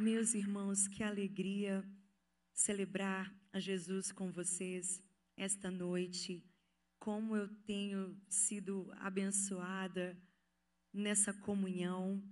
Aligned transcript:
Meus 0.00 0.32
irmãos, 0.32 0.86
que 0.86 1.02
alegria 1.02 1.84
celebrar 2.54 3.34
a 3.52 3.58
Jesus 3.58 4.12
com 4.12 4.30
vocês 4.30 5.02
esta 5.36 5.72
noite. 5.72 6.40
Como 7.00 7.34
eu 7.34 7.48
tenho 7.64 8.16
sido 8.28 8.92
abençoada 8.98 10.16
nessa 10.94 11.32
comunhão. 11.32 12.22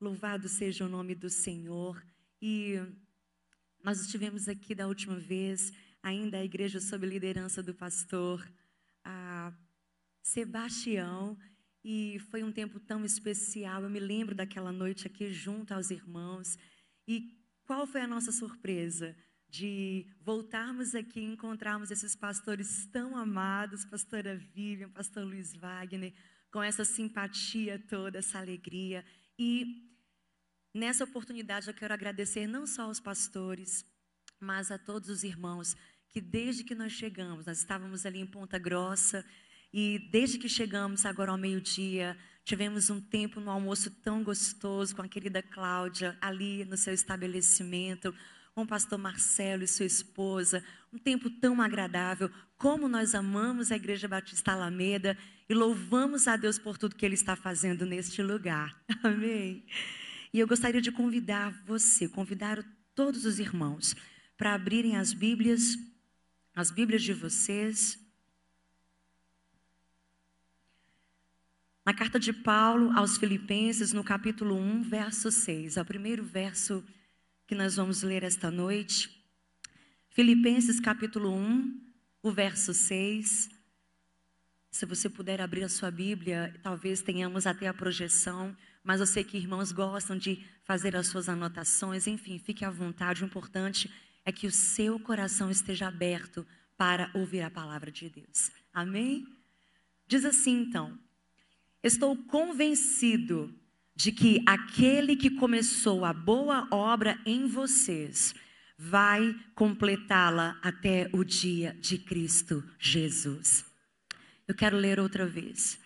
Louvado 0.00 0.48
seja 0.48 0.84
o 0.84 0.88
nome 0.88 1.14
do 1.14 1.30
Senhor. 1.30 2.04
E 2.42 2.74
nós 3.84 4.00
estivemos 4.00 4.48
aqui 4.48 4.74
da 4.74 4.88
última 4.88 5.16
vez, 5.16 5.72
ainda 6.02 6.38
a 6.38 6.44
igreja 6.44 6.80
sob 6.80 7.06
liderança 7.06 7.62
do 7.62 7.72
pastor 7.72 8.44
Sebastião, 10.20 11.38
e 11.84 12.18
foi 12.30 12.42
um 12.42 12.50
tempo 12.50 12.80
tão 12.80 13.04
especial. 13.04 13.84
Eu 13.84 13.90
me 13.90 14.00
lembro 14.00 14.34
daquela 14.34 14.72
noite 14.72 15.06
aqui 15.06 15.32
junto 15.32 15.72
aos 15.72 15.92
irmãos. 15.92 16.58
E 17.10 17.28
qual 17.66 17.88
foi 17.88 18.02
a 18.02 18.06
nossa 18.06 18.30
surpresa? 18.30 19.16
De 19.48 20.06
voltarmos 20.20 20.94
aqui 20.94 21.18
e 21.18 21.24
encontrarmos 21.24 21.90
esses 21.90 22.14
pastores 22.14 22.86
tão 22.92 23.16
amados, 23.16 23.84
pastora 23.84 24.36
Vivian, 24.36 24.88
pastor 24.90 25.24
Luiz 25.24 25.52
Wagner, 25.56 26.14
com 26.52 26.62
essa 26.62 26.84
simpatia 26.84 27.80
toda, 27.88 28.18
essa 28.18 28.38
alegria. 28.38 29.04
E 29.36 29.90
nessa 30.72 31.02
oportunidade 31.02 31.66
eu 31.66 31.74
quero 31.74 31.92
agradecer 31.92 32.46
não 32.46 32.64
só 32.64 32.82
aos 32.82 33.00
pastores, 33.00 33.84
mas 34.38 34.70
a 34.70 34.78
todos 34.78 35.08
os 35.08 35.24
irmãos 35.24 35.76
que 36.10 36.20
desde 36.20 36.62
que 36.62 36.76
nós 36.76 36.92
chegamos, 36.92 37.44
nós 37.44 37.58
estávamos 37.58 38.06
ali 38.06 38.20
em 38.20 38.26
Ponta 38.26 38.56
Grossa, 38.56 39.26
e 39.72 40.08
desde 40.12 40.38
que 40.38 40.48
chegamos 40.48 41.04
agora 41.04 41.32
ao 41.32 41.38
meio-dia, 41.38 42.16
tivemos 42.44 42.90
um 42.90 43.00
tempo 43.00 43.40
no 43.40 43.50
almoço 43.50 43.90
tão 43.90 44.22
gostoso 44.22 44.94
com 44.94 45.02
a 45.02 45.08
querida 45.08 45.42
Cláudia 45.42 46.16
ali 46.20 46.64
no 46.64 46.76
seu 46.76 46.92
estabelecimento, 46.92 48.14
com 48.54 48.62
o 48.62 48.66
pastor 48.66 48.98
Marcelo 48.98 49.62
e 49.62 49.68
sua 49.68 49.86
esposa, 49.86 50.62
um 50.92 50.98
tempo 50.98 51.30
tão 51.30 51.60
agradável. 51.60 52.30
Como 52.58 52.88
nós 52.88 53.14
amamos 53.14 53.70
a 53.70 53.76
Igreja 53.76 54.08
Batista 54.08 54.52
Alameda 54.52 55.16
e 55.48 55.54
louvamos 55.54 56.28
a 56.28 56.36
Deus 56.36 56.58
por 56.58 56.76
tudo 56.76 56.96
que 56.96 57.06
Ele 57.06 57.14
está 57.14 57.36
fazendo 57.36 57.86
neste 57.86 58.22
lugar. 58.22 58.78
Amém. 59.02 59.64
E 60.32 60.38
eu 60.38 60.46
gostaria 60.46 60.80
de 60.80 60.92
convidar 60.92 61.50
você, 61.64 62.08
convidar 62.08 62.62
todos 62.94 63.24
os 63.24 63.38
irmãos 63.38 63.96
para 64.36 64.54
abrirem 64.54 64.96
as 64.96 65.12
Bíblias, 65.12 65.76
as 66.54 66.70
Bíblias 66.70 67.02
de 67.02 67.12
vocês 67.12 67.98
Na 71.84 71.94
carta 71.94 72.20
de 72.20 72.30
Paulo 72.32 72.92
aos 72.96 73.16
Filipenses, 73.16 73.94
no 73.94 74.04
capítulo 74.04 74.54
1, 74.54 74.82
verso 74.82 75.30
6, 75.30 75.78
é 75.78 75.82
o 75.82 75.84
primeiro 75.84 76.22
verso 76.22 76.84
que 77.46 77.54
nós 77.54 77.76
vamos 77.76 78.02
ler 78.02 78.22
esta 78.22 78.50
noite. 78.50 79.08
Filipenses, 80.10 80.78
capítulo 80.78 81.34
1, 81.34 81.80
o 82.22 82.30
verso 82.30 82.74
6. 82.74 83.48
Se 84.70 84.84
você 84.84 85.08
puder 85.08 85.40
abrir 85.40 85.64
a 85.64 85.70
sua 85.70 85.90
Bíblia, 85.90 86.54
talvez 86.62 87.00
tenhamos 87.00 87.46
até 87.46 87.66
a 87.66 87.72
projeção, 87.72 88.54
mas 88.84 89.00
eu 89.00 89.06
sei 89.06 89.24
que 89.24 89.38
irmãos 89.38 89.72
gostam 89.72 90.18
de 90.18 90.44
fazer 90.64 90.94
as 90.94 91.06
suas 91.06 91.30
anotações, 91.30 92.06
enfim, 92.06 92.38
fique 92.38 92.62
à 92.62 92.70
vontade. 92.70 93.24
O 93.24 93.26
importante 93.26 93.90
é 94.22 94.30
que 94.30 94.46
o 94.46 94.52
seu 94.52 95.00
coração 95.00 95.50
esteja 95.50 95.88
aberto 95.88 96.46
para 96.76 97.10
ouvir 97.14 97.40
a 97.40 97.50
palavra 97.50 97.90
de 97.90 98.10
Deus. 98.10 98.50
Amém? 98.70 99.26
Diz 100.06 100.26
assim 100.26 100.60
então: 100.60 100.98
Estou 101.82 102.16
convencido 102.16 103.54
de 103.96 104.12
que 104.12 104.42
aquele 104.46 105.16
que 105.16 105.30
começou 105.30 106.04
a 106.04 106.12
boa 106.12 106.68
obra 106.70 107.18
em 107.24 107.46
vocês 107.46 108.34
vai 108.76 109.34
completá-la 109.54 110.58
até 110.62 111.08
o 111.12 111.24
dia 111.24 111.76
de 111.80 111.98
Cristo 111.98 112.64
Jesus. 112.78 113.64
Eu 114.48 114.54
quero 114.54 114.76
ler 114.76 114.98
outra 114.98 115.26
vez. 115.26 115.78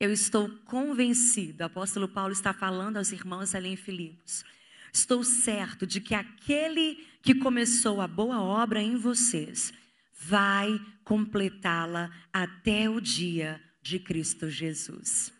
Eu 0.00 0.12
estou 0.12 0.48
convencido, 0.64 1.62
o 1.62 1.66
apóstolo 1.66 2.08
Paulo 2.08 2.32
está 2.32 2.52
falando 2.52 2.96
aos 2.96 3.12
irmãos 3.12 3.54
ali 3.54 3.68
em 3.68 3.76
Filipos. 3.76 4.44
Estou 4.92 5.22
certo 5.24 5.86
de 5.86 6.00
que 6.00 6.14
aquele 6.14 7.06
que 7.22 7.34
começou 7.34 8.00
a 8.00 8.08
boa 8.08 8.40
obra 8.40 8.82
em 8.82 8.96
vocês 8.96 9.72
vai 10.18 10.80
completá-la 11.04 12.10
até 12.32 12.88
o 12.88 13.00
dia 13.00 13.60
de 13.82 13.98
Cristo 13.98 14.48
Jesus. 14.48 15.37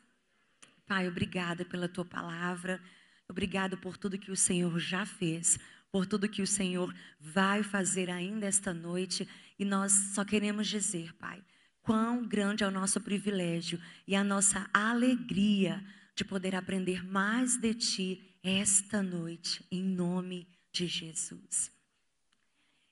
Pai, 0.89 1.07
obrigada 1.07 1.67
pela 1.67 1.87
tua 1.87 2.05
palavra. 2.05 2.83
Obrigado 3.29 3.77
por 3.77 3.99
tudo 3.99 4.19
que 4.19 4.31
o 4.31 4.37
Senhor 4.37 4.79
já 4.79 5.05
fez, 5.05 5.59
por 5.93 6.07
tudo 6.07 6.31
que 6.31 6.41
o 6.41 6.47
Senhor 6.47 6.95
vai 7.21 7.63
fazer 7.63 8.09
ainda 8.09 8.47
esta 8.47 8.73
noite. 8.73 9.29
E 9.59 9.67
nós 9.67 9.93
só 10.15 10.25
queremos 10.25 10.67
dizer, 10.67 11.13
Pai, 11.17 11.45
quão 11.83 12.27
grande 12.27 12.65
é 12.65 12.67
o 12.67 12.71
nosso 12.71 13.03
privilégio 13.03 13.79
e 14.07 14.17
a 14.17 14.25
nossa 14.25 14.69
alegria 14.73 15.85
de 16.15 16.25
poder 16.25 16.55
aprender 16.55 17.07
mais 17.07 17.59
de 17.59 17.75
Ti 17.75 18.39
esta 18.43 19.03
noite, 19.03 19.63
em 19.71 19.83
nome 19.83 20.49
de 20.73 20.87
Jesus. 20.87 21.71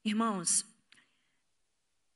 Irmãos, 0.05 0.67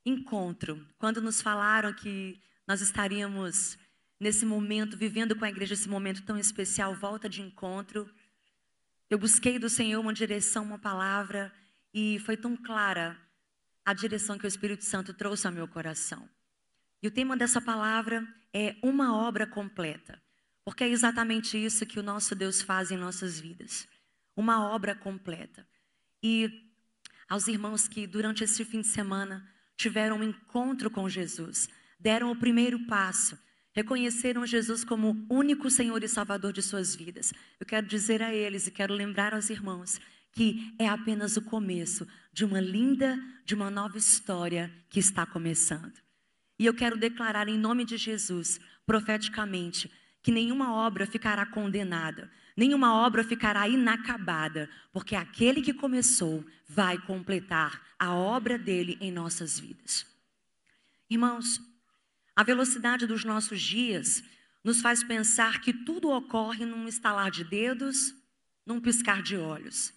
encontro, 0.04 0.86
quando 0.98 1.22
nos 1.22 1.40
falaram 1.40 1.94
que 1.94 2.38
nós 2.66 2.82
estaríamos 2.82 3.78
nesse 4.20 4.44
momento, 4.44 4.96
vivendo 4.96 5.34
com 5.34 5.44
a 5.44 5.48
igreja 5.48 5.72
esse 5.72 5.88
momento 5.88 6.22
tão 6.22 6.38
especial, 6.38 6.94
volta 6.94 7.28
de 7.28 7.40
encontro. 7.40 8.08
Eu 9.08 9.18
busquei 9.18 9.58
do 9.58 9.70
Senhor 9.70 9.98
uma 9.98 10.12
direção, 10.12 10.62
uma 10.62 10.78
palavra, 10.78 11.50
e 11.92 12.18
foi 12.20 12.36
tão 12.36 12.54
clara 12.56 13.18
a 13.84 13.94
direção 13.94 14.38
que 14.38 14.44
o 14.44 14.48
Espírito 14.48 14.84
Santo 14.84 15.14
trouxe 15.14 15.46
ao 15.46 15.52
meu 15.52 15.66
coração. 15.66 16.28
E 17.02 17.08
o 17.08 17.10
tema 17.10 17.36
dessa 17.36 17.60
palavra 17.60 18.28
é 18.52 18.76
uma 18.82 19.16
obra 19.16 19.46
completa, 19.46 20.22
porque 20.62 20.84
é 20.84 20.88
exatamente 20.88 21.56
isso 21.56 21.86
que 21.86 21.98
o 21.98 22.02
nosso 22.02 22.34
Deus 22.34 22.60
faz 22.60 22.90
em 22.90 22.96
nossas 22.98 23.40
vidas 23.40 23.88
uma 24.36 24.70
obra 24.70 24.94
completa. 24.94 25.66
E 26.22 26.50
aos 27.28 27.46
irmãos 27.46 27.86
que 27.86 28.06
durante 28.06 28.44
esse 28.44 28.64
fim 28.64 28.80
de 28.80 28.88
semana 28.88 29.46
tiveram 29.76 30.18
um 30.18 30.24
encontro 30.24 30.90
com 30.90 31.08
Jesus, 31.08 31.68
deram 31.98 32.30
o 32.30 32.36
primeiro 32.36 32.86
passo 32.86 33.38
reconheceram 33.72 34.46
Jesus 34.46 34.84
como 34.84 35.26
único 35.28 35.70
Senhor 35.70 36.02
e 36.02 36.08
Salvador 36.08 36.52
de 36.52 36.62
suas 36.62 36.94
vidas. 36.94 37.32
Eu 37.58 37.66
quero 37.66 37.86
dizer 37.86 38.22
a 38.22 38.34
eles 38.34 38.66
e 38.66 38.70
quero 38.70 38.94
lembrar 38.94 39.34
aos 39.34 39.50
irmãos 39.50 40.00
que 40.32 40.74
é 40.78 40.88
apenas 40.88 41.36
o 41.36 41.42
começo 41.42 42.06
de 42.32 42.44
uma 42.44 42.60
linda, 42.60 43.18
de 43.44 43.54
uma 43.54 43.70
nova 43.70 43.98
história 43.98 44.72
que 44.88 45.00
está 45.00 45.26
começando. 45.26 45.98
E 46.58 46.66
eu 46.66 46.74
quero 46.74 46.96
declarar 46.96 47.48
em 47.48 47.58
nome 47.58 47.84
de 47.84 47.96
Jesus, 47.96 48.60
profeticamente, 48.86 49.90
que 50.22 50.30
nenhuma 50.30 50.74
obra 50.74 51.06
ficará 51.06 51.46
condenada, 51.46 52.30
nenhuma 52.56 52.94
obra 52.94 53.24
ficará 53.24 53.66
inacabada, 53.66 54.68
porque 54.92 55.16
aquele 55.16 55.62
que 55.62 55.72
começou 55.72 56.44
vai 56.68 56.98
completar 56.98 57.82
a 57.98 58.14
obra 58.14 58.58
dele 58.58 58.98
em 59.00 59.10
nossas 59.10 59.58
vidas. 59.58 60.06
Irmãos, 61.08 61.60
a 62.34 62.42
velocidade 62.42 63.06
dos 63.06 63.24
nossos 63.24 63.60
dias 63.60 64.22
nos 64.62 64.80
faz 64.80 65.02
pensar 65.02 65.60
que 65.60 65.72
tudo 65.72 66.10
ocorre 66.10 66.64
num 66.64 66.86
estalar 66.86 67.30
de 67.30 67.44
dedos, 67.44 68.14
num 68.64 68.80
piscar 68.80 69.22
de 69.22 69.36
olhos. 69.36 69.92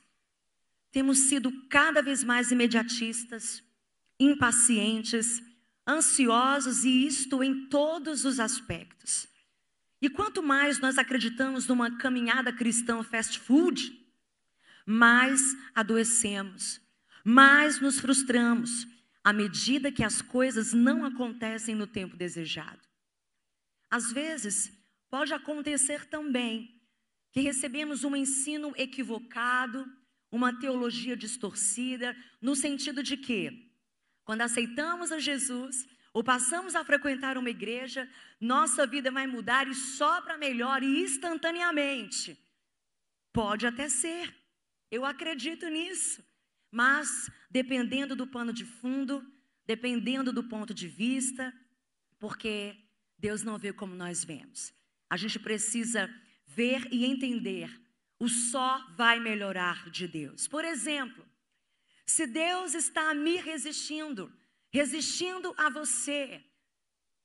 Temos 0.91 1.19
sido 1.19 1.51
cada 1.69 2.01
vez 2.01 2.23
mais 2.23 2.51
imediatistas, 2.51 3.63
impacientes, 4.19 5.41
ansiosos 5.87 6.83
e 6.83 7.07
isto 7.07 7.43
em 7.43 7.67
todos 7.67 8.25
os 8.25 8.39
aspectos. 8.39 9.27
E 10.01 10.09
quanto 10.09 10.43
mais 10.43 10.79
nós 10.79 10.97
acreditamos 10.97 11.67
numa 11.67 11.97
caminhada 11.97 12.51
cristã 12.51 13.01
fast 13.03 13.39
food, 13.39 13.99
mais 14.85 15.41
adoecemos, 15.73 16.81
mais 17.23 17.79
nos 17.79 17.99
frustramos, 17.99 18.85
à 19.23 19.31
medida 19.31 19.91
que 19.91 20.03
as 20.03 20.21
coisas 20.21 20.73
não 20.73 21.05
acontecem 21.05 21.73
no 21.73 21.87
tempo 21.87 22.17
desejado. 22.17 22.81
Às 23.89 24.11
vezes, 24.11 24.71
pode 25.09 25.33
acontecer 25.33 26.05
também 26.05 26.81
que 27.31 27.39
recebemos 27.39 28.03
um 28.03 28.15
ensino 28.15 28.73
equivocado, 28.75 29.85
uma 30.31 30.59
teologia 30.59 31.15
distorcida, 31.15 32.15
no 32.41 32.55
sentido 32.55 33.01
de 33.01 33.15
que, 33.15 33.71
quando 34.25 34.41
aceitamos 34.41 35.11
a 35.11 35.19
Jesus 35.19 35.87
ou 36.11 36.23
passamos 36.23 36.75
a 36.75 36.83
frequentar 36.83 37.37
uma 37.37 37.49
igreja, 37.49 38.09
nossa 38.39 38.85
vida 38.85 39.09
vai 39.09 39.25
mudar 39.25 39.67
e 39.67 39.73
só 39.73 40.21
para 40.21 40.37
melhor 40.37 40.83
e 40.83 41.01
instantaneamente. 41.01 42.37
Pode 43.31 43.65
até 43.65 43.89
ser, 43.89 44.33
eu 44.91 45.05
acredito 45.05 45.67
nisso. 45.67 46.23
Mas, 46.73 47.29
dependendo 47.51 48.15
do 48.15 48.25
pano 48.25 48.51
de 48.51 48.65
fundo, 48.65 49.23
dependendo 49.63 50.33
do 50.33 50.43
ponto 50.43 50.73
de 50.73 50.87
vista, 50.87 51.53
porque 52.17 52.75
Deus 53.15 53.43
não 53.43 53.59
vê 53.59 53.71
como 53.71 53.93
nós 53.93 54.23
vemos. 54.23 54.73
A 55.07 55.15
gente 55.15 55.37
precisa 55.37 56.09
ver 56.47 56.87
e 56.91 57.05
entender 57.05 57.69
o 58.17 58.27
só 58.27 58.83
vai 58.95 59.19
melhorar 59.19 59.87
de 59.91 60.07
Deus. 60.07 60.47
Por 60.47 60.65
exemplo, 60.65 61.23
se 62.07 62.25
Deus 62.25 62.73
está 62.73 63.13
me 63.13 63.37
resistindo, 63.37 64.33
resistindo 64.71 65.53
a 65.55 65.69
você, 65.69 66.43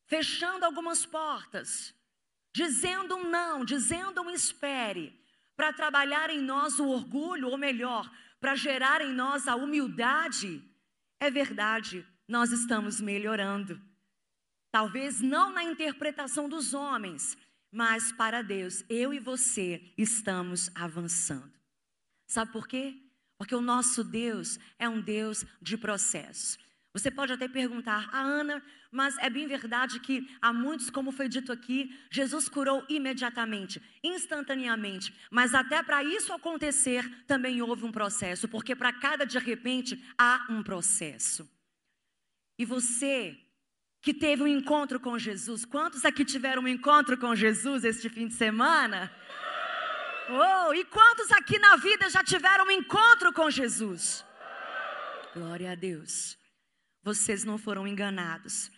fechando 0.04 0.66
algumas 0.66 1.06
portas, 1.06 1.94
dizendo 2.52 3.16
um 3.16 3.30
não, 3.30 3.64
dizendo 3.64 4.20
um 4.20 4.28
espere, 4.28 5.18
para 5.56 5.72
trabalhar 5.72 6.28
em 6.28 6.42
nós 6.42 6.78
o 6.78 6.86
orgulho, 6.88 7.48
ou 7.48 7.56
melhor, 7.56 8.10
para 8.40 8.54
gerar 8.54 9.00
em 9.00 9.12
nós 9.12 9.48
a 9.48 9.56
humildade, 9.56 10.62
é 11.20 11.30
verdade, 11.30 12.06
nós 12.26 12.52
estamos 12.52 13.00
melhorando. 13.00 13.80
Talvez 14.70 15.20
não 15.20 15.52
na 15.52 15.64
interpretação 15.64 16.48
dos 16.48 16.74
homens, 16.74 17.36
mas 17.70 18.12
para 18.12 18.42
Deus, 18.42 18.84
eu 18.88 19.12
e 19.12 19.18
você 19.18 19.92
estamos 19.96 20.70
avançando. 20.74 21.52
Sabe 22.26 22.52
por 22.52 22.68
quê? 22.68 23.02
Porque 23.38 23.54
o 23.54 23.60
nosso 23.60 24.04
Deus 24.04 24.58
é 24.78 24.88
um 24.88 25.00
Deus 25.00 25.44
de 25.60 25.76
processos. 25.76 26.58
Você 26.98 27.12
pode 27.12 27.32
até 27.32 27.46
perguntar, 27.46 28.08
a 28.12 28.18
ah, 28.18 28.22
Ana, 28.22 28.60
mas 28.90 29.16
é 29.18 29.30
bem 29.30 29.46
verdade 29.46 30.00
que 30.00 30.28
há 30.42 30.52
muitos, 30.52 30.90
como 30.90 31.12
foi 31.12 31.28
dito 31.28 31.52
aqui, 31.52 31.96
Jesus 32.10 32.48
curou 32.48 32.84
imediatamente, 32.88 33.80
instantaneamente. 34.02 35.14
Mas 35.30 35.54
até 35.54 35.80
para 35.80 36.02
isso 36.02 36.32
acontecer, 36.32 37.08
também 37.24 37.62
houve 37.62 37.84
um 37.84 37.92
processo, 37.92 38.48
porque 38.48 38.74
para 38.74 38.92
cada 38.92 39.24
de 39.24 39.38
repente 39.38 40.04
há 40.18 40.44
um 40.50 40.60
processo. 40.60 41.48
E 42.58 42.64
você 42.64 43.38
que 44.00 44.12
teve 44.12 44.42
um 44.42 44.48
encontro 44.48 44.98
com 44.98 45.16
Jesus, 45.16 45.64
quantos 45.64 46.04
aqui 46.04 46.24
tiveram 46.24 46.62
um 46.62 46.68
encontro 46.68 47.16
com 47.16 47.32
Jesus 47.32 47.84
este 47.84 48.08
fim 48.08 48.26
de 48.26 48.34
semana? 48.34 49.12
Oh, 50.28 50.74
e 50.74 50.84
quantos 50.84 51.30
aqui 51.30 51.60
na 51.60 51.76
vida 51.76 52.10
já 52.10 52.24
tiveram 52.24 52.66
um 52.66 52.70
encontro 52.72 53.32
com 53.32 53.48
Jesus? 53.48 54.24
Glória 55.32 55.70
a 55.72 55.74
Deus. 55.76 56.37
Vocês 57.02 57.44
não 57.44 57.58
foram 57.58 57.86
enganados. 57.86 58.70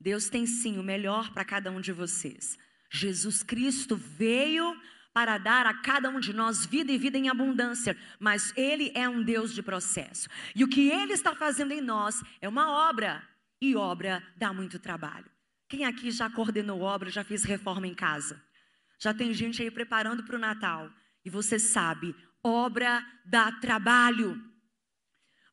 Deus 0.00 0.28
tem 0.28 0.46
sim 0.46 0.78
o 0.78 0.82
melhor 0.82 1.32
para 1.32 1.44
cada 1.44 1.70
um 1.70 1.80
de 1.80 1.92
vocês. 1.92 2.58
Jesus 2.90 3.42
Cristo 3.42 3.96
veio 3.96 4.76
para 5.14 5.38
dar 5.38 5.66
a 5.66 5.74
cada 5.74 6.08
um 6.08 6.18
de 6.18 6.32
nós 6.32 6.64
vida 6.64 6.90
e 6.90 6.98
vida 6.98 7.18
em 7.18 7.28
abundância, 7.28 7.96
mas 8.18 8.52
Ele 8.56 8.90
é 8.94 9.08
um 9.08 9.22
Deus 9.22 9.54
de 9.54 9.62
processo. 9.62 10.28
E 10.54 10.64
o 10.64 10.68
que 10.68 10.88
Ele 10.88 11.12
está 11.12 11.34
fazendo 11.34 11.72
em 11.72 11.80
nós 11.80 12.22
é 12.40 12.48
uma 12.48 12.70
obra, 12.88 13.22
e 13.60 13.76
obra 13.76 14.22
dá 14.36 14.52
muito 14.52 14.78
trabalho. 14.78 15.30
Quem 15.68 15.84
aqui 15.84 16.10
já 16.10 16.28
coordenou 16.28 16.80
obra, 16.80 17.10
já 17.10 17.22
fez 17.22 17.44
reforma 17.44 17.86
em 17.86 17.94
casa? 17.94 18.42
Já 18.98 19.14
tem 19.14 19.32
gente 19.32 19.62
aí 19.62 19.70
preparando 19.70 20.24
para 20.24 20.36
o 20.36 20.38
Natal. 20.38 20.90
E 21.24 21.30
você 21.30 21.58
sabe, 21.58 22.14
obra 22.42 23.06
dá 23.24 23.52
trabalho. 23.52 24.51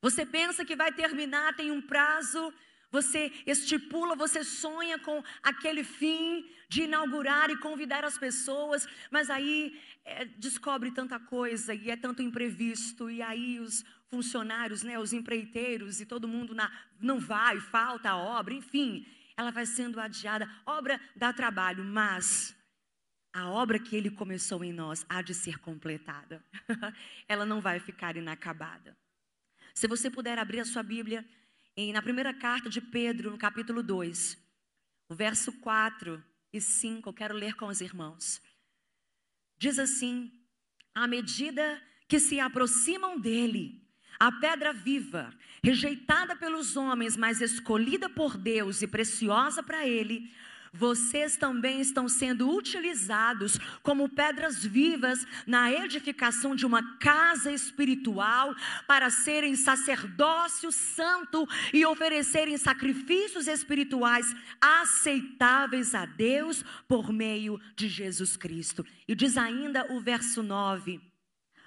Você 0.01 0.25
pensa 0.25 0.65
que 0.65 0.75
vai 0.75 0.91
terminar, 0.91 1.55
tem 1.55 1.71
um 1.71 1.81
prazo, 1.81 2.53
você 2.91 3.31
estipula, 3.45 4.15
você 4.15 4.43
sonha 4.43 4.97
com 4.97 5.23
aquele 5.43 5.83
fim 5.83 6.49
de 6.67 6.83
inaugurar 6.83 7.49
e 7.49 7.57
convidar 7.57 8.03
as 8.03 8.17
pessoas, 8.17 8.87
mas 9.11 9.29
aí 9.29 9.79
é, 10.05 10.25
descobre 10.25 10.91
tanta 10.91 11.19
coisa 11.19 11.73
e 11.73 11.89
é 11.89 11.95
tanto 11.95 12.21
imprevisto, 12.21 13.09
e 13.09 13.21
aí 13.21 13.59
os 13.59 13.83
funcionários, 14.09 14.81
né, 14.83 14.97
os 14.97 15.13
empreiteiros 15.13 16.01
e 16.01 16.05
todo 16.05 16.27
mundo 16.27 16.55
na, 16.55 16.71
não 16.99 17.19
vai, 17.19 17.59
falta 17.59 18.09
a 18.09 18.17
obra, 18.17 18.53
enfim, 18.53 19.05
ela 19.37 19.51
vai 19.51 19.65
sendo 19.65 19.99
adiada. 19.99 20.49
Obra 20.65 20.99
dá 21.15 21.31
trabalho, 21.31 21.83
mas 21.83 22.55
a 23.31 23.47
obra 23.49 23.79
que 23.79 23.95
ele 23.95 24.09
começou 24.09 24.63
em 24.63 24.73
nós 24.73 25.05
há 25.07 25.21
de 25.21 25.33
ser 25.33 25.59
completada. 25.59 26.43
Ela 27.27 27.45
não 27.45 27.61
vai 27.61 27.79
ficar 27.79 28.17
inacabada. 28.17 28.97
Se 29.79 29.87
você 29.87 30.09
puder 30.09 30.37
abrir 30.37 30.59
a 30.59 30.65
sua 30.65 30.83
Bíblia, 30.83 31.25
na 31.93 32.01
primeira 32.01 32.33
carta 32.33 32.69
de 32.69 32.81
Pedro, 32.81 33.31
no 33.31 33.37
capítulo 33.37 33.81
2, 33.81 34.37
o 35.07 35.15
verso 35.15 35.53
4 35.53 36.21
e 36.51 36.59
5, 36.59 37.07
eu 37.07 37.13
quero 37.13 37.33
ler 37.33 37.55
com 37.55 37.67
os 37.67 37.79
irmãos. 37.79 38.41
Diz 39.57 39.79
assim: 39.79 40.29
à 40.93 41.07
medida 41.07 41.81
que 42.09 42.19
se 42.19 42.41
aproximam 42.41 43.17
dele, 43.17 43.81
a 44.19 44.29
pedra 44.29 44.73
viva, 44.73 45.33
rejeitada 45.63 46.35
pelos 46.35 46.75
homens, 46.75 47.15
mas 47.15 47.39
escolhida 47.39 48.09
por 48.09 48.37
Deus 48.37 48.81
e 48.81 48.87
preciosa 48.87 49.63
para 49.63 49.87
ele, 49.87 50.29
vocês 50.73 51.35
também 51.35 51.81
estão 51.81 52.07
sendo 52.07 52.49
utilizados 52.49 53.57
como 53.81 54.09
pedras 54.09 54.63
vivas 54.63 55.25
na 55.45 55.71
edificação 55.71 56.55
de 56.55 56.65
uma 56.65 56.97
casa 56.97 57.51
espiritual 57.51 58.55
para 58.87 59.09
serem 59.09 59.55
sacerdócio 59.55 60.71
santo 60.71 61.47
e 61.73 61.85
oferecerem 61.85 62.57
sacrifícios 62.57 63.47
espirituais 63.47 64.35
aceitáveis 64.61 65.95
a 65.95 66.05
Deus 66.05 66.63
por 66.87 67.11
meio 67.11 67.59
de 67.75 67.87
Jesus 67.87 68.37
Cristo. 68.37 68.85
E 69.07 69.15
diz 69.15 69.37
ainda 69.37 69.91
o 69.91 69.99
verso 69.99 70.43
9: 70.43 71.08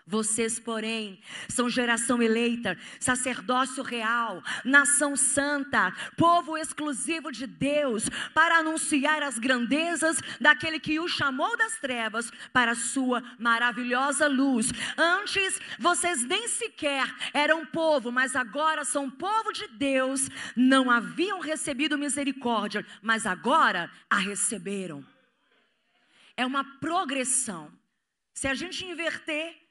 vocês, 0.07 0.59
porém, 0.59 1.21
são 1.49 1.71
geração 1.71 2.21
eleita, 2.21 2.77
sacerdócio 2.99 3.83
real, 3.83 4.43
nação 4.65 5.17
santa, 5.17 5.93
povo 6.17 6.59
exclusivo 6.59 7.31
de 7.31 7.47
Deus, 7.47 8.09
para 8.35 8.59
anunciar 8.59 9.23
as 9.23 9.39
grandezas 9.39 10.21
daquele 10.41 10.81
que 10.81 10.99
o 10.99 11.07
chamou 11.07 11.57
das 11.57 11.79
trevas 11.79 12.31
para 12.53 12.73
a 12.73 12.77
sua 12.77 13.23
maravilhosa 13.39 14.27
luz. 14.27 14.73
Antes, 14.97 15.61
vocês 15.79 16.25
nem 16.25 16.49
sequer 16.49 17.07
eram 17.33 17.65
povo, 17.65 18.11
mas 18.11 18.35
agora 18.35 18.85
são 18.85 19.09
povo 19.09 19.53
de 19.53 19.69
Deus, 19.69 20.29
não 20.57 20.91
haviam 20.91 21.39
recebido 21.39 21.97
misericórdia, 21.97 22.85
mas 23.01 23.25
agora 23.25 23.91
a 24.11 24.17
receberam. 24.17 25.05
É 26.37 26.45
uma 26.45 26.65
progressão. 26.81 27.71
Se 28.35 28.49
a 28.49 28.55
gente 28.55 28.85
inverter, 28.85 29.62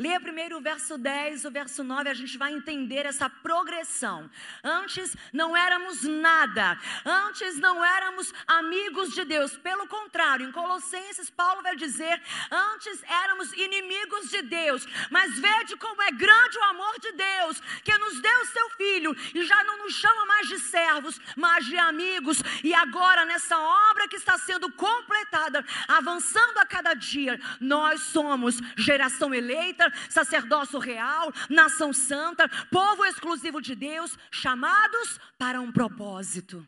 Leia 0.00 0.18
primeiro 0.18 0.56
o 0.56 0.62
verso 0.62 0.96
10, 0.96 1.44
o 1.44 1.50
verso 1.50 1.84
9, 1.84 2.08
a 2.08 2.14
gente 2.14 2.38
vai 2.38 2.54
entender 2.54 3.04
essa 3.04 3.28
progressão. 3.28 4.30
Antes 4.64 5.14
não 5.30 5.54
éramos 5.54 6.04
nada, 6.04 6.78
antes 7.04 7.58
não 7.58 7.84
éramos 7.84 8.32
amigos 8.46 9.12
de 9.12 9.26
Deus. 9.26 9.58
Pelo 9.58 9.86
contrário, 9.86 10.48
em 10.48 10.52
Colossenses, 10.52 11.28
Paulo 11.28 11.62
vai 11.62 11.76
dizer: 11.76 12.18
antes 12.50 13.02
éramos 13.02 13.52
inimigos 13.52 14.30
de 14.30 14.40
Deus. 14.40 14.86
Mas 15.10 15.38
vede 15.38 15.76
como 15.76 16.00
é 16.00 16.10
grande 16.10 16.56
o 16.56 16.64
amor 16.64 16.98
de 16.98 17.12
Deus, 17.12 17.60
que 17.84 17.98
nos 17.98 18.22
deu 18.22 18.46
seu 18.46 18.70
filho 18.70 19.14
e 19.34 19.44
já 19.44 19.62
não 19.64 19.84
nos 19.84 19.92
chama 19.92 20.24
mais 20.24 20.48
de 20.48 20.60
servos, 20.60 21.20
mas 21.36 21.66
de 21.66 21.76
amigos. 21.76 22.42
E 22.64 22.72
agora, 22.72 23.26
nessa 23.26 23.58
obra 23.90 24.08
que 24.08 24.16
está 24.16 24.38
sendo 24.38 24.72
completada, 24.72 25.62
avançando 25.86 26.56
a 26.56 26.64
cada 26.64 26.94
dia, 26.94 27.38
nós 27.60 28.00
somos 28.00 28.58
geração 28.78 29.34
eleita 29.34 29.89
sacerdócio 30.08 30.78
real, 30.78 31.32
nação 31.48 31.92
santa, 31.92 32.48
povo 32.70 33.04
exclusivo 33.04 33.60
de 33.60 33.74
Deus, 33.74 34.18
chamados 34.30 35.18
para 35.38 35.60
um 35.60 35.72
propósito. 35.72 36.66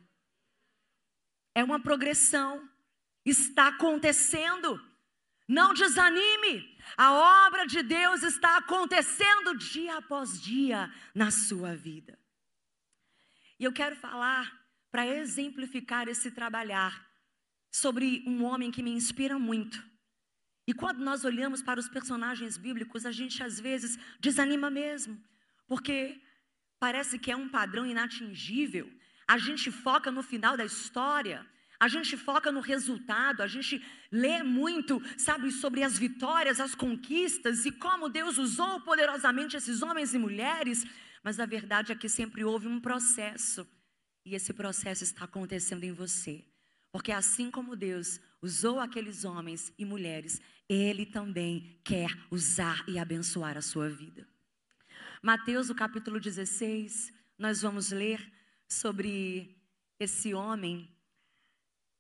É 1.55 1.63
uma 1.63 1.81
progressão, 1.81 2.69
está 3.25 3.69
acontecendo. 3.69 4.81
Não 5.47 5.75
desanime, 5.75 6.79
a 6.97 7.13
obra 7.47 7.67
de 7.67 7.83
Deus 7.83 8.23
está 8.23 8.57
acontecendo 8.57 9.57
dia 9.57 9.99
após 9.99 10.41
dia 10.41 10.91
na 11.15 11.31
sua 11.31 11.75
vida. 11.75 12.19
E 13.59 13.65
eu 13.65 13.73
quero 13.73 13.95
falar, 13.95 14.51
para 14.91 15.07
exemplificar 15.07 16.09
esse 16.09 16.31
trabalhar, 16.31 17.07
sobre 17.71 18.23
um 18.27 18.45
homem 18.45 18.71
que 18.71 18.83
me 18.83 18.91
inspira 18.91 19.39
muito. 19.39 19.92
E 20.73 20.75
quando 20.75 21.01
nós 21.05 21.23
olhamos 21.23 21.61
para 21.63 21.79
os 21.79 21.87
personagens 21.87 22.57
bíblicos, 22.57 23.05
a 23.05 23.13
gente 23.13 23.43
às 23.43 23.61
vezes 23.61 23.99
desanima 24.19 24.71
mesmo, 24.71 25.23
porque 25.67 26.19
parece 26.81 27.19
que 27.19 27.31
é 27.31 27.37
um 27.37 27.47
padrão 27.47 27.85
inatingível. 27.85 28.91
A 29.29 29.37
gente 29.37 29.71
foca 29.71 30.11
no 30.11 30.23
final 30.23 30.57
da 30.57 30.65
história, 30.65 31.47
a 31.79 31.89
gente 31.89 32.17
foca 32.17 32.51
no 32.51 32.61
resultado, 32.61 33.43
a 33.43 33.47
gente 33.47 33.85
lê 34.11 34.43
muito, 34.43 34.99
sabe, 35.19 35.53
sobre 35.53 35.83
as 35.83 35.99
vitórias, 35.99 36.59
as 36.59 36.75
conquistas 36.75 37.67
e 37.67 37.71
como 37.71 38.09
Deus 38.09 38.39
usou 38.39 38.81
poderosamente 38.81 39.59
esses 39.59 39.83
homens 39.83 40.15
e 40.15 40.19
mulheres, 40.19 40.87
mas 41.23 41.39
a 41.39 41.45
verdade 41.45 41.93
é 41.93 41.95
que 41.95 42.09
sempre 42.09 42.43
houve 42.45 42.67
um 42.67 42.81
processo, 42.81 43.69
e 44.25 44.35
esse 44.35 44.55
processo 44.55 45.05
está 45.05 45.27
acontecendo 45.27 45.85
em 45.85 45.93
você. 45.93 46.43
Porque 46.91 47.13
assim 47.13 47.51
como 47.51 47.77
Deus 47.77 48.19
usou 48.43 48.81
aqueles 48.81 49.25
homens 49.25 49.73
e 49.79 49.85
mulheres, 49.85 50.41
Ele 50.69 51.07
também 51.07 51.81
quer 51.85 52.11
usar 52.31 52.85
e 52.89 52.99
abençoar 52.99 53.57
a 53.57 53.63
sua 53.63 53.89
vida. 53.89 54.27
Mateus, 55.23 55.71
o 55.71 55.75
capítulo 55.75 56.19
16, 56.19 57.13
nós 57.39 57.63
vamos 57.63 57.93
ler 57.93 58.21
sobre 58.69 59.57
esse 59.99 60.35
homem 60.35 60.93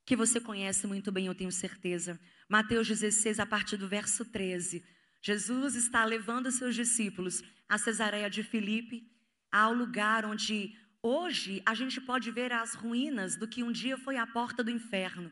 que 0.05 0.17
você 0.17 0.41
conhece 0.41 0.87
muito 0.87 1.13
bem, 1.13 1.27
eu 1.27 1.35
tenho 1.35 1.53
certeza. 1.53 2.19
Mateus 2.49 2.89
16, 2.89 3.39
a 3.39 3.47
partir 3.47 3.77
do 3.77 3.89
verso 3.89 4.25
13, 4.25 4.85
Jesus 5.21 5.77
está 5.77 6.05
levando 6.05 6.51
seus 6.51 6.75
discípulos 6.75 7.43
a 7.69 7.79
Cesareia 7.79 8.29
de 8.29 8.43
Filipe, 8.43 9.09
ao 9.51 9.73
lugar 9.73 10.25
onde 10.25 10.77
hoje 11.01 11.63
a 11.65 11.75
gente 11.75 12.01
pode 12.01 12.31
ver 12.31 12.53
as 12.53 12.75
ruínas 12.75 13.37
do 13.37 13.47
que 13.47 13.63
um 13.63 13.71
dia 13.71 13.97
foi 13.97 14.17
a 14.17 14.27
porta 14.27 14.65
do 14.65 14.71
inferno. 14.71 15.31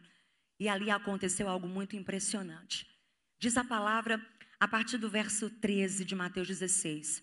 E 0.61 0.69
ali 0.69 0.91
aconteceu 0.91 1.49
algo 1.49 1.67
muito 1.67 1.97
impressionante. 1.97 2.87
Diz 3.39 3.57
a 3.57 3.65
palavra 3.65 4.25
a 4.61 4.69
partir 4.69 4.99
do 4.99 5.09
verso 5.09 5.49
13 5.49 6.05
de 6.05 6.15
Mateus 6.15 6.47
16. 6.47 7.23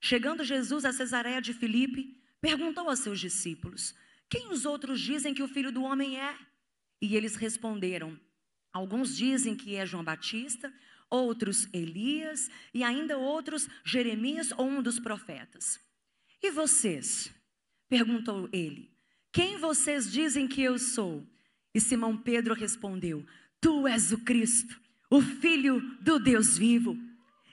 Chegando 0.00 0.42
Jesus 0.42 0.86
a 0.86 0.92
Cesareia 0.92 1.42
de 1.42 1.52
Filipe, 1.52 2.18
perguntou 2.40 2.88
aos 2.88 3.00
seus 3.00 3.20
discípulos: 3.20 3.94
Quem 4.30 4.50
os 4.50 4.64
outros 4.64 4.98
dizem 4.98 5.34
que 5.34 5.42
o 5.42 5.48
filho 5.48 5.70
do 5.70 5.82
homem 5.82 6.18
é? 6.18 6.34
E 7.02 7.14
eles 7.16 7.36
responderam: 7.36 8.18
Alguns 8.72 9.14
dizem 9.14 9.54
que 9.54 9.76
é 9.76 9.84
João 9.84 10.02
Batista, 10.02 10.72
outros 11.10 11.68
Elias 11.74 12.50
e 12.72 12.82
ainda 12.82 13.18
outros 13.18 13.68
Jeremias 13.84 14.52
ou 14.52 14.66
um 14.66 14.80
dos 14.82 14.98
profetas. 14.98 15.78
E 16.42 16.50
vocês? 16.50 17.30
perguntou 17.90 18.48
ele. 18.52 18.90
Quem 19.30 19.58
vocês 19.58 20.10
dizem 20.10 20.48
que 20.48 20.62
eu 20.62 20.78
sou? 20.78 21.26
E 21.74 21.80
Simão 21.80 22.16
Pedro 22.16 22.54
respondeu: 22.54 23.24
Tu 23.60 23.86
és 23.86 24.12
o 24.12 24.18
Cristo, 24.18 24.80
o 25.08 25.20
Filho 25.20 25.80
do 26.00 26.18
Deus 26.18 26.56
vivo. 26.56 26.96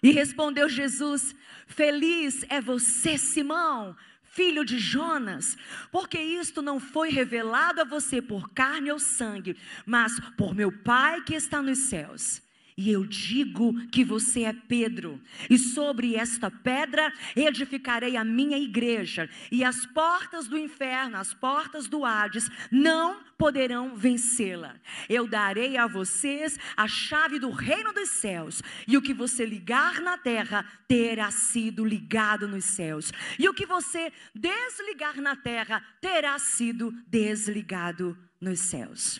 E 0.01 0.11
respondeu 0.11 0.69
Jesus: 0.69 1.35
Feliz 1.67 2.45
é 2.49 2.61
você, 2.61 3.17
Simão, 3.17 3.95
filho 4.23 4.63
de 4.63 4.77
Jonas, 4.77 5.57
porque 5.91 6.19
isto 6.19 6.61
não 6.61 6.79
foi 6.79 7.09
revelado 7.09 7.81
a 7.81 7.83
você 7.83 8.21
por 8.21 8.49
carne 8.53 8.91
ou 8.91 8.99
sangue, 8.99 9.57
mas 9.85 10.19
por 10.37 10.53
meu 10.53 10.71
Pai 10.71 11.23
que 11.23 11.33
está 11.33 11.61
nos 11.61 11.79
céus. 11.79 12.41
E 12.79 12.91
eu 12.91 13.07
digo 13.07 13.73
que 13.87 14.05
você 14.05 14.43
é 14.43 14.53
Pedro, 14.53 15.19
e 15.49 15.57
sobre 15.57 16.15
esta 16.15 16.51
pedra 16.51 17.11
edificarei 17.35 18.15
a 18.15 18.23
minha 18.23 18.55
igreja, 18.55 19.27
e 19.51 19.63
as 19.63 19.87
portas 19.87 20.47
do 20.47 20.55
inferno, 20.55 21.17
as 21.17 21.33
portas 21.33 21.87
do 21.87 22.05
Hades, 22.05 22.47
não 22.71 23.23
poderão 23.35 23.95
vencê-la. 23.95 24.75
Eu 25.09 25.27
darei 25.27 25.75
a 25.75 25.87
vocês 25.87 26.59
a 26.75 26.87
chave 26.87 27.39
do 27.39 27.49
reino 27.49 27.91
dos 27.93 28.09
céus, 28.09 28.61
e 28.87 28.95
o 28.95 29.01
que 29.01 29.13
você 29.13 29.43
ligar 29.43 29.99
na 29.99 30.15
terra 30.15 30.63
terá 30.87 31.31
sido 31.31 31.83
ligado 31.83 32.47
nos 32.47 32.65
céus, 32.65 33.11
e 33.39 33.49
o 33.49 33.55
que 33.55 33.65
você 33.65 34.13
desligar 34.35 35.19
na 35.19 35.35
terra 35.35 35.83
terá 35.99 36.37
sido 36.37 36.91
desligado 37.07 38.15
nos 38.39 38.59
céus. 38.59 39.19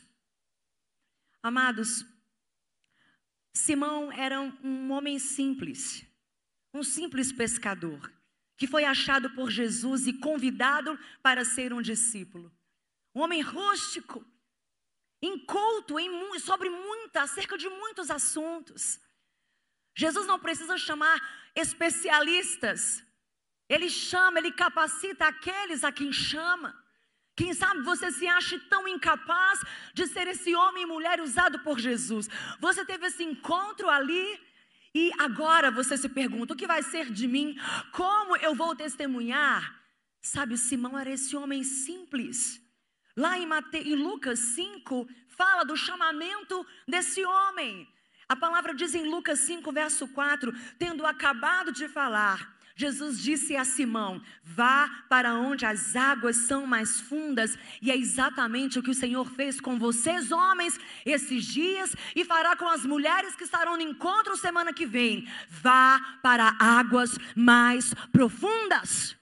Amados, 1.42 2.06
Simão 3.58 4.12
era 4.12 4.40
um 4.40 4.92
homem 4.92 5.20
simples, 5.20 6.06
um 6.74 6.84
simples 6.84 7.32
pescador, 7.32 8.12
que 8.58 8.68
foi 8.68 8.86
achado 8.86 9.30
por 9.32 9.50
Jesus 9.52 10.08
e 10.08 10.14
convidado 10.14 10.98
para 11.22 11.44
ser 11.44 11.74
um 11.74 11.82
discípulo. 11.82 12.52
Um 13.14 13.22
homem 13.22 13.42
rústico, 13.42 14.26
inculto 15.22 16.00
em, 16.00 16.40
sobre 16.40 16.70
muita, 16.70 17.24
acerca 17.24 17.58
de 17.58 17.68
muitos 17.68 18.10
assuntos. 18.12 19.00
Jesus 19.96 20.28
não 20.28 20.40
precisa 20.40 20.78
chamar 20.78 21.20
especialistas, 21.56 23.04
ele 23.68 23.90
chama, 23.90 24.40
ele 24.40 24.52
capacita 24.52 25.28
aqueles 25.28 25.84
a 25.84 25.92
quem 25.92 26.14
chama. 26.14 26.87
Quem 27.38 27.54
sabe 27.54 27.82
você 27.82 28.12
se 28.12 28.28
acha 28.28 28.60
tão 28.68 28.88
incapaz 28.88 29.64
de 29.94 30.08
ser 30.08 30.28
esse 30.28 30.56
homem 30.56 30.84
e 30.84 30.88
mulher 30.88 31.22
usado 31.22 31.60
por 31.60 31.78
Jesus. 31.80 32.28
Você 32.60 32.84
teve 32.84 33.06
esse 33.06 33.24
encontro 33.24 33.88
ali 33.88 34.42
e 34.94 35.12
agora 35.20 35.70
você 35.70 35.96
se 35.96 36.10
pergunta: 36.10 36.56
o 36.56 36.58
que 36.58 36.66
vai 36.66 36.82
ser 36.82 37.12
de 37.12 37.28
mim? 37.28 37.56
Como 37.92 38.36
eu 38.38 38.56
vou 38.56 38.76
testemunhar? 38.76 39.80
Sabe, 40.20 40.58
Simão 40.58 40.98
era 40.98 41.12
esse 41.12 41.38
homem 41.38 41.64
simples. 41.64 42.60
Lá 43.16 43.38
em, 43.38 43.46
Mate... 43.46 43.78
em 43.78 43.96
Lucas 43.96 44.40
5, 44.40 45.08
fala 45.28 45.64
do 45.64 45.78
chamamento 45.78 46.66
desse 46.88 47.24
homem. 47.24 47.88
A 48.28 48.36
palavra 48.36 48.74
diz 48.74 48.96
em 48.96 49.08
Lucas 49.08 49.42
5, 49.42 49.72
verso 49.72 50.08
4: 50.08 50.52
tendo 50.80 51.06
acabado 51.06 51.72
de 51.72 51.88
falar, 51.88 52.57
Jesus 52.78 53.20
disse 53.20 53.56
a 53.56 53.66
Simão: 53.66 54.22
Vá 54.44 54.88
para 55.10 55.34
onde 55.34 55.66
as 55.66 55.96
águas 55.96 56.36
são 56.36 56.68
mais 56.68 57.02
fundas, 57.02 57.58
e 57.82 57.90
é 57.90 57.98
exatamente 57.98 58.78
o 58.78 58.84
que 58.84 58.92
o 58.92 58.96
Senhor 58.96 59.28
fez 59.32 59.60
com 59.60 59.80
vocês, 59.80 60.32
homens, 60.32 60.80
esses 61.04 61.44
dias, 61.44 61.96
e 62.16 62.24
fará 62.24 62.56
com 62.56 62.68
as 62.68 62.86
mulheres 62.86 63.36
que 63.36 63.44
estarão 63.44 63.76
no 63.76 63.82
encontro 63.82 64.38
semana 64.38 64.72
que 64.72 64.86
vem. 64.86 65.28
Vá 65.50 66.20
para 66.22 66.56
águas 66.60 67.18
mais 67.36 67.96
profundas. 68.12 69.18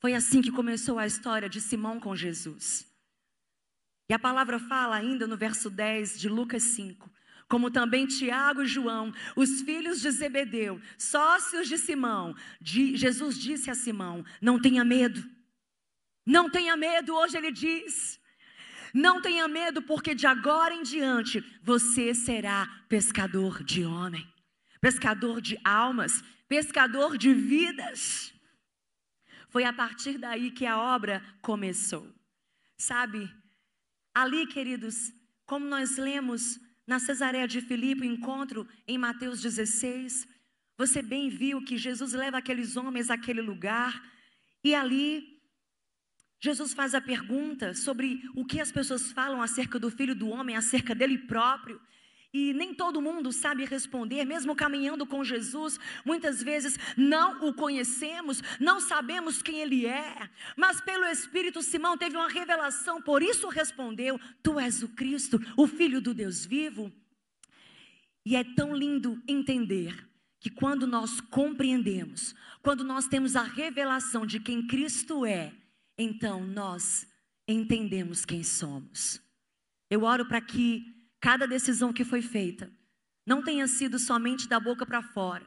Foi 0.00 0.14
assim 0.14 0.40
que 0.40 0.52
começou 0.52 0.96
a 0.96 1.06
história 1.06 1.48
de 1.48 1.60
Simão 1.60 1.98
com 1.98 2.14
Jesus. 2.14 2.86
E 4.08 4.14
a 4.14 4.18
palavra 4.18 4.60
fala 4.60 4.94
ainda 4.94 5.26
no 5.26 5.36
verso 5.36 5.68
10 5.68 6.20
de 6.20 6.28
Lucas 6.28 6.62
5: 6.62 7.10
como 7.50 7.68
também 7.68 8.06
Tiago 8.06 8.62
e 8.62 8.66
João, 8.66 9.12
os 9.34 9.60
filhos 9.62 10.00
de 10.00 10.08
Zebedeu, 10.12 10.80
sócios 10.96 11.66
de 11.68 11.76
Simão. 11.76 12.32
De, 12.60 12.96
Jesus 12.96 13.36
disse 13.36 13.68
a 13.68 13.74
Simão: 13.74 14.24
Não 14.40 14.58
tenha 14.58 14.84
medo, 14.84 15.28
não 16.24 16.48
tenha 16.48 16.76
medo, 16.76 17.12
hoje 17.12 17.36
ele 17.36 17.50
diz. 17.50 18.20
Não 18.94 19.20
tenha 19.20 19.46
medo, 19.48 19.82
porque 19.82 20.14
de 20.14 20.26
agora 20.26 20.72
em 20.74 20.82
diante 20.82 21.40
você 21.62 22.14
será 22.14 22.66
pescador 22.88 23.64
de 23.64 23.84
homem, 23.84 24.26
pescador 24.80 25.40
de 25.40 25.58
almas, 25.64 26.22
pescador 26.48 27.18
de 27.18 27.34
vidas. 27.34 28.32
Foi 29.48 29.64
a 29.64 29.72
partir 29.72 30.18
daí 30.18 30.52
que 30.52 30.66
a 30.66 30.78
obra 30.78 31.20
começou. 31.42 32.08
Sabe, 32.78 33.28
ali, 34.14 34.46
queridos, 34.46 35.12
como 35.44 35.66
nós 35.66 35.96
lemos 35.96 36.58
na 36.90 36.98
Cesareia 36.98 37.46
de 37.46 37.60
Filipe, 37.60 38.02
o 38.02 38.04
encontro 38.04 38.66
em 38.84 38.98
Mateus 38.98 39.40
16, 39.40 40.26
você 40.76 41.00
bem 41.00 41.28
viu 41.28 41.62
que 41.62 41.78
Jesus 41.78 42.12
leva 42.14 42.38
aqueles 42.38 42.76
homens 42.76 43.10
àquele 43.10 43.40
lugar 43.40 44.02
e 44.64 44.74
ali 44.74 45.40
Jesus 46.40 46.74
faz 46.74 46.92
a 46.92 47.00
pergunta 47.00 47.74
sobre 47.74 48.20
o 48.34 48.44
que 48.44 48.60
as 48.60 48.72
pessoas 48.72 49.12
falam 49.12 49.40
acerca 49.40 49.78
do 49.78 49.88
filho 49.88 50.16
do 50.16 50.30
homem, 50.30 50.56
acerca 50.56 50.92
dele 50.92 51.16
próprio. 51.16 51.80
E 52.32 52.52
nem 52.54 52.72
todo 52.72 53.02
mundo 53.02 53.32
sabe 53.32 53.64
responder, 53.64 54.24
mesmo 54.24 54.54
caminhando 54.54 55.04
com 55.04 55.24
Jesus, 55.24 55.80
muitas 56.04 56.40
vezes 56.40 56.78
não 56.96 57.48
o 57.48 57.52
conhecemos, 57.52 58.40
não 58.60 58.80
sabemos 58.80 59.42
quem 59.42 59.60
ele 59.60 59.84
é, 59.84 60.30
mas 60.56 60.80
pelo 60.80 61.04
Espírito 61.06 61.60
Simão 61.60 61.98
teve 61.98 62.16
uma 62.16 62.28
revelação, 62.28 63.02
por 63.02 63.20
isso 63.20 63.48
respondeu: 63.48 64.20
Tu 64.42 64.60
és 64.60 64.80
o 64.80 64.88
Cristo, 64.90 65.40
o 65.56 65.66
Filho 65.66 66.00
do 66.00 66.14
Deus 66.14 66.46
vivo. 66.46 66.92
E 68.24 68.36
é 68.36 68.44
tão 68.44 68.76
lindo 68.76 69.20
entender 69.26 70.08
que 70.38 70.50
quando 70.50 70.86
nós 70.86 71.20
compreendemos, 71.20 72.34
quando 72.62 72.84
nós 72.84 73.08
temos 73.08 73.34
a 73.34 73.42
revelação 73.42 74.24
de 74.24 74.38
quem 74.38 74.66
Cristo 74.66 75.26
é, 75.26 75.52
então 75.98 76.46
nós 76.46 77.08
entendemos 77.48 78.24
quem 78.24 78.44
somos. 78.44 79.20
Eu 79.90 80.04
oro 80.04 80.26
para 80.26 80.40
que 80.40 80.99
cada 81.20 81.46
decisão 81.46 81.92
que 81.92 82.04
foi 82.04 82.22
feita 82.22 82.72
não 83.26 83.42
tenha 83.42 83.66
sido 83.68 83.98
somente 83.98 84.48
da 84.48 84.58
boca 84.58 84.86
para 84.86 85.02
fora, 85.02 85.46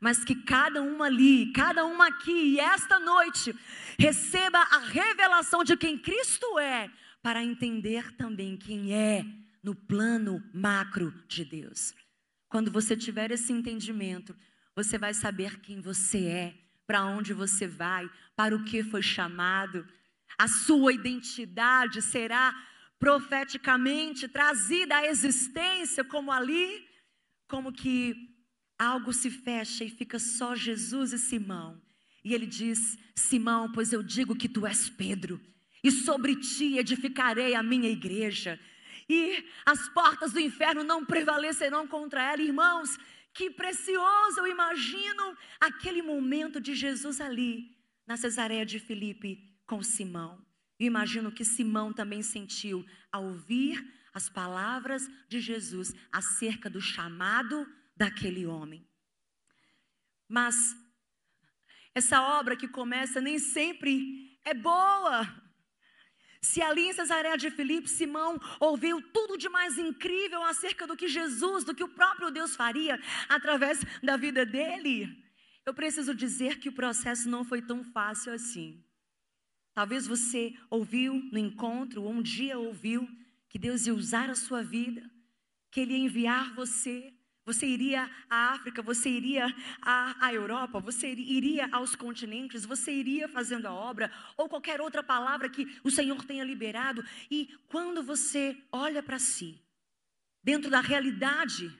mas 0.00 0.24
que 0.24 0.34
cada 0.34 0.82
uma 0.82 1.06
ali, 1.06 1.52
cada 1.52 1.84
uma 1.84 2.08
aqui 2.08 2.54
e 2.54 2.60
esta 2.60 2.98
noite 2.98 3.54
receba 3.98 4.58
a 4.58 4.78
revelação 4.78 5.64
de 5.64 5.76
quem 5.76 5.98
Cristo 5.98 6.58
é, 6.58 6.90
para 7.22 7.42
entender 7.42 8.12
também 8.16 8.56
quem 8.56 8.94
é 8.94 9.24
no 9.62 9.74
plano 9.74 10.42
macro 10.52 11.12
de 11.26 11.44
Deus. 11.44 11.94
Quando 12.48 12.70
você 12.70 12.96
tiver 12.96 13.30
esse 13.30 13.52
entendimento, 13.52 14.36
você 14.76 14.98
vai 14.98 15.14
saber 15.14 15.60
quem 15.60 15.80
você 15.80 16.26
é, 16.26 16.54
para 16.86 17.04
onde 17.04 17.32
você 17.32 17.66
vai, 17.66 18.08
para 18.36 18.54
o 18.54 18.64
que 18.64 18.82
foi 18.82 19.02
chamado. 19.02 19.86
A 20.38 20.46
sua 20.46 20.92
identidade 20.92 22.02
será 22.02 22.54
profeticamente 23.04 24.26
trazida 24.26 24.96
à 24.96 25.06
existência, 25.06 26.02
como 26.02 26.32
ali, 26.32 26.88
como 27.46 27.70
que 27.70 28.16
algo 28.78 29.12
se 29.12 29.30
fecha 29.30 29.84
e 29.84 29.90
fica 29.90 30.18
só 30.18 30.54
Jesus 30.54 31.12
e 31.12 31.18
Simão. 31.18 31.82
E 32.24 32.32
ele 32.32 32.46
diz: 32.46 32.98
Simão, 33.14 33.70
pois 33.70 33.92
eu 33.92 34.02
digo 34.02 34.34
que 34.34 34.48
tu 34.48 34.66
és 34.66 34.88
Pedro, 34.88 35.38
e 35.82 35.90
sobre 35.90 36.34
ti 36.36 36.78
edificarei 36.78 37.54
a 37.54 37.62
minha 37.62 37.90
igreja, 37.90 38.58
e 39.06 39.44
as 39.66 39.86
portas 39.90 40.32
do 40.32 40.40
inferno 40.40 40.82
não 40.82 41.04
prevalecerão 41.04 41.86
contra 41.86 42.22
ela. 42.22 42.40
Irmãos, 42.40 42.96
que 43.34 43.50
precioso, 43.50 44.40
eu 44.40 44.46
imagino 44.46 45.36
aquele 45.60 46.00
momento 46.00 46.58
de 46.58 46.74
Jesus 46.74 47.20
ali, 47.20 47.76
na 48.06 48.16
Cesareia 48.16 48.64
de 48.64 48.78
Filipe, 48.78 49.60
com 49.66 49.82
Simão. 49.82 50.43
Imagino 50.78 51.30
que 51.30 51.44
Simão 51.44 51.92
também 51.92 52.22
sentiu 52.22 52.84
ao 53.12 53.24
ouvir 53.24 53.84
as 54.12 54.28
palavras 54.28 55.08
de 55.28 55.40
Jesus 55.40 55.92
acerca 56.12 56.68
do 56.70 56.80
chamado 56.80 57.66
daquele 57.96 58.46
homem. 58.46 58.86
Mas 60.28 60.76
essa 61.94 62.22
obra 62.22 62.56
que 62.56 62.66
começa 62.66 63.20
nem 63.20 63.38
sempre 63.38 64.38
é 64.44 64.54
boa. 64.54 65.42
Se 66.40 66.60
ali 66.60 66.88
em 66.88 66.92
Cesareia 66.92 67.38
de 67.38 67.50
Filipe, 67.50 67.88
Simão 67.88 68.38
ouviu 68.60 69.00
tudo 69.12 69.38
de 69.38 69.48
mais 69.48 69.78
incrível 69.78 70.42
acerca 70.42 70.86
do 70.86 70.96
que 70.96 71.08
Jesus, 71.08 71.64
do 71.64 71.74
que 71.74 71.82
o 71.82 71.88
próprio 71.88 72.30
Deus 72.30 72.54
faria 72.54 73.00
através 73.28 73.82
da 74.02 74.16
vida 74.16 74.44
dele, 74.44 75.24
eu 75.64 75.72
preciso 75.72 76.14
dizer 76.14 76.58
que 76.58 76.68
o 76.68 76.74
processo 76.74 77.28
não 77.28 77.44
foi 77.44 77.62
tão 77.62 77.82
fácil 77.82 78.32
assim. 78.32 78.84
Talvez 79.74 80.06
você 80.06 80.54
ouviu 80.70 81.14
no 81.32 81.38
encontro, 81.38 82.04
ou 82.04 82.10
um 82.10 82.22
dia 82.22 82.56
ouviu, 82.58 83.08
que 83.48 83.58
Deus 83.58 83.86
ia 83.86 83.94
usar 83.94 84.30
a 84.30 84.34
sua 84.34 84.62
vida, 84.62 85.10
que 85.70 85.80
Ele 85.80 85.94
ia 85.94 86.04
enviar 86.04 86.54
você. 86.54 87.12
Você 87.44 87.66
iria 87.66 88.10
à 88.30 88.52
África, 88.52 88.80
você 88.80 89.10
iria 89.10 89.46
à, 89.82 90.26
à 90.26 90.32
Europa, 90.32 90.80
você 90.80 91.12
iria 91.12 91.68
aos 91.72 91.94
continentes, 91.94 92.64
você 92.64 92.90
iria 92.90 93.28
fazendo 93.28 93.66
a 93.66 93.72
obra, 93.72 94.10
ou 94.36 94.48
qualquer 94.48 94.80
outra 94.80 95.02
palavra 95.02 95.50
que 95.50 95.66
o 95.82 95.90
Senhor 95.90 96.24
tenha 96.24 96.42
liberado. 96.42 97.04
E 97.30 97.54
quando 97.68 98.02
você 98.02 98.56
olha 98.72 99.02
para 99.02 99.18
si, 99.18 99.60
dentro 100.42 100.70
da 100.70 100.80
realidade 100.80 101.70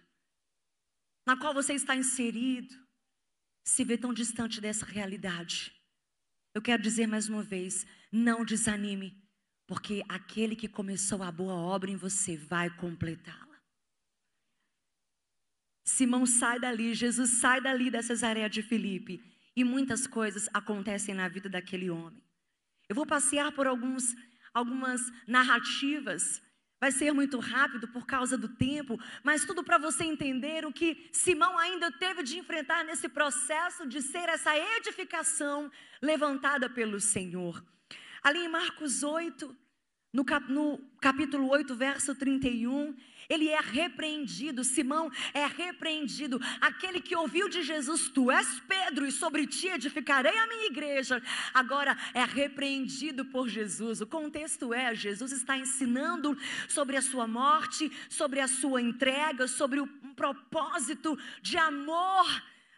na 1.26 1.36
qual 1.36 1.54
você 1.54 1.72
está 1.72 1.96
inserido, 1.96 2.74
se 3.64 3.82
vê 3.84 3.96
tão 3.96 4.12
distante 4.12 4.60
dessa 4.60 4.84
realidade. 4.84 5.74
Eu 6.54 6.62
quero 6.62 6.80
dizer 6.80 7.06
mais 7.08 7.28
uma 7.28 7.42
vez: 7.42 7.84
não 8.12 8.44
desanime, 8.44 9.20
porque 9.66 10.04
aquele 10.08 10.54
que 10.54 10.68
começou 10.68 11.23
a 11.23 11.32
boa 11.32 11.54
obra 11.54 11.90
em 11.90 11.96
você 11.96 12.37
vai 12.37 12.70
completá-la. 12.76 13.58
Simão 15.84 16.25
sai 16.25 16.61
dali, 16.61 16.94
Jesus 16.94 17.40
sai 17.40 17.61
dali 17.61 17.90
da 17.90 18.02
Cesareia 18.02 18.49
de 18.49 18.62
Filipe, 18.62 19.23
e 19.56 19.64
muitas 19.64 20.06
coisas 20.06 20.49
acontecem 20.54 21.14
na 21.14 21.28
vida 21.28 21.49
daquele 21.49 21.90
homem. 21.90 22.23
Eu 22.88 22.94
vou 22.94 23.06
passear 23.06 23.52
por 23.52 23.66
alguns, 23.66 24.14
algumas 24.52 25.00
narrativas 25.26 26.40
Vai 26.84 26.92
ser 26.92 27.14
muito 27.14 27.38
rápido 27.38 27.88
por 27.88 28.04
causa 28.04 28.36
do 28.36 28.46
tempo, 28.46 29.00
mas 29.22 29.46
tudo 29.46 29.64
para 29.64 29.78
você 29.78 30.04
entender 30.04 30.66
o 30.66 30.70
que 30.70 31.08
Simão 31.12 31.58
ainda 31.58 31.90
teve 31.90 32.22
de 32.22 32.36
enfrentar 32.36 32.84
nesse 32.84 33.08
processo 33.08 33.88
de 33.88 34.02
ser 34.02 34.28
essa 34.28 34.54
edificação 34.76 35.70
levantada 36.02 36.68
pelo 36.68 37.00
Senhor. 37.00 37.64
Ali 38.22 38.40
em 38.40 38.48
Marcos 38.48 39.02
8, 39.02 39.56
no, 40.12 40.26
cap, 40.26 40.52
no 40.52 40.78
capítulo 41.00 41.48
8, 41.48 41.74
verso 41.74 42.14
31, 42.14 42.94
ele 43.28 43.49
é 43.49 43.61
repreendido, 43.61 44.64
Simão 44.64 45.11
é 45.33 45.47
repreendido. 45.47 46.40
Aquele 46.61 47.00
que 47.00 47.16
ouviu 47.16 47.49
de 47.49 47.62
Jesus, 47.62 48.09
tu 48.09 48.31
és 48.31 48.61
Pedro, 48.69 49.07
e 49.07 49.12
sobre 49.12 49.47
ti 49.47 49.69
edificarei 49.69 50.37
a 50.37 50.47
minha 50.47 50.66
igreja. 50.66 51.23
Agora 51.52 51.97
é 52.12 52.25
repreendido 52.25 53.25
por 53.26 53.49
Jesus. 53.49 54.00
O 54.00 54.07
contexto 54.07 54.73
é: 54.73 54.95
Jesus 54.95 55.33
está 55.33 55.57
ensinando 55.57 56.37
sobre 56.69 56.97
a 56.97 57.02
sua 57.02 57.26
morte, 57.26 57.90
sobre 58.09 58.40
a 58.40 58.49
sua 58.49 58.81
entrega, 58.81 59.47
sobre 59.49 59.81
o 59.81 59.87
propósito 60.14 61.19
de 61.43 61.57
amor 61.57 62.26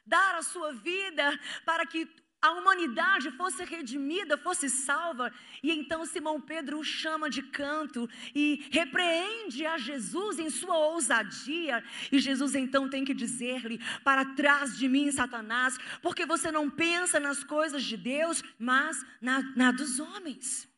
dar 0.06 0.36
a 0.36 0.42
sua 0.42 0.72
vida 0.72 1.38
para 1.64 1.84
que 1.84 2.08
a 2.46 2.52
humanidade 2.52 3.30
fosse 3.32 3.64
redimida, 3.64 4.38
fosse 4.38 4.70
salva. 4.70 5.32
E 5.62 5.72
então 5.72 6.06
Simão 6.06 6.40
Pedro 6.40 6.78
o 6.78 6.84
chama 6.84 7.28
de 7.28 7.42
canto 7.42 8.08
e 8.34 8.68
repreende 8.70 9.66
a 9.66 9.76
Jesus 9.76 10.38
em 10.38 10.48
sua 10.48 10.78
ousadia. 10.78 11.82
E 12.12 12.20
Jesus 12.20 12.54
então 12.54 12.88
tem 12.88 13.04
que 13.04 13.12
dizer-lhe: 13.12 13.80
Para 14.04 14.24
trás 14.36 14.78
de 14.78 14.88
mim, 14.88 15.10
Satanás, 15.10 15.76
porque 16.00 16.24
você 16.24 16.52
não 16.52 16.70
pensa 16.70 17.18
nas 17.18 17.42
coisas 17.42 17.82
de 17.82 17.96
Deus, 17.96 18.44
mas 18.58 19.04
na, 19.20 19.42
na 19.56 19.72
dos 19.72 19.98
homens. 19.98 20.68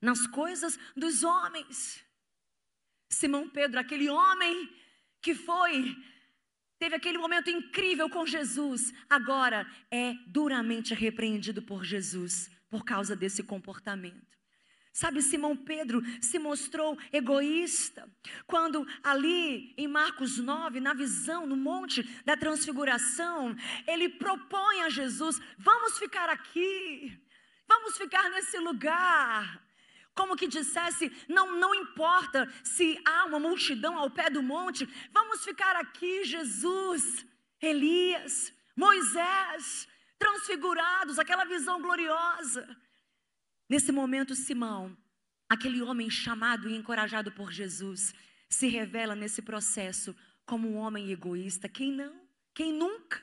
Nas 0.00 0.24
coisas 0.26 0.78
dos 0.96 1.24
homens. 1.24 2.04
Simão 3.08 3.48
Pedro, 3.48 3.80
aquele 3.80 4.08
homem 4.08 4.72
que 5.20 5.34
foi 5.34 5.96
teve 6.82 6.96
aquele 6.96 7.16
momento 7.16 7.48
incrível 7.48 8.10
com 8.10 8.26
Jesus, 8.26 8.92
agora 9.08 9.64
é 9.88 10.14
duramente 10.26 10.92
repreendido 10.92 11.62
por 11.62 11.84
Jesus 11.84 12.50
por 12.68 12.84
causa 12.84 13.14
desse 13.14 13.44
comportamento. 13.44 14.36
Sabe, 14.92 15.22
Simão 15.22 15.56
Pedro 15.56 16.02
se 16.20 16.40
mostrou 16.40 16.98
egoísta 17.12 18.12
quando 18.48 18.84
ali 19.00 19.72
em 19.78 19.86
Marcos 19.86 20.38
9, 20.38 20.80
na 20.80 20.92
visão 20.92 21.46
no 21.46 21.56
monte 21.56 22.02
da 22.24 22.36
transfiguração, 22.36 23.54
ele 23.86 24.08
propõe 24.08 24.82
a 24.82 24.90
Jesus: 24.90 25.40
"Vamos 25.56 26.00
ficar 26.00 26.28
aqui. 26.28 27.16
Vamos 27.68 27.96
ficar 27.96 28.28
nesse 28.30 28.58
lugar. 28.58 29.64
Como 30.14 30.36
que 30.36 30.46
dissesse: 30.46 31.10
não, 31.28 31.58
não 31.58 31.74
importa 31.74 32.50
se 32.62 33.00
há 33.04 33.24
uma 33.26 33.40
multidão 33.40 33.96
ao 33.96 34.10
pé 34.10 34.28
do 34.30 34.42
monte, 34.42 34.86
vamos 35.12 35.44
ficar 35.44 35.76
aqui, 35.76 36.24
Jesus, 36.24 37.26
Elias, 37.60 38.52
Moisés, 38.76 39.88
transfigurados, 40.18 41.18
aquela 41.18 41.44
visão 41.44 41.80
gloriosa. 41.80 42.68
Nesse 43.68 43.90
momento, 43.90 44.34
Simão, 44.34 44.96
aquele 45.48 45.82
homem 45.82 46.10
chamado 46.10 46.68
e 46.68 46.76
encorajado 46.76 47.32
por 47.32 47.50
Jesus, 47.50 48.14
se 48.48 48.68
revela 48.68 49.14
nesse 49.14 49.40
processo 49.40 50.14
como 50.44 50.68
um 50.68 50.76
homem 50.76 51.10
egoísta. 51.10 51.68
Quem 51.68 51.90
não? 51.90 52.20
Quem 52.54 52.72
nunca? 52.72 53.22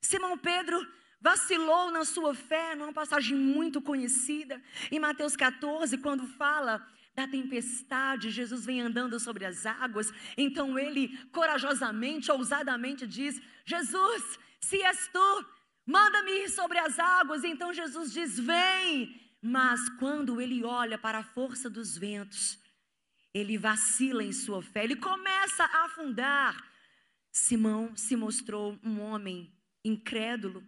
Simão 0.00 0.36
Pedro 0.36 0.86
vacilou 1.20 1.90
na 1.90 2.04
sua 2.04 2.34
fé, 2.34 2.74
numa 2.74 2.92
passagem 2.92 3.36
muito 3.36 3.80
conhecida, 3.80 4.62
em 4.90 4.98
Mateus 4.98 5.36
14, 5.36 5.98
quando 5.98 6.26
fala 6.26 6.86
da 7.14 7.26
tempestade, 7.26 8.30
Jesus 8.30 8.64
vem 8.64 8.80
andando 8.80 9.18
sobre 9.18 9.44
as 9.44 9.66
águas, 9.66 10.12
então 10.36 10.78
ele 10.78 11.18
corajosamente, 11.32 12.30
ousadamente 12.30 13.06
diz: 13.06 13.40
Jesus, 13.64 14.38
se 14.60 14.80
és 14.82 15.08
tu, 15.08 15.46
manda-me 15.84 16.30
ir 16.44 16.48
sobre 16.48 16.78
as 16.78 16.98
águas. 16.98 17.42
Então 17.42 17.72
Jesus 17.72 18.12
diz: 18.12 18.38
Vem. 18.38 19.20
Mas 19.40 19.88
quando 20.00 20.40
ele 20.40 20.64
olha 20.64 20.98
para 20.98 21.18
a 21.18 21.22
força 21.22 21.70
dos 21.70 21.96
ventos, 21.96 22.58
ele 23.32 23.56
vacila 23.56 24.22
em 24.22 24.32
sua 24.32 24.60
fé, 24.60 24.82
ele 24.82 24.96
começa 24.96 25.64
a 25.64 25.84
afundar. 25.84 26.68
Simão 27.30 27.96
se 27.96 28.16
mostrou 28.16 28.78
um 28.82 29.00
homem 29.00 29.52
incrédulo, 29.84 30.66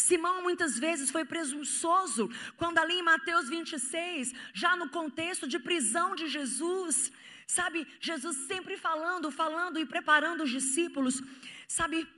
Simão 0.00 0.42
muitas 0.42 0.78
vezes 0.78 1.10
foi 1.10 1.24
presunçoso, 1.24 2.28
quando 2.56 2.78
ali 2.78 2.94
em 2.98 3.02
Mateus 3.02 3.48
26, 3.48 4.32
já 4.52 4.76
no 4.76 4.88
contexto 4.88 5.46
de 5.46 5.58
prisão 5.58 6.14
de 6.14 6.26
Jesus, 6.28 7.12
sabe, 7.46 7.86
Jesus 8.00 8.36
sempre 8.50 8.76
falando, 8.76 9.30
falando 9.30 9.78
e 9.78 9.86
preparando 9.86 10.44
os 10.44 10.50
discípulos, 10.50 11.22
sabe, 11.68 12.08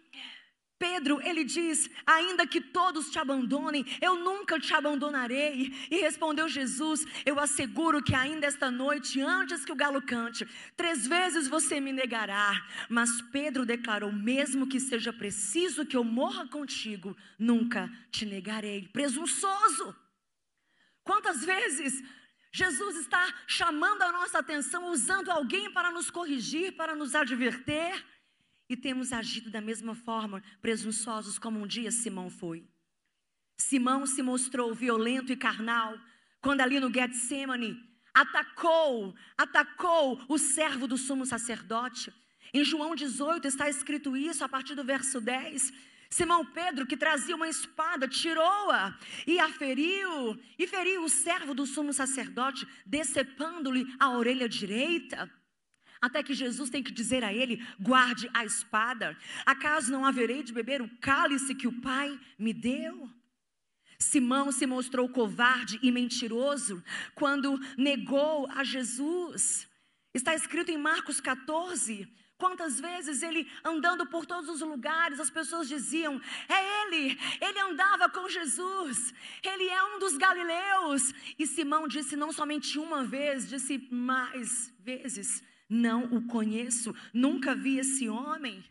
Pedro, 0.83 1.21
ele 1.23 1.45
diz: 1.45 1.89
Ainda 2.05 2.45
que 2.45 2.61
todos 2.61 3.09
te 3.09 3.17
abandonem, 3.17 3.87
eu 4.01 4.17
nunca 4.17 4.59
te 4.59 4.75
abandonarei. 4.75 5.73
E 5.89 6.01
respondeu 6.01 6.49
Jesus: 6.49 7.07
Eu 7.25 7.39
asseguro 7.39 8.03
que 8.03 8.17
ainda 8.17 8.49
esta 8.49 8.69
noite, 8.69 9.21
antes 9.21 9.65
que 9.65 9.71
o 9.71 9.77
galo 9.77 10.03
cante, 10.03 10.45
três 10.77 11.07
vezes 11.07 11.47
você 11.47 11.79
me 11.79 11.93
negará. 11.93 12.67
Mas 12.89 13.23
Pedro 13.31 13.65
declarou: 13.65 14.11
Mesmo 14.11 14.67
que 14.67 14.81
seja 14.81 15.13
preciso 15.13 15.87
que 15.87 15.97
eu 15.97 16.03
morra 16.03 16.49
contigo, 16.49 17.17
nunca 17.39 17.89
te 18.11 18.27
negarei. 18.27 18.89
Presunçoso. 18.89 19.95
Quantas 21.05 21.45
vezes 21.45 22.03
Jesus 22.53 22.97
está 22.97 23.33
chamando 23.47 24.03
a 24.03 24.11
nossa 24.11 24.41
atenção, 24.41 24.91
usando 24.91 25.31
alguém 25.31 25.73
para 25.73 25.93
nos 25.93 26.11
corrigir, 26.11 26.73
para 26.73 26.97
nos 26.97 27.15
adverter? 27.15 28.05
E 28.73 28.77
temos 28.77 29.13
agido 29.13 29.51
da 29.51 29.61
mesma 29.61 29.95
forma, 29.95 30.43
presunçosos 30.61 31.39
como 31.39 31.61
um 31.61 31.67
dia 31.67 31.91
Simão 31.91 32.31
foi. 32.31 32.67
Simão 33.59 34.07
se 34.07 34.23
mostrou 34.23 34.75
violento 34.75 35.33
e 35.33 35.37
carnal 35.37 35.99
quando 36.41 36.61
ali 36.61 36.81
no 36.81 36.93
Getsemane 36.93 37.79
atacou, 38.13 39.15
atacou 39.39 40.21
o 40.29 40.37
servo 40.39 40.89
do 40.89 40.99
sumo 40.99 41.25
sacerdote. 41.25 42.13
Em 42.53 42.65
João 42.65 42.95
18 42.95 43.47
está 43.47 43.69
escrito 43.69 44.17
isso 44.17 44.45
a 44.45 44.49
partir 44.49 44.75
do 44.75 44.85
verso 44.85 45.21
10. 45.21 45.73
Simão 46.11 46.45
Pedro, 46.45 46.87
que 46.87 46.97
trazia 46.97 47.37
uma 47.37 47.49
espada, 47.49 48.07
tirou-a 48.09 48.99
e 49.27 49.39
a 49.39 49.49
feriu, 49.49 50.39
e 50.59 50.67
feriu 50.67 51.05
o 51.05 51.09
servo 51.09 51.55
do 51.55 51.65
sumo 51.65 51.93
sacerdote, 51.93 52.67
decepando-lhe 52.85 53.87
a 53.99 54.11
orelha 54.11 54.49
direita. 54.49 55.31
Até 56.03 56.21
que 56.21 56.35
Jesus 56.35 56.69
tem 56.69 56.83
que 56.83 56.91
dizer 56.91 57.23
a 57.23 57.33
ele: 57.33 57.65
guarde 57.81 58.29
a 58.35 58.45
espada. 58.45 59.17
Acaso 59.47 59.93
não 59.93 60.05
haverei 60.05 60.43
de 60.43 60.53
beber 60.53 60.83
o 60.83 60.91
cálice 60.99 61.55
que 61.55 61.69
o 61.69 61.81
Pai 61.81 62.19
me 62.37 62.53
deu? 62.53 63.09
Simão 64.01 64.51
se 64.51 64.67
mostrou 64.67 65.09
covarde 65.09 65.79
e 65.81 65.93
mentiroso 65.93 66.83
quando 67.15 67.57
negou 67.79 68.49
a 68.51 68.65
Jesus. 68.65 69.69
Está 70.13 70.35
escrito 70.35 70.73
em 70.73 70.77
Marcos 70.77 71.21
14. 71.21 72.09
Quantas 72.37 72.81
vezes 72.81 73.23
ele 73.23 73.49
andando 73.63 74.05
por 74.05 74.27
todos 74.27 74.49
os 74.51 74.61
lugares, 74.61 75.21
as 75.21 75.31
pessoas 75.31 75.69
diziam: 75.69 76.21
É 76.49 76.83
ele, 76.83 77.17
ele 77.41 77.61
andava 77.61 78.09
com 78.09 78.29
Jesus, 78.29 79.15
ele 79.41 79.69
é 79.69 79.85
um 79.85 80.01
dos 80.01 80.17
galileus. 80.17 81.15
E 81.39 81.47
Simão 81.47 81.87
disse 81.87 82.17
não 82.17 82.33
somente 82.33 82.77
uma 82.81 83.05
vez, 83.05 83.49
disse 83.49 83.87
mais 83.93 84.75
vezes: 84.81 85.45
Não 85.73 86.05
o 86.15 86.27
conheço, 86.27 86.95
nunca 87.15 87.55
vi 87.55 87.79
esse 87.79 88.07
homem. 88.07 88.63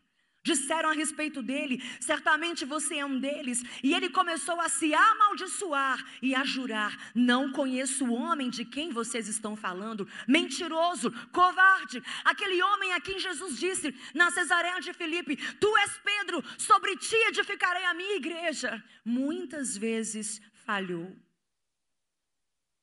Disseram 0.43 0.89
a 0.89 0.93
respeito 0.93 1.41
dele, 1.41 1.81
certamente 1.99 2.63
você 2.63 2.97
é 2.97 3.05
um 3.05 3.19
deles. 3.19 3.63
E 3.83 3.93
ele 3.95 4.09
começou 4.09 4.59
a 4.61 4.69
se 4.69 4.93
amaldiçoar 4.93 6.03
e 6.21 6.35
a 6.35 6.43
jurar: 6.43 7.11
Não 7.15 7.51
conheço 7.51 8.05
o 8.05 8.13
homem 8.13 8.51
de 8.51 8.63
quem 8.65 8.91
vocês 8.91 9.27
estão 9.27 9.55
falando. 9.55 10.07
Mentiroso, 10.27 11.11
covarde. 11.31 12.03
Aquele 12.23 12.61
homem 12.61 12.93
a 12.93 13.01
quem 13.01 13.17
Jesus 13.19 13.57
disse 13.57 13.95
na 14.13 14.29
Cesareia 14.29 14.79
de 14.79 14.93
Filipe: 14.93 15.37
Tu 15.55 15.77
és 15.77 15.99
Pedro, 16.03 16.43
sobre 16.57 16.95
ti 16.97 17.15
edificarei 17.27 17.85
a 17.85 17.95
minha 17.95 18.15
igreja. 18.15 18.83
Muitas 19.03 19.75
vezes 19.75 20.39
falhou. 20.53 21.15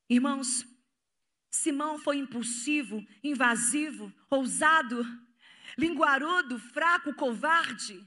Irmãos, 0.08 0.64
Simão 1.50 1.98
foi 1.98 2.18
impulsivo, 2.18 3.04
invasivo, 3.22 4.12
ousado 4.30 5.04
linguarudo, 5.78 6.58
fraco, 6.58 7.14
covarde. 7.14 8.06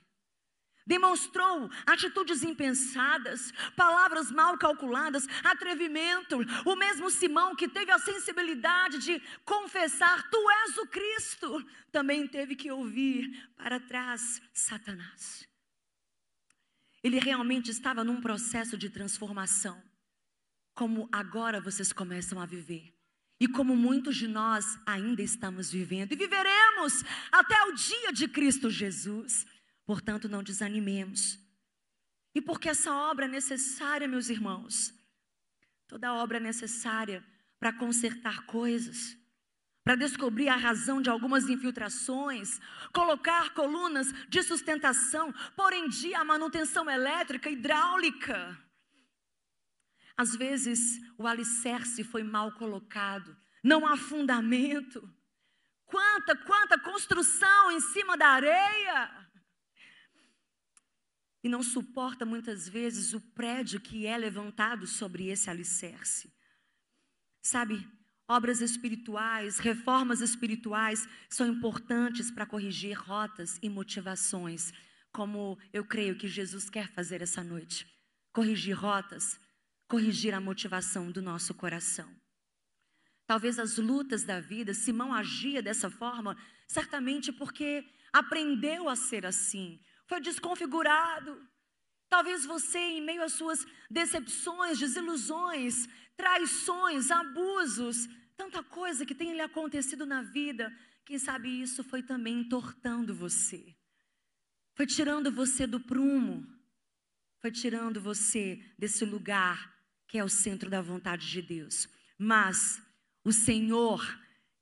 Demonstrou 0.85 1.69
atitudes 1.85 2.43
impensadas, 2.43 3.53
palavras 3.77 4.31
mal 4.31 4.57
calculadas, 4.57 5.27
atrevimento. 5.43 6.39
O 6.65 6.75
mesmo 6.75 7.09
Simão 7.09 7.55
que 7.55 7.67
teve 7.67 7.91
a 7.91 7.99
sensibilidade 7.99 8.97
de 8.97 9.21
confessar: 9.45 10.29
Tu 10.29 10.49
és 10.65 10.77
o 10.79 10.87
Cristo, 10.87 11.65
também 11.91 12.27
teve 12.27 12.55
que 12.55 12.71
ouvir 12.71 13.49
para 13.55 13.79
trás 13.79 14.41
Satanás. 14.53 15.47
Ele 17.03 17.19
realmente 17.19 17.71
estava 17.71 18.03
num 18.03 18.19
processo 18.19 18.77
de 18.77 18.89
transformação, 18.89 19.81
como 20.73 21.07
agora 21.11 21.61
vocês 21.61 21.93
começam 21.93 22.39
a 22.39 22.45
viver. 22.45 23.00
E 23.41 23.47
como 23.47 23.75
muitos 23.75 24.17
de 24.17 24.27
nós 24.27 24.77
ainda 24.85 25.23
estamos 25.23 25.71
vivendo 25.71 26.11
e 26.11 26.15
viveremos 26.15 27.03
até 27.31 27.59
o 27.63 27.71
dia 27.71 28.13
de 28.13 28.27
Cristo 28.27 28.69
Jesus. 28.69 29.47
Portanto, 29.83 30.29
não 30.29 30.43
desanimemos. 30.43 31.39
E 32.35 32.39
porque 32.39 32.69
essa 32.69 32.93
obra 32.93 33.25
é 33.25 33.27
necessária, 33.27 34.07
meus 34.07 34.29
irmãos. 34.29 34.93
Toda 35.87 36.13
obra 36.13 36.37
é 36.37 36.39
necessária 36.39 37.25
para 37.59 37.73
consertar 37.73 38.45
coisas, 38.45 39.17
para 39.83 39.95
descobrir 39.95 40.47
a 40.47 40.55
razão 40.55 41.01
de 41.01 41.09
algumas 41.09 41.49
infiltrações, 41.49 42.59
colocar 42.93 43.55
colunas 43.55 44.13
de 44.29 44.43
sustentação, 44.43 45.33
pôr 45.55 45.73
em 45.73 45.89
dia 45.89 46.19
a 46.19 46.23
manutenção 46.23 46.87
elétrica, 46.87 47.49
hidráulica. 47.49 48.55
Às 50.17 50.35
vezes, 50.35 50.99
o 51.17 51.25
alicerce 51.25 52.03
foi 52.03 52.23
mal 52.23 52.51
colocado, 52.53 53.35
não 53.63 53.85
há 53.85 53.95
fundamento. 53.95 55.01
Quanta, 55.85 56.35
quanta 56.37 56.79
construção 56.79 57.71
em 57.71 57.81
cima 57.81 58.15
da 58.15 58.27
areia. 58.27 59.29
E 61.43 61.49
não 61.49 61.63
suporta 61.63 62.25
muitas 62.25 62.69
vezes 62.69 63.13
o 63.13 63.19
prédio 63.19 63.81
que 63.81 64.05
é 64.05 64.17
levantado 64.17 64.85
sobre 64.85 65.27
esse 65.27 65.49
alicerce. 65.49 66.31
Sabe, 67.41 67.85
obras 68.27 68.61
espirituais, 68.61 69.57
reformas 69.57 70.21
espirituais 70.21 71.07
são 71.27 71.47
importantes 71.47 72.29
para 72.29 72.45
corrigir 72.45 72.97
rotas 72.97 73.59
e 73.61 73.67
motivações, 73.67 74.71
como 75.11 75.57
eu 75.73 75.83
creio 75.83 76.15
que 76.15 76.27
Jesus 76.27 76.69
quer 76.69 76.87
fazer 76.93 77.21
essa 77.21 77.43
noite. 77.43 77.87
Corrigir 78.31 78.77
rotas, 78.77 79.39
corrigir 79.91 80.33
a 80.33 80.39
motivação 80.39 81.11
do 81.11 81.21
nosso 81.21 81.53
coração. 81.53 82.09
Talvez 83.27 83.59
as 83.59 83.77
lutas 83.77 84.23
da 84.23 84.39
vida, 84.39 84.73
Simão 84.73 85.13
agia 85.13 85.61
dessa 85.61 85.89
forma, 85.89 86.37
certamente 86.65 87.29
porque 87.29 87.83
aprendeu 88.13 88.87
a 88.87 88.95
ser 88.95 89.25
assim, 89.25 89.81
foi 90.07 90.21
desconfigurado. 90.21 91.45
Talvez 92.07 92.45
você, 92.45 92.79
em 92.79 93.01
meio 93.01 93.21
às 93.21 93.33
suas 93.33 93.65
decepções, 93.89 94.79
desilusões, 94.79 95.89
traições, 96.15 97.11
abusos, 97.11 98.07
tanta 98.37 98.63
coisa 98.63 99.05
que 99.05 99.13
tem 99.13 99.33
lhe 99.33 99.41
acontecido 99.41 100.05
na 100.05 100.21
vida, 100.21 100.71
quem 101.05 101.19
sabe 101.19 101.49
isso 101.61 101.83
foi 101.83 102.01
também 102.01 102.39
entortando 102.39 103.13
você, 103.13 103.75
foi 104.73 104.85
tirando 104.85 105.29
você 105.29 105.67
do 105.67 105.81
prumo, 105.81 106.47
foi 107.41 107.51
tirando 107.51 107.99
você 107.99 108.57
desse 108.77 109.03
lugar 109.03 109.80
que 110.11 110.17
é 110.17 110.23
o 110.25 110.27
centro 110.27 110.69
da 110.69 110.81
vontade 110.81 111.25
de 111.31 111.41
Deus. 111.41 111.87
Mas 112.17 112.83
o 113.23 113.31
Senhor, 113.31 114.05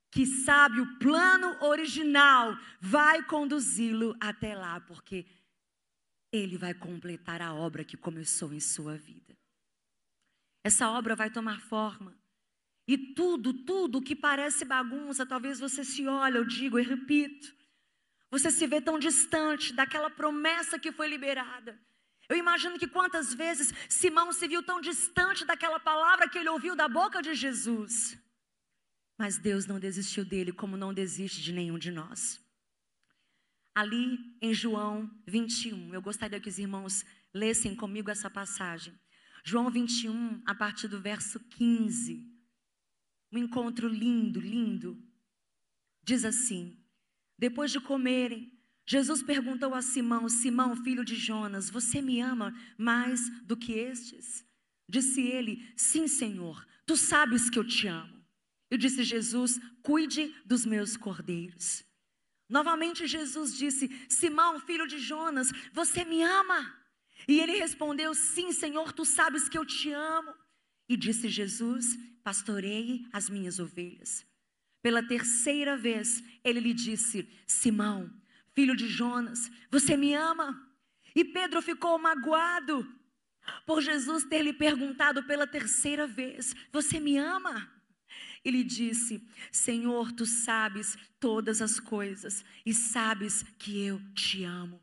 que 0.08 0.24
sabe 0.24 0.80
o 0.80 0.96
plano 1.00 1.60
original, 1.60 2.56
vai 2.80 3.24
conduzi-lo 3.24 4.16
até 4.20 4.54
lá, 4.54 4.80
porque 4.80 5.26
ele 6.30 6.56
vai 6.56 6.72
completar 6.72 7.42
a 7.42 7.52
obra 7.52 7.82
que 7.82 7.96
começou 7.96 8.54
em 8.54 8.60
sua 8.60 8.96
vida. 8.96 9.36
Essa 10.62 10.88
obra 10.88 11.16
vai 11.16 11.30
tomar 11.30 11.60
forma. 11.60 12.16
E 12.86 12.96
tudo, 12.96 13.52
tudo 13.52 14.00
que 14.00 14.14
parece 14.14 14.64
bagunça, 14.64 15.26
talvez 15.26 15.58
você 15.58 15.84
se 15.84 16.06
olhe, 16.06 16.38
eu 16.38 16.44
digo 16.44 16.78
e 16.78 16.82
repito. 16.84 17.52
Você 18.30 18.52
se 18.52 18.68
vê 18.68 18.80
tão 18.80 19.00
distante 19.00 19.72
daquela 19.72 20.10
promessa 20.10 20.78
que 20.78 20.92
foi 20.92 21.08
liberada. 21.08 21.76
Eu 22.30 22.36
imagino 22.36 22.78
que 22.78 22.86
quantas 22.86 23.34
vezes 23.34 23.74
Simão 23.88 24.32
se 24.32 24.46
viu 24.46 24.62
tão 24.62 24.80
distante 24.80 25.44
daquela 25.44 25.80
palavra 25.80 26.28
que 26.28 26.38
ele 26.38 26.48
ouviu 26.48 26.76
da 26.76 26.88
boca 26.88 27.20
de 27.20 27.34
Jesus. 27.34 28.16
Mas 29.18 29.36
Deus 29.36 29.66
não 29.66 29.80
desistiu 29.80 30.24
dele, 30.24 30.52
como 30.52 30.76
não 30.76 30.94
desiste 30.94 31.42
de 31.42 31.52
nenhum 31.52 31.76
de 31.76 31.90
nós. 31.90 32.40
Ali 33.74 34.16
em 34.40 34.54
João 34.54 35.10
21, 35.26 35.92
eu 35.92 36.00
gostaria 36.00 36.40
que 36.40 36.48
os 36.48 36.58
irmãos 36.58 37.04
lessem 37.34 37.74
comigo 37.74 38.12
essa 38.12 38.30
passagem. 38.30 38.94
João 39.44 39.68
21, 39.68 40.40
a 40.46 40.54
partir 40.54 40.86
do 40.86 41.00
verso 41.00 41.40
15. 41.40 42.24
Um 43.32 43.38
encontro 43.38 43.88
lindo, 43.88 44.38
lindo. 44.38 45.02
Diz 46.04 46.24
assim: 46.24 46.80
Depois 47.36 47.72
de 47.72 47.80
comerem, 47.80 48.59
Jesus 48.90 49.22
perguntou 49.22 49.72
a 49.72 49.82
Simão: 49.82 50.28
Simão, 50.28 50.74
filho 50.74 51.04
de 51.04 51.14
Jonas, 51.14 51.70
você 51.70 52.02
me 52.02 52.20
ama 52.20 52.52
mais 52.76 53.30
do 53.44 53.56
que 53.56 53.74
estes? 53.74 54.44
Disse 54.88 55.20
ele: 55.20 55.72
Sim, 55.76 56.08
Senhor, 56.08 56.66
tu 56.84 56.96
sabes 56.96 57.48
que 57.48 57.56
eu 57.56 57.64
te 57.64 57.86
amo. 57.86 58.20
E 58.68 58.76
disse 58.76 59.04
Jesus: 59.04 59.60
Cuide 59.80 60.34
dos 60.44 60.66
meus 60.66 60.96
cordeiros. 60.96 61.84
Novamente 62.48 63.06
Jesus 63.06 63.56
disse: 63.56 63.88
Simão, 64.08 64.58
filho 64.58 64.88
de 64.88 64.98
Jonas, 64.98 65.52
você 65.72 66.04
me 66.04 66.24
ama? 66.24 66.76
E 67.28 67.38
ele 67.38 67.60
respondeu: 67.60 68.12
Sim, 68.12 68.50
Senhor, 68.50 68.92
tu 68.92 69.04
sabes 69.04 69.48
que 69.48 69.56
eu 69.56 69.64
te 69.64 69.92
amo. 69.92 70.34
E 70.88 70.96
disse 70.96 71.28
Jesus: 71.28 71.96
Pastoreie 72.24 73.06
as 73.12 73.30
minhas 73.30 73.60
ovelhas. 73.60 74.26
Pela 74.82 75.00
terceira 75.00 75.76
vez, 75.76 76.24
ele 76.42 76.58
lhe 76.58 76.74
disse: 76.74 77.28
Simão, 77.46 78.19
filho 78.54 78.76
de 78.76 78.88
Jonas, 78.88 79.50
você 79.70 79.96
me 79.96 80.14
ama? 80.14 80.68
E 81.14 81.24
Pedro 81.24 81.60
ficou 81.60 81.98
magoado 81.98 82.86
por 83.66 83.80
Jesus 83.80 84.24
ter 84.24 84.42
lhe 84.42 84.52
perguntado 84.52 85.24
pela 85.24 85.46
terceira 85.46 86.06
vez: 86.06 86.54
Você 86.72 87.00
me 87.00 87.16
ama? 87.16 87.70
Ele 88.44 88.62
disse: 88.62 89.26
Senhor, 89.50 90.12
tu 90.12 90.24
sabes 90.24 90.96
todas 91.18 91.60
as 91.60 91.78
coisas 91.78 92.44
e 92.64 92.72
sabes 92.72 93.42
que 93.58 93.84
eu 93.84 94.00
te 94.14 94.44
amo. 94.44 94.80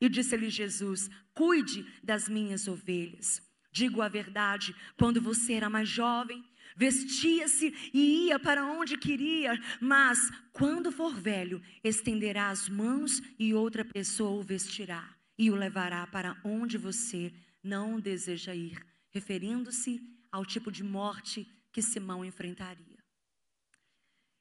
E 0.00 0.08
disse-lhe 0.08 0.50
Jesus: 0.50 1.10
Cuide 1.32 1.86
das 2.02 2.28
minhas 2.28 2.68
ovelhas. 2.68 3.42
Digo 3.70 4.02
a 4.02 4.08
verdade, 4.08 4.74
quando 4.96 5.20
você 5.20 5.54
era 5.54 5.70
mais 5.70 5.88
jovem, 5.88 6.44
vestia-se 6.78 7.74
e 7.92 8.26
ia 8.26 8.38
para 8.38 8.64
onde 8.64 8.96
queria, 8.96 9.52
mas 9.80 10.30
quando 10.52 10.92
for 10.92 11.12
velho, 11.12 11.60
estenderá 11.82 12.50
as 12.50 12.68
mãos 12.68 13.20
e 13.36 13.52
outra 13.52 13.84
pessoa 13.84 14.38
o 14.38 14.44
vestirá 14.44 15.12
e 15.36 15.50
o 15.50 15.56
levará 15.56 16.06
para 16.06 16.40
onde 16.44 16.78
você 16.78 17.34
não 17.64 17.98
deseja 17.98 18.54
ir, 18.54 18.78
referindo-se 19.10 20.00
ao 20.30 20.46
tipo 20.46 20.70
de 20.70 20.84
morte 20.84 21.44
que 21.72 21.82
Simão 21.82 22.24
enfrentaria. 22.24 23.02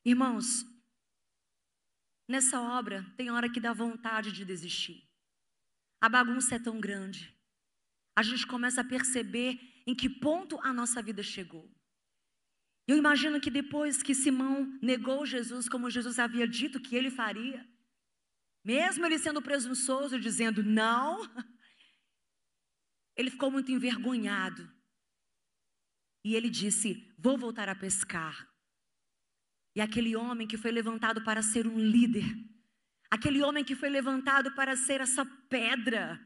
Irmãos, 0.06 0.64
nessa 2.28 2.62
obra 2.62 3.04
tem 3.18 3.32
hora 3.32 3.50
que 3.50 3.60
dá 3.60 3.74
vontade 3.74 4.32
de 4.32 4.46
desistir. 4.46 5.04
A 6.00 6.08
bagunça 6.08 6.54
é 6.54 6.60
tão 6.60 6.80
grande. 6.80 7.36
A 8.16 8.22
gente 8.22 8.46
começa 8.46 8.82
a 8.82 8.88
perceber 8.88 9.60
em 9.88 9.96
que 9.96 10.08
ponto 10.08 10.60
a 10.62 10.72
nossa 10.72 11.02
vida 11.02 11.24
chegou. 11.24 11.68
Eu 12.88 12.98
imagino 12.98 13.42
que 13.42 13.52
depois 13.52 14.02
que 14.02 14.16
Simão 14.16 14.80
negou 14.82 15.26
Jesus, 15.26 15.68
como 15.68 15.90
Jesus 15.90 16.18
havia 16.18 16.48
dito 16.48 16.80
que 16.80 16.96
ele 16.96 17.12
faria, 17.12 17.68
mesmo 18.64 19.06
ele 19.06 19.20
sendo 19.20 19.42
presunçoso, 19.42 20.20
dizendo 20.20 20.64
não, 20.64 21.22
ele 23.16 23.30
ficou 23.30 23.52
muito 23.52 23.72
envergonhado. 23.72 24.72
E 26.24 26.36
ele 26.36 26.50
disse: 26.50 27.14
Vou 27.18 27.38
voltar 27.38 27.68
a 27.68 27.76
pescar. 27.76 28.48
E 29.76 29.82
aquele 29.82 30.16
homem 30.16 30.48
que 30.48 30.58
foi 30.58 30.72
levantado 30.72 31.24
para 31.24 31.42
ser 31.42 31.68
um 31.68 31.78
líder, 31.78 32.26
aquele 33.12 33.44
homem 33.44 33.64
que 33.64 33.76
foi 33.76 33.90
levantado 33.90 34.54
para 34.56 34.76
ser 34.76 35.02
essa 35.02 35.26
pedra, 35.50 36.20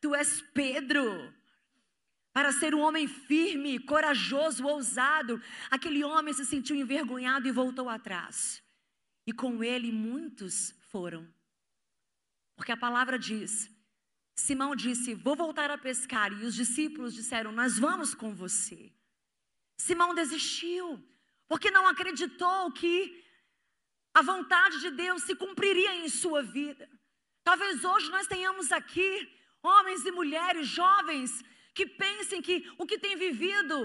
tu 0.00 0.14
és 0.14 0.40
Pedro, 0.52 1.34
para 2.36 2.52
ser 2.52 2.74
um 2.74 2.80
homem 2.80 3.08
firme, 3.08 3.78
corajoso, 3.78 4.66
ousado. 4.66 5.42
Aquele 5.70 6.04
homem 6.04 6.34
se 6.34 6.44
sentiu 6.44 6.76
envergonhado 6.76 7.48
e 7.48 7.50
voltou 7.50 7.88
atrás. 7.88 8.62
E 9.26 9.32
com 9.32 9.64
ele 9.64 9.90
muitos 9.90 10.74
foram. 10.90 11.26
Porque 12.54 12.72
a 12.72 12.76
palavra 12.76 13.18
diz: 13.18 13.70
Simão 14.34 14.76
disse: 14.76 15.14
Vou 15.14 15.34
voltar 15.34 15.70
a 15.70 15.78
pescar. 15.78 16.30
E 16.30 16.44
os 16.44 16.54
discípulos 16.54 17.14
disseram: 17.14 17.52
Nós 17.52 17.78
vamos 17.78 18.14
com 18.14 18.34
você. 18.34 18.92
Simão 19.78 20.14
desistiu, 20.14 21.02
porque 21.48 21.70
não 21.70 21.88
acreditou 21.88 22.70
que 22.70 23.24
a 24.12 24.20
vontade 24.20 24.78
de 24.82 24.90
Deus 24.90 25.22
se 25.22 25.34
cumpriria 25.34 26.04
em 26.04 26.10
sua 26.10 26.42
vida. 26.42 26.86
Talvez 27.42 27.82
hoje 27.82 28.10
nós 28.10 28.26
tenhamos 28.26 28.70
aqui 28.70 29.26
homens 29.62 30.04
e 30.04 30.10
mulheres, 30.10 30.68
jovens, 30.68 31.42
que 31.76 31.84
pensem 31.84 32.40
que 32.40 32.56
o 32.78 32.86
que 32.86 32.98
tem 32.98 33.14
vivido 33.16 33.76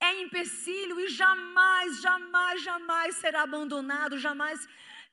é 0.00 0.22
empecilho 0.22 1.00
e 1.00 1.08
jamais, 1.08 2.00
jamais, 2.00 2.62
jamais 2.62 3.16
será 3.16 3.42
abandonado, 3.42 4.16
jamais 4.18 4.66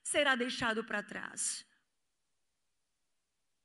será 0.03 0.35
deixado 0.35 0.83
para 0.83 1.01
trás. 1.01 1.65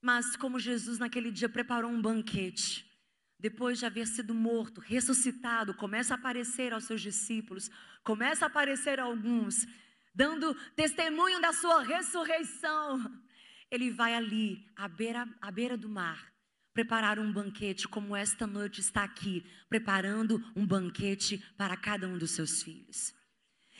Mas 0.01 0.37
como 0.37 0.59
Jesus 0.59 0.99
naquele 0.99 1.31
dia 1.31 1.51
preparou 1.51 1.91
um 1.91 2.01
banquete, 2.01 2.91
depois 3.39 3.79
de 3.79 3.85
haver 3.85 4.07
sido 4.07 4.35
morto, 4.35 4.81
ressuscitado, 4.81 5.75
começa 5.75 6.15
a 6.15 6.17
aparecer 6.17 6.73
aos 6.73 6.85
seus 6.85 7.03
discípulos, 7.03 7.71
começa 8.03 8.47
a 8.47 8.49
aparecer 8.49 8.99
a 8.99 9.05
alguns, 9.05 9.67
dando 10.15 10.55
testemunho 10.75 11.43
da 11.43 11.53
sua 11.53 11.83
ressurreição. 11.83 13.23
Ele 13.71 13.91
vai 13.91 14.15
ali, 14.15 14.67
à 14.75 14.89
beira, 14.89 15.29
à 15.43 15.51
beira 15.51 15.77
do 15.77 15.91
mar, 15.91 16.33
preparar 16.77 17.19
um 17.19 17.33
banquete, 17.33 17.89
como 17.89 18.15
esta 18.15 18.47
noite 18.47 18.83
está 18.83 19.03
aqui, 19.03 19.43
preparando 19.67 20.45
um 20.55 20.67
banquete 20.67 21.43
para 21.57 21.75
cada 21.75 22.07
um 22.07 22.19
dos 22.19 22.33
seus 22.33 22.63
filhos. 22.63 23.15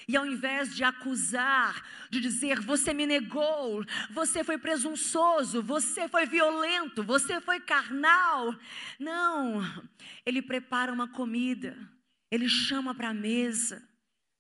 E 0.09 0.17
ao 0.17 0.25
invés 0.25 0.75
de 0.75 0.83
acusar, 0.83 1.87
de 2.11 2.19
dizer, 2.21 2.59
você 2.59 2.95
me 2.95 3.05
negou, 3.05 3.85
você 4.11 4.43
foi 4.43 4.57
presunçoso, 4.57 5.63
você 5.63 6.09
foi 6.09 6.25
violento, 6.25 7.05
você 7.05 7.39
foi 7.39 7.61
carnal. 7.61 8.59
Não, 8.99 9.61
ele 10.25 10.41
prepara 10.41 10.91
uma 10.91 11.07
comida, 11.07 11.77
ele 12.31 12.49
chama 12.49 12.95
para 12.95 13.11
a 13.11 13.15
mesa. 13.15 13.87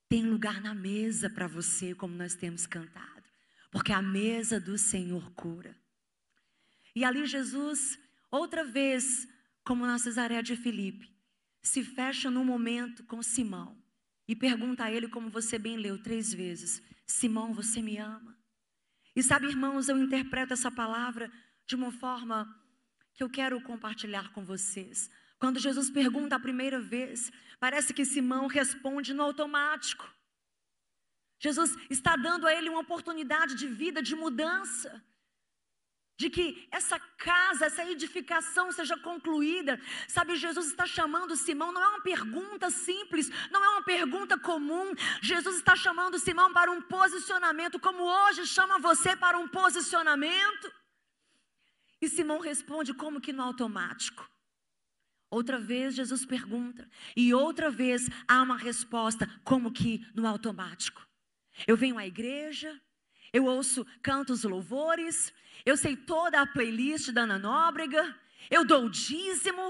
Tem 0.09 0.25
lugar 0.25 0.63
na 0.63 0.75
mesa 0.75 1.29
para 1.29 1.47
você, 1.47 1.95
como 1.95 2.17
nós 2.17 2.35
temos 2.35 2.67
cantado, 2.67 3.29
porque 3.71 3.93
a 3.93 4.01
mesa 4.01 4.59
do 4.59 4.79
Senhor 4.79 5.31
cura. 5.33 5.77
E 6.95 7.05
ali 7.05 7.27
Jesus 7.27 7.99
Outra 8.37 8.63
vez, 8.63 9.27
como 9.65 9.87
na 9.87 9.99
Cesareia 9.99 10.43
de 10.43 10.57
Filipe, 10.57 11.11
se 11.63 11.83
fecha 11.83 12.31
num 12.31 12.45
momento 12.45 13.03
com 13.05 13.23
Simão 13.23 13.83
e 14.29 14.37
pergunta 14.37 14.85
a 14.85 14.93
ele, 14.93 15.09
como 15.09 15.31
você 15.31 15.59
bem 15.59 15.79
leu 15.79 16.03
três 16.03 16.35
vezes: 16.35 16.83
Simão, 17.07 17.55
você 17.55 17.81
me 17.81 17.97
ama? 17.97 18.37
E 19.15 19.23
sabe, 19.23 19.47
irmãos, 19.47 19.89
eu 19.89 19.97
interpreto 19.97 20.53
essa 20.53 20.71
palavra 20.71 21.33
de 21.67 21.75
uma 21.75 21.91
forma 21.91 22.47
que 23.15 23.23
eu 23.23 23.31
quero 23.31 23.59
compartilhar 23.63 24.31
com 24.33 24.45
vocês. 24.45 25.11
Quando 25.39 25.59
Jesus 25.59 25.89
pergunta 25.89 26.37
a 26.37 26.41
primeira 26.41 26.79
vez, 26.79 27.33
parece 27.59 27.95
que 27.95 28.05
Simão 28.05 28.49
responde 28.49 29.15
no 29.15 29.23
automático. 29.23 30.07
Jesus 31.39 31.75
está 31.89 32.17
dando 32.17 32.47
a 32.47 32.53
ele 32.53 32.69
uma 32.69 32.81
oportunidade 32.81 33.55
de 33.55 33.67
vida, 33.67 34.03
de 34.03 34.15
mudança 34.15 35.03
de 36.17 36.31
que 36.31 36.67
essa 36.71 36.99
casa, 36.99 37.67
essa 37.67 37.85
edificação 37.85 38.73
seja 38.73 38.97
concluída. 38.97 39.81
Sabe, 40.09 40.37
Jesus 40.37 40.67
está 40.67 40.87
chamando 40.87 41.37
Simão, 41.37 41.73
não 41.73 41.83
é 41.83 41.89
uma 41.89 42.03
pergunta 42.03 42.71
simples, 42.71 43.31
não 43.51 43.63
é 43.63 43.69
uma 43.71 43.83
pergunta 43.83 44.39
comum. 44.39 44.95
Jesus 45.21 45.57
está 45.57 45.77
chamando 45.77 46.19
Simão 46.19 46.53
para 46.53 46.71
um 46.71 46.81
posicionamento, 46.81 47.79
como 47.79 48.03
hoje 48.03 48.47
chama 48.47 48.79
você 48.79 49.15
para 49.15 49.39
um 49.39 49.47
posicionamento. 49.49 50.73
E 52.01 52.09
Simão 52.09 52.39
responde 52.41 52.95
como 52.95 53.21
que 53.21 53.33
no 53.33 53.43
automático. 53.43 54.29
Outra 55.29 55.59
vez 55.59 55.95
Jesus 55.95 56.25
pergunta, 56.25 56.89
e 57.17 57.35
outra 57.35 57.69
vez 57.69 58.09
há 58.29 58.41
uma 58.43 58.57
resposta, 58.57 59.29
como 59.45 59.73
que 59.73 60.07
no 60.15 60.27
automático. 60.27 61.07
Eu 61.67 61.77
venho 61.77 61.99
à 61.99 62.07
igreja, 62.07 62.81
eu 63.37 63.45
ouço 63.45 63.87
cantos 64.03 64.45
louvores, 64.45 65.33
eu 65.65 65.77
sei 65.77 65.95
toda 65.95 66.41
a 66.41 66.47
playlist 66.47 67.11
da 67.11 67.23
Ana 67.23 67.39
Nóbrega, 67.39 68.03
eu 68.51 68.65
dou 68.65 68.89
dízimo. 68.89 69.67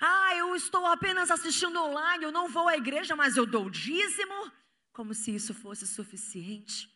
Ah, 0.00 0.36
eu 0.36 0.54
estou 0.54 0.86
apenas 0.86 1.28
assistindo 1.28 1.82
online, 1.82 2.22
eu 2.22 2.30
não 2.30 2.48
vou 2.48 2.68
à 2.68 2.76
igreja, 2.76 3.16
mas 3.16 3.36
eu 3.36 3.44
dou 3.44 3.68
dízimo. 3.68 4.52
Como 4.92 5.12
se 5.14 5.34
isso 5.34 5.52
fosse 5.52 5.84
suficiente. 5.84 6.88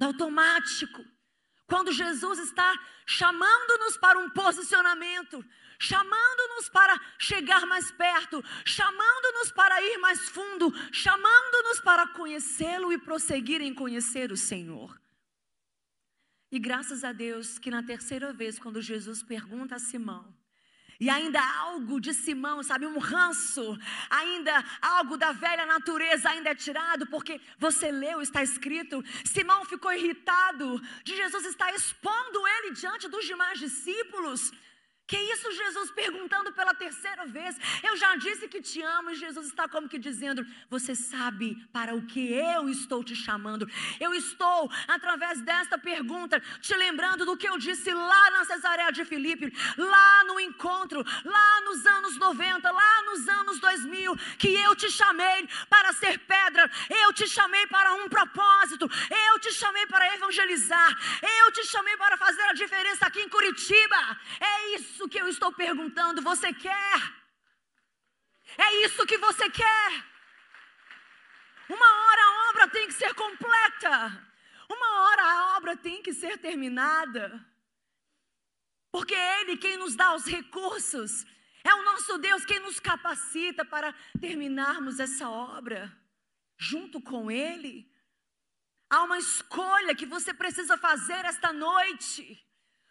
Automático. 0.00 1.04
Quando 1.66 1.90
Jesus 1.90 2.38
está 2.38 2.78
chamando-nos 3.04 3.96
para 3.96 4.20
um 4.20 4.30
posicionamento, 4.30 5.44
chamando-nos 5.80 6.68
para 6.68 6.98
chegar 7.18 7.66
mais 7.66 7.90
perto, 7.90 8.42
chamando-nos 8.64 9.50
para 9.50 9.82
ir 9.82 9.98
mais 9.98 10.28
fundo, 10.28 10.72
chamando-nos 10.92 11.80
para 11.80 12.06
conhecê-lo 12.08 12.92
e 12.92 12.98
prosseguir 12.98 13.60
em 13.60 13.74
conhecer 13.74 14.30
o 14.30 14.36
Senhor. 14.36 14.96
E 16.50 16.58
graças 16.58 17.04
a 17.04 17.12
Deus 17.12 17.58
que 17.58 17.70
na 17.70 17.82
terceira 17.82 18.32
vez, 18.32 18.58
quando 18.58 18.80
Jesus 18.80 19.22
pergunta 19.22 19.74
a 19.74 19.78
Simão, 19.78 20.34
e 21.00 21.08
ainda 21.08 21.40
algo 21.60 22.00
de 22.00 22.12
Simão, 22.12 22.60
sabe, 22.62 22.84
um 22.84 22.98
ranço, 22.98 23.78
ainda 24.10 24.64
algo 24.82 25.16
da 25.16 25.30
velha 25.30 25.64
natureza 25.64 26.28
ainda 26.28 26.50
é 26.50 26.54
tirado, 26.56 27.06
porque 27.06 27.40
você 27.56 27.92
leu, 27.92 28.20
está 28.20 28.42
escrito, 28.42 29.04
Simão 29.24 29.64
ficou 29.64 29.92
irritado 29.92 30.80
de 31.04 31.14
Jesus 31.14 31.44
estar 31.46 31.72
expondo 31.72 32.40
ele 32.48 32.72
diante 32.72 33.06
dos 33.08 33.24
demais 33.24 33.60
discípulos. 33.60 34.50
Que 35.08 35.16
isso, 35.16 35.50
Jesus 35.50 35.90
perguntando 35.90 36.52
pela 36.52 36.74
terceira 36.74 37.24
vez. 37.24 37.56
Eu 37.82 37.96
já 37.96 38.14
disse 38.16 38.46
que 38.46 38.60
te 38.60 38.82
amo, 38.82 39.10
e 39.10 39.14
Jesus 39.14 39.46
está 39.46 39.66
como 39.66 39.88
que 39.88 39.98
dizendo: 39.98 40.44
Você 40.68 40.94
sabe 40.94 41.56
para 41.72 41.94
o 41.94 42.04
que 42.04 42.30
eu 42.30 42.68
estou 42.68 43.02
te 43.02 43.16
chamando. 43.16 43.66
Eu 43.98 44.12
estou, 44.12 44.70
através 44.86 45.40
desta 45.40 45.78
pergunta, 45.78 46.38
te 46.60 46.74
lembrando 46.74 47.24
do 47.24 47.38
que 47.38 47.48
eu 47.48 47.56
disse 47.56 47.90
lá 47.90 48.30
na 48.32 48.44
Cesareia 48.44 48.92
de 48.92 49.02
Filipe, 49.06 49.50
lá 49.78 50.24
no 50.24 50.38
encontro, 50.38 51.02
lá 51.24 51.60
nos 51.62 51.86
anos 51.86 52.18
90, 52.18 52.70
lá 52.70 53.02
nos 53.04 53.26
anos 53.28 53.58
2000, 53.60 54.14
que 54.36 54.54
eu 54.56 54.76
te 54.76 54.90
chamei 54.90 55.48
para 55.70 55.90
ser 55.94 56.18
pedra, 56.18 56.70
eu 56.90 57.14
te 57.14 57.26
chamei 57.26 57.66
para 57.68 57.94
um 57.94 58.10
propósito, 58.10 58.86
eu 59.30 59.38
te 59.38 59.54
chamei 59.54 59.86
para 59.86 60.14
evangelizar, 60.16 60.94
eu 61.40 61.50
te 61.50 61.64
chamei 61.64 61.96
para 61.96 62.18
fazer 62.18 62.42
a 62.42 62.52
diferença 62.52 63.06
aqui 63.06 63.22
em 63.22 63.28
Curitiba. 63.30 64.20
É 64.38 64.74
isso 64.74 64.97
isso 64.98 65.08
que 65.08 65.20
eu 65.20 65.28
estou 65.28 65.52
perguntando. 65.52 66.20
Você 66.22 66.52
quer? 66.52 66.98
É 68.56 68.84
isso 68.84 69.06
que 69.06 69.16
você 69.18 69.48
quer? 69.48 70.04
Uma 71.68 71.86
hora 71.86 72.22
a 72.22 72.50
obra 72.50 72.68
tem 72.68 72.88
que 72.88 72.94
ser 72.94 73.14
completa. 73.14 74.28
Uma 74.68 75.02
hora 75.02 75.22
a 75.22 75.56
obra 75.56 75.76
tem 75.76 76.02
que 76.02 76.12
ser 76.12 76.38
terminada. 76.38 77.46
Porque 78.90 79.14
é 79.14 79.42
Ele 79.42 79.56
quem 79.56 79.76
nos 79.76 79.94
dá 79.94 80.14
os 80.14 80.26
recursos. 80.26 81.24
É 81.62 81.72
o 81.74 81.84
nosso 81.84 82.18
Deus 82.18 82.44
quem 82.44 82.58
nos 82.58 82.80
capacita 82.80 83.64
para 83.64 83.94
terminarmos 84.20 84.98
essa 84.98 85.28
obra. 85.30 85.96
Junto 86.56 87.00
com 87.00 87.30
Ele. 87.30 87.88
Há 88.90 89.04
uma 89.04 89.18
escolha 89.18 89.94
que 89.94 90.06
você 90.06 90.34
precisa 90.34 90.76
fazer 90.76 91.24
esta 91.24 91.52
noite. 91.52 92.47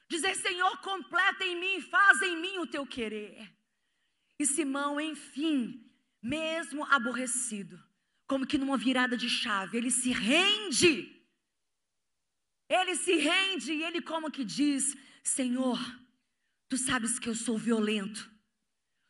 Dizer, 0.10 0.36
Senhor, 0.36 0.78
completa 0.82 1.44
em 1.44 1.60
mim, 1.60 1.82
faz 1.82 2.22
em 2.22 2.38
mim 2.38 2.60
o 2.60 2.68
teu 2.68 2.86
querer. 2.86 3.54
E 4.40 4.46
Simão, 4.46 5.02
enfim, 5.02 5.92
mesmo 6.22 6.84
aborrecido, 6.86 7.82
como 8.28 8.46
que 8.46 8.58
numa 8.58 8.78
virada 8.78 9.18
de 9.18 9.30
chave, 9.30 9.78
ele 9.78 9.92
se 9.92 10.12
rende. 10.12 11.14
Ele 12.70 12.96
se 12.96 13.16
rende 13.16 13.74
e 13.74 13.84
ele 13.84 14.02
como 14.02 14.32
que 14.32 14.44
diz: 14.44 14.96
Senhor, 15.24 15.80
tu 16.70 16.78
sabes 16.78 17.18
que 17.20 17.28
eu 17.28 17.36
sou 17.36 17.58
violento. 17.58 18.30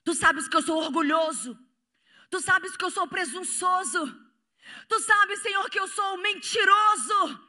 Tu 0.03 0.15
sabes 0.15 0.47
que 0.47 0.55
eu 0.55 0.61
sou 0.61 0.77
orgulhoso. 0.77 1.57
Tu 2.29 2.39
sabes 2.39 2.75
que 2.77 2.83
eu 2.85 2.91
sou 2.91 3.07
presunçoso. 3.07 4.27
Tu 4.87 4.99
sabes, 4.99 5.41
Senhor, 5.41 5.69
que 5.69 5.79
eu 5.79 5.87
sou 5.87 6.17
mentiroso. 6.17 7.46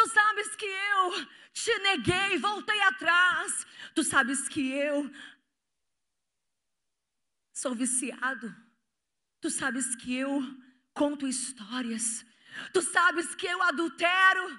Tu 0.00 0.08
sabes 0.08 0.56
que 0.56 0.64
eu 0.64 1.26
te 1.52 1.78
neguei, 1.80 2.38
voltei 2.38 2.80
atrás. 2.84 3.66
Tu 3.94 4.02
sabes 4.02 4.48
que 4.48 4.72
eu 4.72 5.10
sou 7.52 7.74
viciado. 7.74 8.56
Tu 9.42 9.50
sabes 9.50 9.94
que 9.96 10.16
eu 10.16 10.42
conto 10.94 11.26
histórias. 11.26 12.24
Tu 12.72 12.80
sabes 12.80 13.34
que 13.34 13.46
eu 13.46 13.62
adultero. 13.64 14.58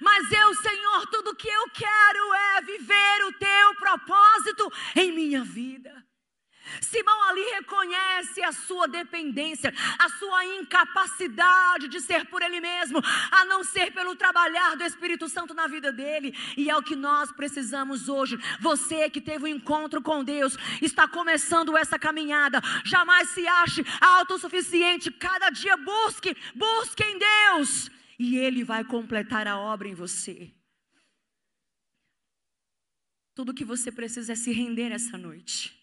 Mas 0.00 0.30
eu, 0.30 0.54
Senhor, 0.54 1.06
tudo 1.08 1.34
que 1.34 1.48
eu 1.48 1.70
quero 1.70 2.34
é 2.34 2.62
viver 2.62 3.24
o 3.24 3.32
teu 3.40 3.74
propósito 3.74 4.72
em 4.94 5.10
minha 5.10 5.42
vida. 5.42 6.06
Simão 6.80 7.22
ali 7.28 7.42
reconhece 7.56 8.42
a 8.42 8.52
sua 8.52 8.86
dependência, 8.86 9.72
a 9.98 10.08
sua 10.10 10.44
incapacidade 10.44 11.88
de 11.88 12.00
ser 12.00 12.26
por 12.26 12.42
ele 12.42 12.60
mesmo, 12.60 13.00
a 13.30 13.44
não 13.44 13.64
ser 13.64 13.92
pelo 13.92 14.14
trabalhar 14.16 14.76
do 14.76 14.84
Espírito 14.84 15.28
Santo 15.28 15.54
na 15.54 15.66
vida 15.66 15.92
dele. 15.92 16.36
E 16.56 16.70
é 16.70 16.76
o 16.76 16.82
que 16.82 16.96
nós 16.96 17.32
precisamos 17.32 18.08
hoje. 18.08 18.38
Você 18.60 19.08
que 19.10 19.20
teve 19.20 19.44
um 19.44 19.48
encontro 19.48 20.02
com 20.02 20.22
Deus, 20.22 20.56
está 20.80 21.08
começando 21.08 21.76
essa 21.76 21.98
caminhada. 21.98 22.60
Jamais 22.84 23.30
se 23.30 23.46
ache 23.46 23.84
autossuficiente. 24.00 25.10
Cada 25.10 25.50
dia 25.50 25.76
busque, 25.76 26.36
busque 26.54 27.02
em 27.02 27.18
Deus. 27.18 27.90
E 28.18 28.36
Ele 28.36 28.62
vai 28.62 28.84
completar 28.84 29.48
a 29.48 29.58
obra 29.58 29.88
em 29.88 29.94
você. 29.94 30.52
Tudo 33.34 33.54
que 33.54 33.64
você 33.64 33.90
precisa 33.90 34.32
é 34.32 34.36
se 34.36 34.52
render 34.52 34.92
essa 34.92 35.16
noite. 35.16 35.79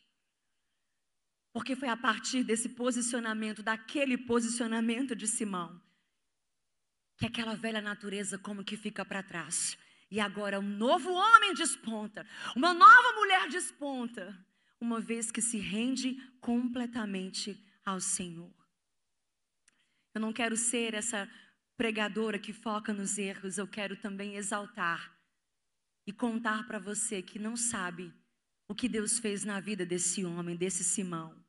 Porque 1.58 1.76
foi 1.76 1.90
a 1.90 1.98
partir 1.98 2.44
desse 2.44 2.70
posicionamento, 2.70 3.64
daquele 3.64 4.16
posicionamento 4.16 5.16
de 5.16 5.26
Simão, 5.26 5.82
que 7.18 7.26
aquela 7.26 7.56
velha 7.56 7.82
natureza 7.82 8.38
como 8.38 8.64
que 8.64 8.78
fica 8.78 9.04
para 9.04 9.24
trás. 9.24 9.76
E 10.12 10.20
agora 10.20 10.60
um 10.60 10.78
novo 10.78 11.12
homem 11.12 11.56
desponta, 11.56 12.28
uma 12.56 12.76
nova 12.76 13.12
mulher 13.14 13.50
desponta, 13.50 14.38
uma 14.80 15.02
vez 15.02 15.32
que 15.32 15.42
se 15.42 15.58
rende 15.58 16.22
completamente 16.40 17.60
ao 17.84 18.00
Senhor. 18.00 18.54
Eu 20.14 20.22
não 20.22 20.32
quero 20.32 20.56
ser 20.56 20.94
essa 20.94 21.28
pregadora 21.76 22.38
que 22.38 22.54
foca 22.54 22.94
nos 22.94 23.18
erros, 23.18 23.58
eu 23.58 23.68
quero 23.68 23.98
também 23.98 24.36
exaltar 24.36 25.12
e 26.06 26.14
contar 26.14 26.68
para 26.68 26.78
você 26.78 27.24
que 27.24 27.40
não 27.40 27.58
sabe 27.58 28.14
o 28.68 28.76
que 28.76 28.88
Deus 28.88 29.18
fez 29.18 29.44
na 29.44 29.60
vida 29.60 29.84
desse 29.84 30.24
homem, 30.24 30.56
desse 30.56 30.84
Simão. 30.84 31.47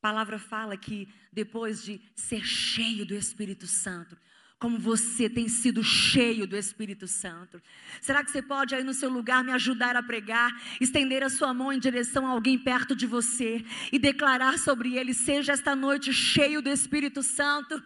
A 0.00 0.08
palavra 0.08 0.38
fala 0.38 0.78
que 0.78 1.12
depois 1.30 1.84
de 1.84 2.00
ser 2.16 2.42
cheio 2.42 3.04
do 3.04 3.14
Espírito 3.14 3.66
Santo, 3.66 4.16
como 4.58 4.78
você 4.78 5.28
tem 5.28 5.46
sido 5.46 5.84
cheio 5.84 6.46
do 6.46 6.56
Espírito 6.56 7.06
Santo. 7.06 7.60
Será 8.00 8.24
que 8.24 8.30
você 8.30 8.40
pode 8.40 8.74
aí 8.74 8.82
no 8.82 8.94
seu 8.94 9.10
lugar 9.10 9.44
me 9.44 9.52
ajudar 9.52 9.96
a 9.96 10.02
pregar, 10.02 10.50
estender 10.80 11.22
a 11.22 11.28
sua 11.28 11.52
mão 11.52 11.70
em 11.70 11.78
direção 11.78 12.26
a 12.26 12.30
alguém 12.30 12.58
perto 12.58 12.96
de 12.96 13.06
você 13.06 13.62
e 13.92 13.98
declarar 13.98 14.58
sobre 14.58 14.96
ele: 14.96 15.12
seja 15.12 15.52
esta 15.52 15.76
noite 15.76 16.14
cheio 16.14 16.62
do 16.62 16.70
Espírito 16.70 17.22
Santo, 17.22 17.82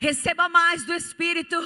receba 0.00 0.48
mais 0.48 0.84
do 0.84 0.94
Espírito. 0.94 1.56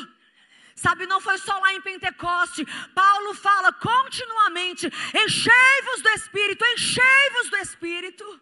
Sabe, 0.74 1.06
não 1.06 1.20
foi 1.20 1.36
só 1.36 1.58
lá 1.58 1.74
em 1.74 1.82
Pentecoste. 1.82 2.66
Paulo 2.94 3.34
fala 3.34 3.70
continuamente: 3.70 4.86
enchei-vos 5.14 6.00
do 6.02 6.08
Espírito, 6.08 6.64
enchei-vos 6.64 7.50
do 7.50 7.56
Espírito. 7.58 8.40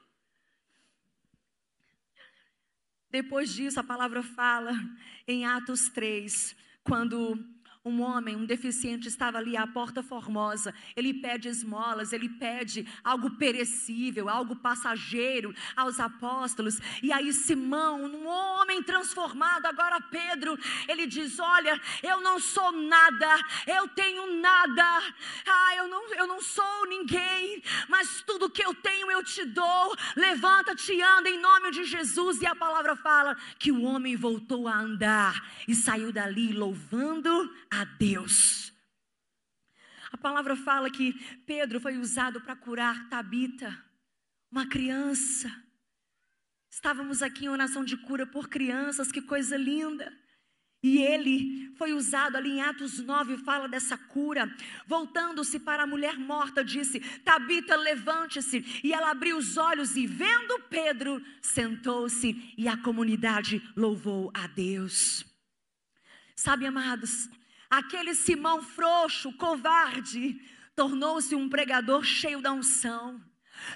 Depois 3.13 3.53
disso, 3.53 3.79
a 3.79 3.85
palavra 3.85 4.23
fala 4.23 4.73
em 5.29 5.45
Atos 5.45 5.91
3, 5.91 6.57
quando 6.83 7.39
um 7.85 8.01
homem, 8.01 8.37
um 8.37 8.45
deficiente, 8.45 9.09
estava 9.09 9.39
ali 9.39 9.57
à 9.57 9.67
porta 9.67 10.03
formosa. 10.03 10.73
Ele 10.95 11.13
pede 11.13 11.49
esmolas, 11.49 12.13
ele 12.13 12.29
pede 12.29 12.87
algo 13.03 13.31
perecível, 13.31 14.29
algo 14.29 14.55
passageiro 14.55 15.53
aos 15.75 15.99
apóstolos. 15.99 16.79
E 17.03 17.13
aí, 17.13 17.33
Simão, 17.33 18.05
um 18.05 18.27
homem 18.27 18.83
transformado, 18.85 19.67
agora 19.67 20.01
Pedro, 20.01 20.57
ele 20.87 21.07
diz: 21.07 21.41
Olha, 21.41 21.81
eu 22.03 22.21
não 22.21 22.39
sou 22.39 22.71
nada, 22.71 23.41
eu 23.67 23.89
tenho 23.89 24.41
nada, 24.41 25.15
ah, 25.47 25.77
eu 25.77 25.89
não, 25.89 26.15
eu 26.15 26.27
não 26.29 26.41
sou 26.41 26.87
ninguém, 26.87 27.63
mas 27.89 28.23
tudo 28.25 28.51
que 28.51 28.65
eu 28.65 28.75
tenho 28.75 29.11
eu 29.11 29.25
te 29.25 29.45
dou. 29.45 29.97
Levanta-te 30.15 30.93
e 30.93 31.03
anda 31.03 31.29
em 31.29 31.41
nome 31.41 31.73
de 31.73 31.85
Jesus. 31.85 32.41
E 32.41 32.47
a 32.47 32.55
palavra 32.55 32.95
fala 32.95 33.37
que 33.59 33.73
o 33.73 33.83
homem 33.83 34.15
voltou 34.15 34.69
a 34.69 34.79
andar 34.79 35.45
e 35.67 35.75
saiu 35.75 36.13
dali 36.13 36.53
louvando 36.53 37.53
a 37.73 37.85
Deus. 37.85 38.71
A 40.13 40.17
palavra 40.19 40.55
fala 40.55 40.91
que 40.91 41.15
Pedro 41.47 41.81
foi 41.81 41.97
usado 41.97 42.39
para 42.43 42.55
curar 42.55 43.09
Tabita, 43.09 43.83
uma 44.51 44.69
criança. 44.69 45.51
Estávamos 46.71 47.23
aqui 47.23 47.47
em 47.47 47.49
oração 47.49 47.83
de 47.83 47.97
cura 47.97 48.27
por 48.27 48.49
crianças, 48.49 49.11
que 49.11 49.23
coisa 49.23 49.57
linda. 49.57 50.13
E 50.83 50.99
ele 50.99 51.73
foi 51.77 51.93
usado 51.93 52.37
ali 52.37 52.51
em 52.51 52.61
Atos 52.61 52.99
9, 52.99 53.39
fala 53.39 53.69
dessa 53.69 53.97
cura. 53.97 54.55
Voltando-se 54.87 55.61
para 55.61 55.85
a 55.85 55.87
mulher 55.87 56.19
morta, 56.19 56.63
disse: 56.63 57.01
Tabita, 57.21 57.77
levante-se. 57.77 58.81
E 58.85 58.93
ela 58.93 59.11
abriu 59.13 59.39
os 59.39 59.57
olhos 59.57 59.97
e, 59.97 60.07
vendo 60.07 60.61
Pedro, 60.69 61.25
sentou-se 61.41 62.53
e 62.59 62.69
a 62.69 62.77
comunidade 62.77 63.63
louvou 63.77 64.31
a 64.35 64.47
Deus. 64.49 65.25
Sabe, 66.35 66.67
amados, 66.67 67.31
Aquele 67.73 68.15
Simão 68.15 68.63
frouxo, 68.63 69.33
covarde, 69.33 70.39
tornou-se 70.77 71.35
um 71.35 71.49
pregador 71.49 72.05
cheio 72.05 72.43
da 72.43 72.53
unção. 72.53 73.19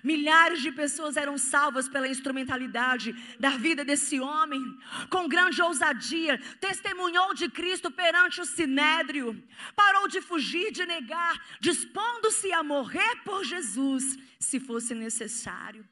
Milhares 0.05 0.61
de 0.61 0.71
pessoas 0.71 1.17
eram 1.17 1.39
salvas 1.39 1.89
pela 1.89 2.07
instrumentalidade 2.07 3.15
da 3.41 3.51
vida 3.51 3.87
desse 3.87 4.21
homem. 4.21 4.63
Com 5.09 5.27
grande 5.27 5.63
ousadia, 5.63 6.37
testemunhou 6.61 7.33
de 7.33 7.49
Cristo 7.49 7.91
perante 7.91 8.39
o 8.39 8.45
sinédrio. 8.45 9.43
Parou 9.75 10.07
de 10.07 10.21
fugir, 10.21 10.71
de 10.73 10.85
negar, 10.85 11.43
dispondo-se 11.59 12.53
a 12.53 12.63
morrer 12.63 13.23
por 13.25 13.45
Jesus, 13.45 14.19
se 14.39 14.61
fosse 14.61 14.95
necessário 14.95 15.83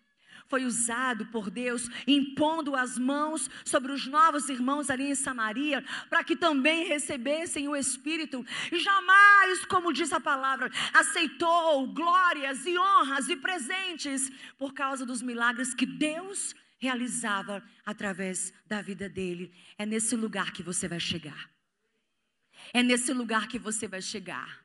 foi 0.54 0.64
usado 0.64 1.26
por 1.26 1.50
Deus, 1.50 1.90
impondo 2.06 2.76
as 2.76 2.96
mãos 2.96 3.50
sobre 3.64 3.90
os 3.90 4.06
novos 4.06 4.48
irmãos 4.48 4.88
ali 4.88 5.10
em 5.10 5.14
Samaria, 5.16 5.84
para 6.08 6.22
que 6.22 6.36
também 6.36 6.86
recebessem 6.86 7.66
o 7.66 7.74
Espírito. 7.74 8.46
E 8.70 8.78
jamais, 8.78 9.64
como 9.64 9.92
diz 9.92 10.12
a 10.12 10.20
palavra, 10.20 10.70
aceitou 10.92 11.88
glórias 11.88 12.64
e 12.66 12.78
honras 12.78 13.28
e 13.28 13.34
presentes 13.34 14.30
por 14.56 14.72
causa 14.72 15.04
dos 15.04 15.20
milagres 15.22 15.74
que 15.74 15.84
Deus 15.84 16.54
realizava 16.78 17.60
através 17.84 18.54
da 18.64 18.80
vida 18.80 19.08
dele. 19.08 19.52
É 19.76 19.84
nesse 19.84 20.14
lugar 20.14 20.52
que 20.52 20.62
você 20.62 20.86
vai 20.86 21.00
chegar. 21.00 21.50
É 22.72 22.80
nesse 22.80 23.12
lugar 23.12 23.48
que 23.48 23.58
você 23.58 23.88
vai 23.88 24.00
chegar. 24.00 24.64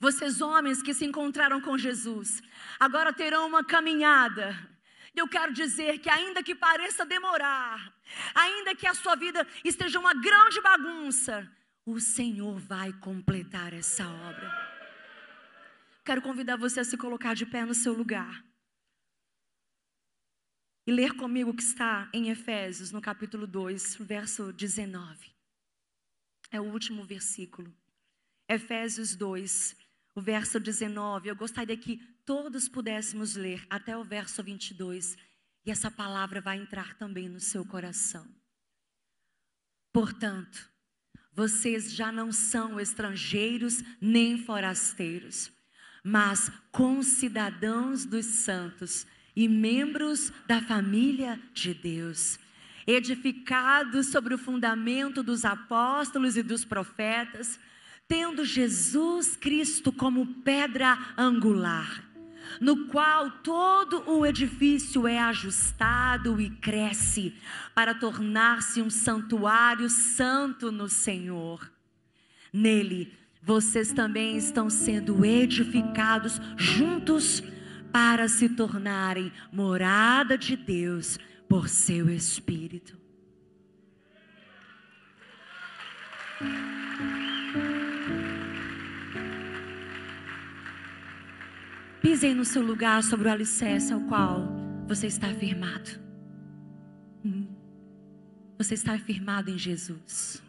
Vocês, 0.00 0.40
homens 0.40 0.82
que 0.82 0.92
se 0.92 1.04
encontraram 1.04 1.60
com 1.60 1.78
Jesus, 1.78 2.42
agora 2.80 3.12
terão 3.12 3.46
uma 3.46 3.62
caminhada 3.62 4.72
eu 5.20 5.28
quero 5.28 5.52
dizer 5.52 5.98
que, 5.98 6.08
ainda 6.08 6.42
que 6.42 6.54
pareça 6.54 7.04
demorar, 7.04 7.94
ainda 8.34 8.74
que 8.74 8.86
a 8.86 8.94
sua 8.94 9.14
vida 9.14 9.46
esteja 9.64 9.98
uma 9.98 10.14
grande 10.14 10.60
bagunça, 10.60 11.50
o 11.84 12.00
Senhor 12.00 12.58
vai 12.58 12.92
completar 12.94 13.72
essa 13.72 14.08
obra. 14.08 14.72
Quero 16.04 16.22
convidar 16.22 16.56
você 16.56 16.80
a 16.80 16.84
se 16.84 16.96
colocar 16.96 17.34
de 17.34 17.46
pé 17.46 17.64
no 17.64 17.74
seu 17.74 17.92
lugar 17.92 18.44
e 20.86 20.90
ler 20.90 21.14
comigo 21.14 21.50
o 21.50 21.54
que 21.54 21.62
está 21.62 22.10
em 22.12 22.30
Efésios, 22.30 22.90
no 22.90 23.00
capítulo 23.00 23.46
2, 23.46 23.96
verso 23.96 24.52
19. 24.52 25.32
É 26.50 26.60
o 26.60 26.64
último 26.64 27.04
versículo. 27.04 27.72
Efésios 28.48 29.14
2, 29.14 29.76
o 30.14 30.20
verso 30.20 30.58
19. 30.58 31.28
Eu 31.28 31.36
gostaria 31.36 31.76
que 31.76 32.00
todos 32.24 32.68
pudéssemos 32.68 33.34
ler 33.34 33.64
até 33.68 33.96
o 33.96 34.04
verso 34.04 34.42
22 34.42 35.16
e 35.64 35.70
essa 35.70 35.90
palavra 35.90 36.40
vai 36.40 36.58
entrar 36.58 36.94
também 36.94 37.28
no 37.28 37.40
seu 37.40 37.64
coração. 37.64 38.26
Portanto, 39.92 40.70
vocês 41.32 41.92
já 41.92 42.10
não 42.10 42.32
são 42.32 42.78
estrangeiros 42.78 43.82
nem 44.00 44.38
forasteiros, 44.38 45.52
mas 46.04 46.50
concidadãos 46.70 48.04
dos 48.04 48.26
santos 48.26 49.06
e 49.34 49.48
membros 49.48 50.32
da 50.46 50.60
família 50.60 51.40
de 51.54 51.72
Deus, 51.72 52.38
edificados 52.86 54.08
sobre 54.08 54.34
o 54.34 54.38
fundamento 54.38 55.22
dos 55.22 55.44
apóstolos 55.44 56.36
e 56.36 56.42
dos 56.42 56.64
profetas, 56.64 57.58
tendo 58.08 58.44
Jesus 58.44 59.36
Cristo 59.36 59.92
como 59.92 60.42
pedra 60.42 60.98
angular 61.16 62.11
no 62.60 62.86
qual 62.86 63.30
todo 63.42 64.02
o 64.10 64.24
edifício 64.26 65.06
é 65.06 65.18
ajustado 65.18 66.40
e 66.40 66.50
cresce 66.50 67.34
para 67.74 67.94
tornar-se 67.94 68.80
um 68.80 68.90
santuário 68.90 69.88
santo 69.88 70.70
no 70.70 70.88
Senhor. 70.88 71.70
Nele, 72.52 73.12
vocês 73.42 73.92
também 73.92 74.36
estão 74.36 74.70
sendo 74.70 75.24
edificados 75.24 76.40
juntos 76.56 77.42
para 77.92 78.28
se 78.28 78.48
tornarem 78.48 79.32
morada 79.52 80.38
de 80.38 80.56
Deus 80.56 81.18
por 81.48 81.68
seu 81.68 82.08
Espírito. 82.08 82.96
Pisem 92.02 92.34
no 92.34 92.44
seu 92.44 92.60
lugar 92.60 93.00
sobre 93.04 93.28
o 93.28 93.30
alicerce 93.30 93.92
ao 93.92 94.00
qual 94.00 94.48
você 94.88 95.06
está 95.06 95.32
firmado. 95.32 95.88
Hum. 97.24 97.46
Você 98.58 98.74
está 98.74 98.98
firmado 98.98 99.52
em 99.52 99.56
Jesus. 99.56 100.42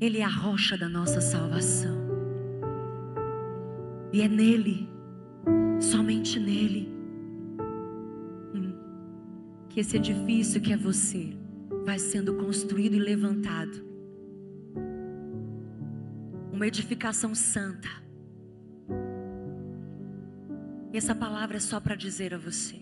Ele 0.00 0.18
é 0.18 0.24
a 0.24 0.28
rocha 0.28 0.78
da 0.78 0.88
nossa 0.88 1.20
salvação. 1.20 1.98
E 4.12 4.22
é 4.22 4.28
nele, 4.28 4.88
somente 5.80 6.38
nele, 6.38 6.88
hum, 8.54 8.78
que 9.68 9.80
esse 9.80 9.96
edifício 9.96 10.60
que 10.60 10.72
é 10.72 10.76
você 10.76 11.36
vai 11.84 11.98
sendo 11.98 12.32
construído 12.36 12.94
e 12.94 13.00
levantado. 13.00 13.84
Uma 16.52 16.68
edificação 16.68 17.34
santa. 17.34 18.03
Essa 20.96 21.12
palavra 21.12 21.56
é 21.56 21.60
só 21.60 21.80
para 21.80 21.96
dizer 21.96 22.32
a 22.32 22.38
você 22.38 22.80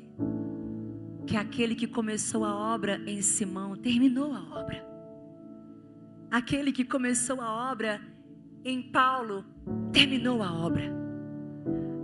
que 1.27 1.35
aquele 1.35 1.75
que 1.75 1.87
começou 1.87 2.45
a 2.45 2.55
obra 2.55 3.01
em 3.07 3.23
Simão 3.23 3.75
terminou 3.75 4.35
a 4.35 4.61
obra. 4.61 4.87
Aquele 6.31 6.73
que 6.73 6.85
começou 6.85 7.41
a 7.41 7.71
obra 7.73 8.03
em 8.67 8.83
Paulo 8.83 9.47
terminou 9.91 10.43
a 10.43 10.53
obra. 10.53 10.93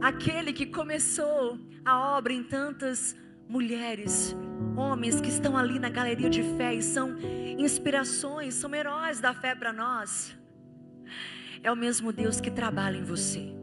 Aquele 0.01 0.51
que 0.55 0.65
começou 0.65 1.59
a 1.85 2.17
obra 2.17 2.33
em 2.33 2.43
tantas 2.43 3.15
mulheres, 3.47 4.35
homens 4.79 5.21
que 5.21 5.29
estão 5.29 5.59
ali 5.59 5.79
na 5.79 5.91
galeria 5.91 6.31
de 6.31 6.43
fé 6.57 6.75
e 6.75 6.83
são 6.83 7.19
inspirações, 7.59 8.55
são 8.55 8.75
heróis 8.75 9.21
da 9.21 9.35
fé 9.35 9.55
para 9.55 9.75
nós. 9.75 10.35
É 11.63 11.71
o 11.71 11.77
mesmo 11.77 12.15
Deus 12.15 12.41
que 12.41 12.51
trabalha 12.51 12.97
em 12.97 13.05
você 13.05 13.55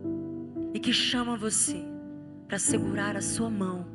e 0.76 0.80
que 0.80 0.94
chama 0.94 1.36
você 1.36 1.95
para 2.48 2.60
segurar 2.60 3.16
a 3.16 3.22
sua 3.22 3.50
mão 3.50 3.88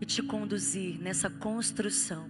e 0.00 0.04
te 0.04 0.22
conduzir 0.22 1.00
nessa 1.00 1.30
construção, 1.30 2.28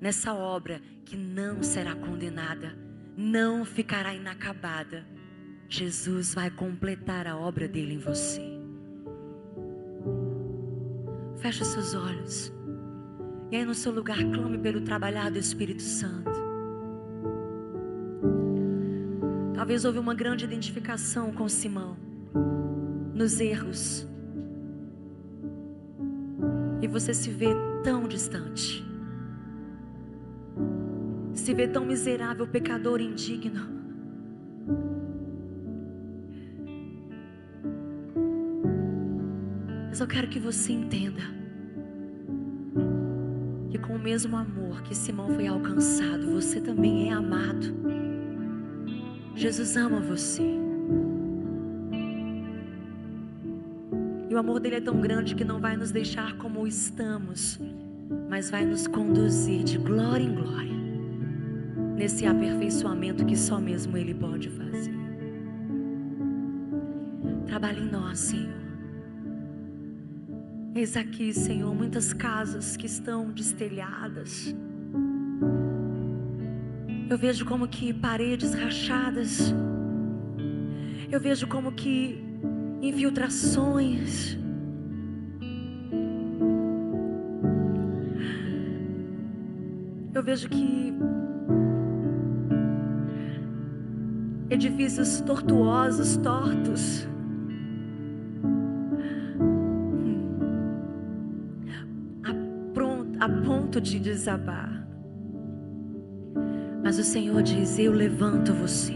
nessa 0.00 0.32
obra 0.34 0.80
que 1.04 1.16
não 1.16 1.62
será 1.62 1.94
condenada 1.94 2.88
não 3.20 3.64
ficará 3.64 4.14
inacabada. 4.14 5.04
Jesus 5.68 6.34
vai 6.34 6.52
completar 6.52 7.26
a 7.26 7.36
obra 7.36 7.66
dele 7.66 7.94
em 7.94 7.98
você. 7.98 8.40
Feche 11.38 11.64
seus 11.64 11.94
olhos. 11.94 12.52
E 13.50 13.56
aí 13.56 13.64
no 13.64 13.74
seu 13.74 13.90
lugar 13.90 14.18
clame 14.18 14.56
pelo 14.58 14.82
trabalhar 14.82 15.32
do 15.32 15.38
Espírito 15.38 15.82
Santo. 15.82 16.30
Talvez 19.52 19.84
houve 19.84 19.98
uma 19.98 20.14
grande 20.14 20.44
identificação 20.44 21.32
com 21.32 21.48
Simão 21.48 21.96
nos 23.12 23.40
erros. 23.40 24.06
E 26.80 26.86
você 26.86 27.12
se 27.12 27.30
vê 27.30 27.54
tão 27.82 28.06
distante 28.06 28.88
se 31.48 31.54
vê 31.54 31.66
tão 31.66 31.82
miserável, 31.82 32.46
pecador, 32.46 33.00
indigno. 33.00 33.66
Mas 39.88 39.98
eu 39.98 40.06
quero 40.06 40.28
que 40.28 40.38
você 40.38 40.74
entenda 40.74 41.22
que 43.70 43.78
com 43.78 43.94
o 43.94 43.98
mesmo 43.98 44.36
amor 44.36 44.82
que 44.82 44.94
Simão 44.94 45.30
foi 45.30 45.46
alcançado, 45.46 46.30
você 46.32 46.60
também 46.60 47.08
é 47.08 47.14
amado. 47.14 47.74
Jesus 49.34 49.74
ama 49.74 50.00
você. 50.00 50.67
O 54.38 54.40
amor 54.40 54.60
dele 54.60 54.76
é 54.76 54.80
tão 54.80 55.00
grande 55.00 55.34
que 55.34 55.44
não 55.44 55.58
vai 55.58 55.76
nos 55.76 55.90
deixar 55.90 56.36
como 56.36 56.64
estamos, 56.64 57.58
mas 58.30 58.48
vai 58.48 58.64
nos 58.64 58.86
conduzir 58.86 59.64
de 59.64 59.76
glória 59.78 60.22
em 60.22 60.32
glória 60.32 60.78
nesse 61.96 62.24
aperfeiçoamento 62.24 63.26
que 63.26 63.36
só 63.36 63.60
mesmo 63.60 63.96
Ele 63.96 64.14
pode 64.14 64.48
fazer. 64.48 64.94
Trabalhe 67.46 67.80
em 67.80 67.90
nós, 67.90 68.20
Senhor. 68.20 68.54
Eis 70.72 70.96
aqui, 70.96 71.32
Senhor, 71.32 71.74
muitas 71.74 72.12
casas 72.12 72.76
que 72.76 72.86
estão 72.86 73.32
destelhadas. 73.32 74.54
Eu 77.10 77.18
vejo 77.18 77.44
como 77.44 77.66
que 77.66 77.92
paredes 77.92 78.54
rachadas. 78.54 79.52
Eu 81.10 81.18
vejo 81.18 81.48
como 81.48 81.72
que 81.72 82.27
infiltrações. 82.80 84.38
Eu 90.14 90.22
vejo 90.22 90.48
que 90.48 90.92
edifícios 94.50 95.20
tortuosos, 95.20 96.16
tortos. 96.16 97.08
A 103.20 103.28
ponto 103.28 103.80
de 103.80 103.98
desabar. 103.98 104.86
Mas 106.84 107.00
o 107.00 107.02
Senhor 107.02 107.42
diz: 107.42 107.76
Eu 107.76 107.92
levanto 107.92 108.52
você, 108.52 108.94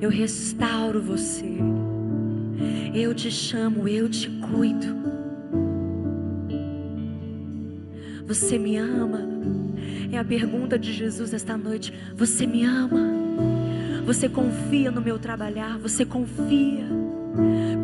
eu 0.00 0.10
restauro 0.10 1.00
você, 1.00 1.56
eu 2.94 3.14
te 3.14 3.30
chamo, 3.30 3.88
eu 3.88 4.08
te 4.08 4.28
cuido. 4.28 4.96
Você 8.26 8.58
me 8.58 8.76
ama? 8.76 9.26
É 10.12 10.18
a 10.18 10.24
pergunta 10.24 10.78
de 10.78 10.92
Jesus 10.92 11.32
esta 11.32 11.56
noite. 11.56 11.92
Você 12.14 12.46
me 12.46 12.64
ama? 12.64 13.18
Você 14.04 14.28
confia 14.28 14.90
no 14.90 15.00
meu 15.00 15.18
trabalhar, 15.18 15.78
você 15.78 16.04
confia. 16.04 16.86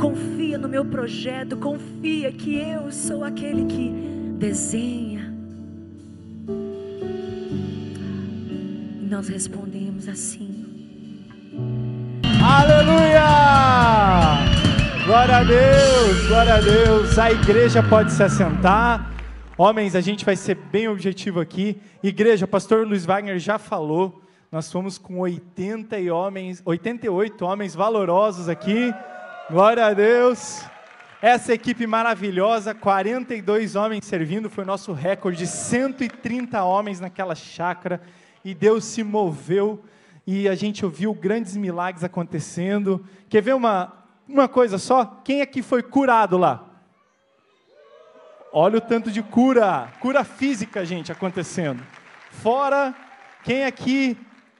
Confia 0.00 0.58
no 0.58 0.68
meu 0.68 0.84
projeto, 0.84 1.56
confia 1.56 2.32
que 2.32 2.54
eu 2.54 2.90
sou 2.90 3.24
aquele 3.24 3.64
que 3.66 3.90
desenha. 4.38 5.32
E 9.00 9.06
nós 9.08 9.28
respondemos 9.28 10.08
assim. 10.08 10.63
Deus, 15.46 16.26
glória 16.26 16.54
a 16.54 16.60
Deus. 16.60 17.18
A 17.18 17.30
igreja 17.30 17.82
pode 17.82 18.12
se 18.12 18.22
assentar. 18.22 19.12
Homens, 19.56 19.94
a 19.94 20.00
gente 20.00 20.24
vai 20.24 20.36
ser 20.36 20.56
bem 20.56 20.88
objetivo 20.88 21.40
aqui. 21.40 21.80
Igreja, 22.02 22.46
pastor 22.46 22.86
Luiz 22.86 23.04
Wagner 23.04 23.38
já 23.38 23.58
falou 23.58 24.24
nós 24.54 24.70
fomos 24.70 24.98
com 24.98 25.18
80 25.18 25.96
homens, 26.14 26.62
88 26.64 27.44
homens 27.44 27.74
valorosos 27.74 28.48
aqui. 28.48 28.94
Glória 29.50 29.84
a 29.84 29.92
Deus. 29.92 30.64
Essa 31.20 31.52
equipe 31.52 31.88
maravilhosa, 31.88 32.72
42 32.72 33.74
homens 33.74 34.04
servindo, 34.04 34.48
foi 34.48 34.64
nosso 34.64 34.92
recorde 34.92 35.38
de 35.38 35.48
130 35.48 36.62
homens 36.62 37.00
naquela 37.00 37.34
chácara. 37.34 38.00
E 38.44 38.54
Deus 38.54 38.84
se 38.84 39.02
moveu 39.02 39.82
e 40.24 40.48
a 40.48 40.54
gente 40.54 40.84
ouviu 40.84 41.12
grandes 41.12 41.56
milagres 41.56 42.04
acontecendo. 42.04 43.04
Quer 43.28 43.42
ver 43.42 43.56
uma, 43.56 44.03
uma 44.28 44.48
coisa 44.48 44.78
só? 44.78 45.04
Quem 45.24 45.40
aqui 45.40 45.62
foi 45.62 45.82
curado 45.82 46.36
lá? 46.36 46.64
Olha 48.52 48.78
o 48.78 48.80
tanto 48.80 49.10
de 49.10 49.22
cura, 49.22 49.92
cura 50.00 50.22
física, 50.22 50.84
gente, 50.84 51.10
acontecendo. 51.10 51.82
Fora, 52.30 52.94
quem 53.42 53.64
aqui 53.64 54.16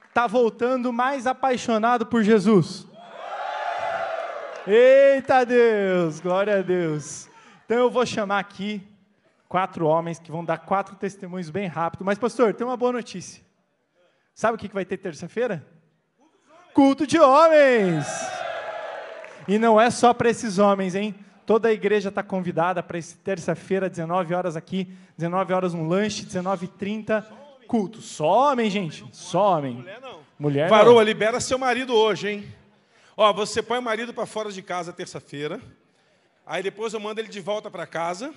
está 0.07 0.27
voltando 0.27 0.91
mais 0.91 1.25
apaixonado 1.27 2.05
por 2.05 2.23
Jesus. 2.23 2.85
Eita 4.67 5.45
Deus, 5.45 6.19
glória 6.19 6.59
a 6.59 6.61
Deus. 6.61 7.29
Então 7.65 7.77
eu 7.77 7.89
vou 7.89 8.05
chamar 8.05 8.39
aqui 8.39 8.81
quatro 9.47 9.85
homens 9.85 10.19
que 10.19 10.31
vão 10.31 10.43
dar 10.43 10.57
quatro 10.57 10.95
testemunhos 10.95 11.49
bem 11.49 11.67
rápido. 11.67 12.03
Mas, 12.03 12.17
pastor, 12.17 12.53
tem 12.53 12.65
uma 12.65 12.77
boa 12.77 12.91
notícia. 12.91 13.43
Sabe 14.33 14.55
o 14.55 14.57
que 14.57 14.73
vai 14.73 14.83
ter 14.83 14.97
terça-feira? 14.97 15.65
Culto 16.73 17.07
de 17.07 17.19
homens. 17.19 18.05
E 19.47 19.57
não 19.59 19.79
é 19.79 19.89
só 19.89 20.13
para 20.13 20.29
esses 20.29 20.57
homens, 20.57 20.95
hein? 20.95 21.15
Toda 21.45 21.69
a 21.69 21.73
igreja 21.73 22.09
está 22.09 22.23
convidada 22.23 22.81
para 22.81 22.97
essa 22.97 23.15
terça-feira, 23.23 23.89
19 23.89 24.33
horas 24.33 24.55
aqui, 24.55 24.87
19 25.17 25.53
horas 25.53 25.73
um 25.73 25.87
lanche, 25.87 26.25
19h30, 26.25 27.23
culto. 27.67 28.01
Só 28.01 28.51
homem, 28.51 28.69
gente. 28.69 29.05
Só 29.11 29.57
homem. 29.57 29.75
Mulher 29.75 30.01
não. 30.01 30.19
Mulher 30.39 30.69
Varoa, 30.69 30.95
não. 30.95 31.03
libera 31.03 31.39
seu 31.39 31.57
marido 31.57 31.93
hoje, 31.93 32.29
hein? 32.29 32.53
Ó, 33.15 33.31
você 33.31 33.61
põe 33.61 33.77
o 33.77 33.81
marido 33.81 34.13
para 34.13 34.25
fora 34.25 34.51
de 34.51 34.61
casa 34.61 34.91
terça-feira. 34.91 35.61
Aí 36.45 36.61
depois 36.61 36.93
eu 36.93 36.99
mando 36.99 37.21
ele 37.21 37.29
de 37.29 37.39
volta 37.39 37.69
para 37.69 37.85
casa. 37.85 38.33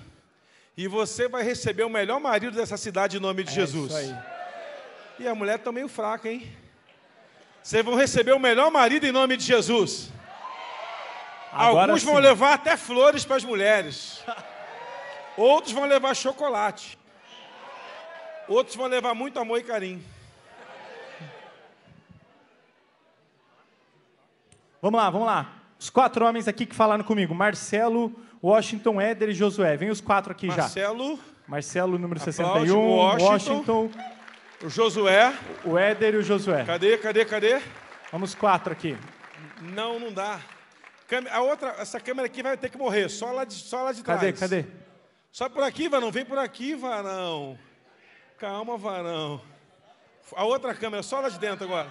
E 0.77 0.87
você 0.87 1.27
vai 1.27 1.43
receber 1.43 1.83
o 1.83 1.89
melhor 1.89 2.19
marido 2.19 2.55
dessa 2.55 2.77
cidade 2.77 3.17
em 3.17 3.19
nome 3.19 3.43
de 3.43 3.51
É 3.51 3.53
Jesus. 3.53 3.91
Isso 3.91 3.97
aí. 3.97 4.15
E 5.19 5.27
a 5.27 5.35
mulher 5.35 5.57
está 5.57 5.71
meio 5.71 5.89
fraca, 5.89 6.29
hein? 6.29 6.49
Vocês 7.61 7.83
vão 7.83 7.95
receber 7.95 8.31
o 8.31 8.39
melhor 8.39 8.71
marido 8.71 9.05
em 9.05 9.11
nome 9.11 9.35
de 9.35 9.43
Jesus. 9.43 10.09
Agora 11.51 11.91
Alguns 11.91 12.03
vão 12.03 12.15
sim. 12.15 12.21
levar 12.21 12.53
até 12.53 12.77
flores 12.77 13.25
para 13.25 13.37
as 13.37 13.43
mulheres. 13.43 14.23
Outros 15.35 15.73
vão 15.73 15.85
levar 15.85 16.15
chocolate. 16.15 16.97
Outros 18.47 18.75
vão 18.75 18.87
levar 18.87 19.13
muito 19.13 19.39
amor 19.39 19.59
e 19.59 19.63
carinho. 19.63 20.03
Vamos 24.81 24.99
lá, 24.99 25.09
vamos 25.09 25.27
lá. 25.27 25.53
Os 25.79 25.89
quatro 25.89 26.25
homens 26.25 26.47
aqui 26.47 26.65
que 26.65 26.75
falaram 26.75 27.03
comigo: 27.03 27.33
Marcelo, 27.33 28.13
Washington, 28.43 28.99
Éder 29.01 29.29
e 29.29 29.33
Josué. 29.33 29.75
Vem 29.75 29.89
os 29.89 30.01
quatro 30.01 30.31
aqui 30.31 30.47
já. 30.47 30.57
Marcelo, 30.63 31.19
Marcelo, 31.47 31.97
número 31.97 32.19
Aplaude 32.19 32.67
61, 32.67 32.77
o 32.77 32.95
Washington. 32.95 33.53
Washington, 33.53 33.91
o 34.63 34.69
Josué. 34.69 35.33
o 35.65 35.77
Éder 35.77 36.15
e 36.15 36.17
o 36.17 36.23
Josué. 36.23 36.63
Cadê, 36.63 36.97
cadê, 36.97 37.25
cadê? 37.25 37.61
Vamos 38.11 38.35
quatro 38.35 38.71
aqui. 38.71 38.97
Não, 39.61 39.99
não 39.99 40.11
dá. 40.11 40.39
A 41.31 41.41
outra, 41.41 41.75
essa 41.79 41.99
câmera 41.99 42.27
aqui 42.27 42.43
vai 42.43 42.55
ter 42.55 42.69
que 42.69 42.77
morrer, 42.77 43.09
só 43.09 43.31
lá 43.31 43.43
de, 43.43 43.55
só 43.55 43.81
lá 43.81 43.91
de 43.91 44.03
trás. 44.03 44.21
Cadê, 44.21 44.33
cadê? 44.33 44.65
Só 45.31 45.49
por 45.49 45.63
aqui, 45.63 45.89
Varão. 45.89 46.11
Vem 46.11 46.23
por 46.23 46.37
aqui, 46.37 46.75
Varão. 46.75 47.57
Calma, 48.37 48.77
Varão. 48.77 49.41
A 50.35 50.43
outra 50.43 50.75
câmera, 50.75 51.01
só 51.01 51.19
lá 51.19 51.29
de 51.29 51.39
dentro 51.39 51.65
agora. 51.65 51.89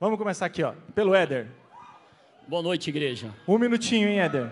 Vamos 0.00 0.18
começar 0.18 0.46
aqui, 0.46 0.62
ó. 0.62 0.74
Pelo 0.94 1.14
Éder. 1.14 1.48
Boa 2.48 2.62
noite, 2.62 2.90
igreja. 2.90 3.32
Um 3.46 3.56
minutinho, 3.56 4.08
hein, 4.08 4.20
Éder? 4.20 4.50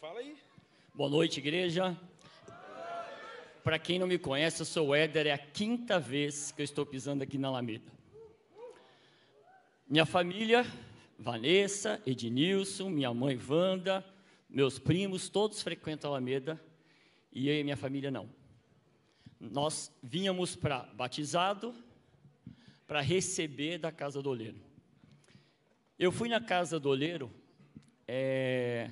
Fala 0.00 0.20
aí. 0.20 0.36
Boa 0.94 1.08
noite, 1.08 1.38
igreja. 1.40 1.96
Para 3.62 3.78
quem 3.78 3.98
não 3.98 4.06
me 4.06 4.18
conhece, 4.18 4.60
eu 4.60 4.66
sou 4.66 4.88
o 4.88 4.94
Éder, 4.94 5.26
é 5.26 5.32
a 5.32 5.38
quinta 5.38 5.98
vez 5.98 6.52
que 6.52 6.60
eu 6.60 6.64
estou 6.64 6.84
pisando 6.84 7.24
aqui 7.24 7.38
na 7.38 7.48
Alameda. 7.48 7.90
Minha 9.88 10.04
família, 10.04 10.66
Vanessa, 11.18 12.02
Ednilson, 12.06 12.90
minha 12.90 13.14
mãe 13.14 13.40
Wanda, 13.48 14.04
meus 14.48 14.78
primos, 14.78 15.28
todos 15.28 15.62
frequentam 15.62 16.10
a 16.10 16.14
Alameda 16.14 16.60
e 17.32 17.48
eu 17.48 17.58
e 17.58 17.64
minha 17.64 17.76
família 17.76 18.10
não. 18.10 18.28
Nós 19.40 19.90
vínhamos 20.02 20.54
para 20.54 20.80
batizado, 20.92 21.74
para 22.86 23.00
receber 23.00 23.78
da 23.78 23.90
casa 23.90 24.22
do 24.22 24.30
oleiro. 24.30 24.73
Eu 25.96 26.10
fui 26.10 26.28
na 26.28 26.40
casa 26.40 26.80
do 26.80 26.88
oleiro 26.88 27.30
é, 28.08 28.90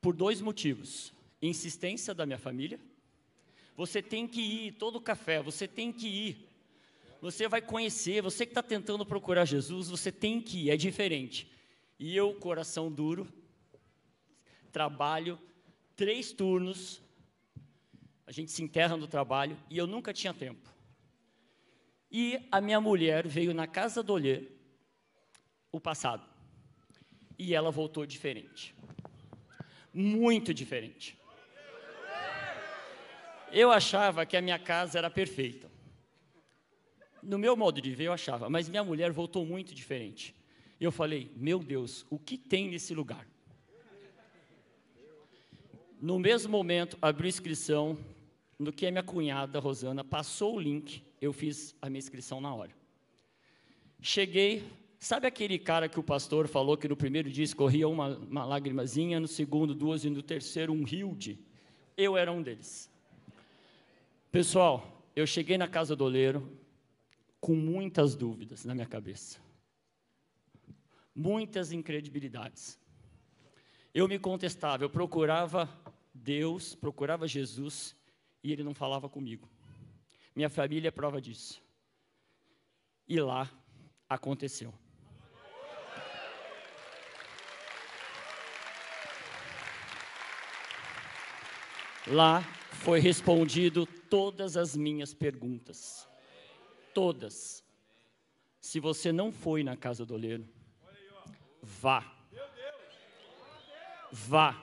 por 0.00 0.16
dois 0.16 0.40
motivos. 0.40 1.12
Insistência 1.40 2.12
da 2.12 2.26
minha 2.26 2.38
família. 2.38 2.80
Você 3.76 4.02
tem 4.02 4.26
que 4.26 4.40
ir, 4.40 4.72
todo 4.72 5.00
café, 5.00 5.40
você 5.40 5.68
tem 5.68 5.92
que 5.92 6.08
ir. 6.08 6.48
Você 7.20 7.46
vai 7.46 7.62
conhecer, 7.62 8.22
você 8.22 8.44
que 8.44 8.50
está 8.50 8.62
tentando 8.62 9.06
procurar 9.06 9.44
Jesus, 9.44 9.88
você 9.88 10.10
tem 10.10 10.40
que 10.40 10.66
ir, 10.66 10.70
é 10.70 10.76
diferente. 10.76 11.48
E 11.98 12.16
eu, 12.16 12.34
coração 12.34 12.90
duro, 12.90 13.28
trabalho 14.72 15.38
três 15.94 16.32
turnos, 16.32 17.00
a 18.26 18.32
gente 18.32 18.50
se 18.50 18.62
enterra 18.62 18.96
no 18.96 19.06
trabalho 19.06 19.56
e 19.70 19.78
eu 19.78 19.86
nunca 19.86 20.12
tinha 20.12 20.34
tempo. 20.34 20.68
E 22.10 22.40
a 22.50 22.60
minha 22.60 22.80
mulher 22.80 23.26
veio 23.28 23.54
na 23.54 23.66
casa 23.66 24.02
do 24.02 24.12
olheiro 24.12 24.55
o 25.72 25.80
passado. 25.80 26.26
E 27.38 27.54
ela 27.54 27.70
voltou 27.70 28.06
diferente. 28.06 28.74
Muito 29.92 30.52
diferente. 30.54 31.18
Eu 33.52 33.70
achava 33.70 34.26
que 34.26 34.36
a 34.36 34.42
minha 34.42 34.58
casa 34.58 34.98
era 34.98 35.10
perfeita. 35.10 35.70
No 37.22 37.38
meu 37.38 37.56
modo 37.56 37.80
de 37.80 37.94
ver, 37.94 38.04
eu 38.04 38.12
achava, 38.12 38.48
mas 38.48 38.68
minha 38.68 38.84
mulher 38.84 39.10
voltou 39.12 39.44
muito 39.44 39.74
diferente. 39.74 40.34
E 40.78 40.84
eu 40.84 40.92
falei: 40.92 41.30
Meu 41.34 41.58
Deus, 41.58 42.06
o 42.10 42.18
que 42.18 42.36
tem 42.36 42.68
nesse 42.68 42.94
lugar? 42.94 43.26
No 46.00 46.18
mesmo 46.18 46.52
momento, 46.52 46.98
abri 47.00 47.28
inscrição. 47.28 47.98
No 48.58 48.72
que 48.72 48.86
a 48.86 48.90
minha 48.90 49.02
cunhada, 49.02 49.58
Rosana, 49.58 50.02
passou 50.02 50.56
o 50.56 50.60
link, 50.60 51.02
eu 51.20 51.30
fiz 51.30 51.74
a 51.80 51.90
minha 51.90 51.98
inscrição 51.98 52.40
na 52.40 52.54
hora. 52.54 52.74
Cheguei, 54.00 54.64
sabe 55.06 55.28
aquele 55.28 55.56
cara 55.56 55.88
que 55.88 56.00
o 56.00 56.02
pastor 56.02 56.48
falou 56.48 56.76
que 56.76 56.88
no 56.88 56.96
primeiro 56.96 57.30
dia 57.30 57.44
escorria 57.44 57.86
uma, 57.86 58.16
uma 58.16 58.44
lágrimazinha, 58.44 59.20
no 59.20 59.28
segundo 59.28 59.72
duas 59.72 60.04
e 60.04 60.10
no 60.10 60.20
terceiro 60.20 60.72
um 60.72 60.82
rio 60.82 61.14
de? 61.14 61.38
Eu 61.96 62.16
era 62.16 62.32
um 62.32 62.42
deles. 62.42 62.90
Pessoal, 64.32 65.06
eu 65.14 65.24
cheguei 65.24 65.56
na 65.56 65.68
casa 65.68 65.94
do 65.94 66.04
oleiro 66.04 66.58
com 67.40 67.54
muitas 67.54 68.16
dúvidas 68.16 68.64
na 68.64 68.74
minha 68.74 68.86
cabeça. 68.86 69.38
Muitas 71.14 71.70
incredibilidades. 71.70 72.76
Eu 73.94 74.08
me 74.08 74.18
contestava, 74.18 74.82
eu 74.82 74.90
procurava 74.90 75.68
Deus, 76.12 76.74
procurava 76.74 77.28
Jesus 77.28 77.94
e 78.42 78.50
ele 78.52 78.64
não 78.64 78.74
falava 78.74 79.08
comigo. 79.08 79.48
Minha 80.34 80.50
família 80.50 80.88
é 80.88 80.90
prova 80.90 81.20
disso. 81.20 81.62
E 83.08 83.20
lá 83.20 83.48
aconteceu. 84.08 84.74
Lá 92.06 92.42
foi 92.70 93.00
respondido 93.00 93.84
todas 93.84 94.56
as 94.56 94.76
minhas 94.76 95.12
perguntas. 95.12 96.08
Todas. 96.94 97.64
Se 98.60 98.78
você 98.78 99.10
não 99.10 99.32
foi 99.32 99.64
na 99.64 99.76
casa 99.76 100.06
do 100.06 100.14
oleiro, 100.14 100.46
vá. 101.62 102.04
Vá. 104.12 104.62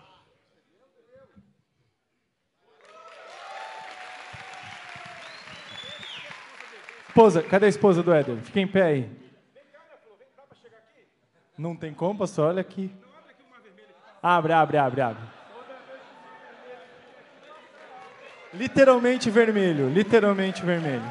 Esposa, 7.10 7.44
cadê 7.44 7.68
a 7.68 7.70
esposa 7.70 8.02
do 8.02 8.12
Éder? 8.12 8.38
Fica 8.38 8.60
em 8.60 8.68
pé 8.68 8.82
aí. 8.82 9.24
Não 11.56 11.76
tem 11.76 11.94
como, 11.94 12.18
pastor? 12.18 12.50
Olha 12.50 12.62
aqui. 12.62 12.91
Abre, 14.22 14.54
abre, 14.54 14.78
abre, 14.78 15.02
abre. 15.02 15.43
Literalmente 18.54 19.32
vermelho, 19.32 19.89
literalmente 19.89 20.64
vermelho. 20.64 21.01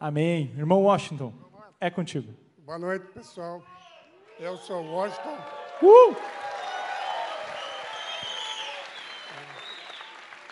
Amém. 0.00 0.52
Irmão 0.56 0.82
Washington, 0.82 1.32
é 1.80 1.90
contigo. 1.90 2.32
Boa 2.58 2.78
noite, 2.78 3.06
pessoal. 3.12 3.62
Eu 4.38 4.56
sou 4.56 4.84
Washington. 4.84 5.36
Uh! 5.82 6.45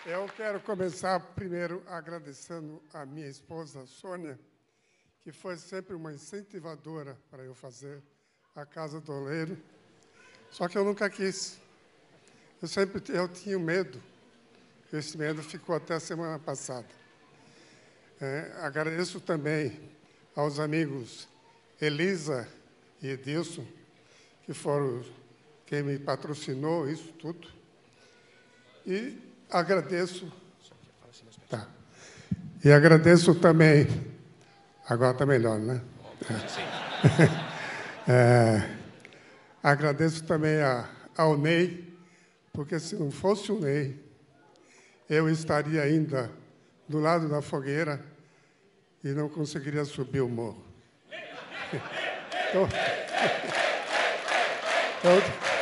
Eu 0.07 0.27
quero 0.37 0.59
começar 0.59 1.19
primeiro 1.19 1.81
agradecendo 1.87 2.79
a 2.93 3.07
minha 3.07 3.27
esposa, 3.27 3.87
Sônia, 3.87 4.39
que 5.23 5.31
foi 5.31 5.57
sempre 5.57 5.95
uma 5.95 6.13
incentivadora 6.13 7.17
para 7.31 7.41
eu 7.41 7.55
fazer 7.55 8.03
a 8.55 8.63
Casa 8.67 9.01
do 9.01 9.11
Oleiro. 9.11 9.57
Só 10.51 10.67
que 10.67 10.77
eu 10.77 10.85
nunca 10.85 11.09
quis. 11.09 11.59
Eu 12.61 12.67
sempre 12.67 13.01
eu 13.17 13.27
tinha 13.27 13.57
medo. 13.57 13.99
Esse 14.93 15.17
medo 15.17 15.41
ficou 15.41 15.75
até 15.75 15.95
a 15.95 15.99
semana 15.99 16.37
passada. 16.37 16.87
É, 18.21 18.53
agradeço 18.59 19.19
também 19.19 19.91
aos 20.35 20.59
amigos 20.59 21.27
Elisa 21.81 22.47
e 23.01 23.07
Edilson, 23.07 23.65
que 24.43 24.53
foram 24.53 25.03
quem 25.65 25.81
me 25.81 25.97
patrocinou 25.97 26.87
isso 26.87 27.11
tudo. 27.13 27.47
E 28.85 29.33
agradeço. 29.49 30.31
Tá. 31.49 31.67
E 32.63 32.71
agradeço 32.71 33.35
também. 33.35 33.87
Agora 34.87 35.11
está 35.11 35.25
melhor, 35.25 35.59
né? 35.59 35.81
É, 38.07 38.61
agradeço 39.63 40.23
também 40.25 40.61
a, 40.61 40.87
ao 41.17 41.35
Ney, 41.35 41.91
porque 42.53 42.79
se 42.79 42.95
não 42.95 43.09
fosse 43.09 43.51
o 43.51 43.59
Ney, 43.59 43.99
eu 45.09 45.27
estaria 45.27 45.81
ainda 45.81 46.29
do 46.87 46.99
lado 46.99 47.27
da 47.27 47.41
fogueira 47.41 48.05
e 49.03 49.07
não 49.07 49.27
conseguiria 49.27 49.83
subir 49.85 50.21
o 50.21 50.29
morro. 50.29 50.63
Então, 52.47 52.69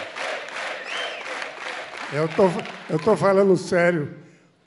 eu 2.14 2.28
tô, 2.28 3.00
tô 3.00 3.18
falando 3.18 3.58
sério, 3.58 4.14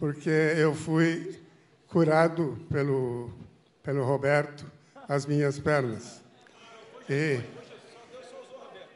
porque 0.01 0.28
eu 0.28 0.74
fui 0.74 1.40
curado 1.86 2.59
pelo, 2.68 3.30
pelo 3.84 4.05
Roberto 4.05 4.66
as 5.09 5.26
minhas 5.26 5.57
pernas. 5.57 6.24
E, 7.09 7.38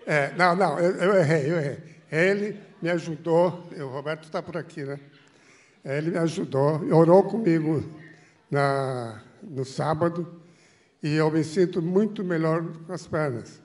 é, 0.05 0.32
não, 0.36 0.57
não, 0.57 0.80
eu, 0.80 0.90
eu 0.96 1.14
errei, 1.14 1.53
eu 1.53 1.59
errei. 1.59 1.78
Ele 2.11 2.61
me 2.82 2.90
ajudou, 2.90 3.68
o 3.70 3.86
Roberto 3.86 4.24
está 4.24 4.42
por 4.42 4.57
aqui, 4.57 4.82
né? 4.82 4.98
Ele 5.84 6.11
me 6.11 6.18
ajudou, 6.18 6.84
orou 6.92 7.22
comigo 7.22 7.84
na, 8.51 9.22
no 9.42 9.64
sábado 9.64 10.40
e 11.01 11.14
eu 11.14 11.30
me 11.30 11.44
sinto 11.44 11.80
muito 11.80 12.24
melhor 12.24 12.64
com 12.84 12.92
as 12.92 13.07
pernas. 13.07 13.62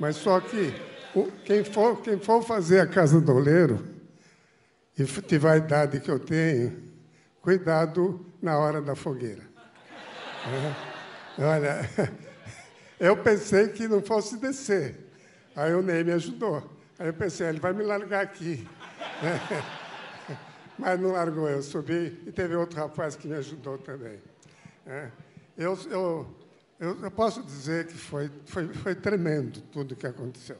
Mas 0.00 0.16
só 0.16 0.40
que 0.40 0.74
quem 1.44 1.62
for, 1.62 2.02
quem 2.02 2.18
for 2.18 2.42
fazer 2.42 2.80
a 2.80 2.86
casa 2.86 3.20
do 3.20 3.32
oleiro 3.32 3.93
e 4.98 5.04
tiver 5.04 5.50
a 5.50 5.56
idade 5.56 6.00
que 6.00 6.10
eu 6.10 6.20
tenho, 6.20 6.82
cuidado 7.40 8.24
na 8.40 8.56
hora 8.58 8.80
da 8.80 8.94
fogueira. 8.94 9.42
É. 11.38 11.42
Olha, 11.42 11.90
eu 13.00 13.16
pensei 13.16 13.68
que 13.68 13.88
não 13.88 14.00
fosse 14.00 14.36
descer. 14.36 14.96
Aí 15.56 15.74
o 15.74 15.82
Ney 15.82 16.04
me 16.04 16.12
ajudou. 16.12 16.62
Aí 16.98 17.08
eu 17.08 17.14
pensei, 17.14 17.48
ele 17.48 17.60
vai 17.60 17.72
me 17.72 17.82
largar 17.82 18.22
aqui. 18.22 18.66
Mas 20.78 21.00
não 21.00 21.12
largou, 21.12 21.48
eu 21.48 21.62
subi 21.62 22.20
e 22.26 22.32
teve 22.32 22.54
outro 22.56 22.78
rapaz 22.78 23.14
que 23.14 23.28
me 23.28 23.34
ajudou 23.34 23.78
também. 23.78 24.18
É. 24.86 25.08
Eu, 25.56 25.78
eu, 25.90 26.34
eu, 26.80 27.10
posso 27.10 27.42
dizer 27.42 27.86
que 27.86 27.94
foi, 27.94 28.30
foi, 28.44 28.68
foi 28.74 28.94
tremendo 28.94 29.60
tudo 29.72 29.94
que 29.94 30.06
aconteceu. 30.06 30.56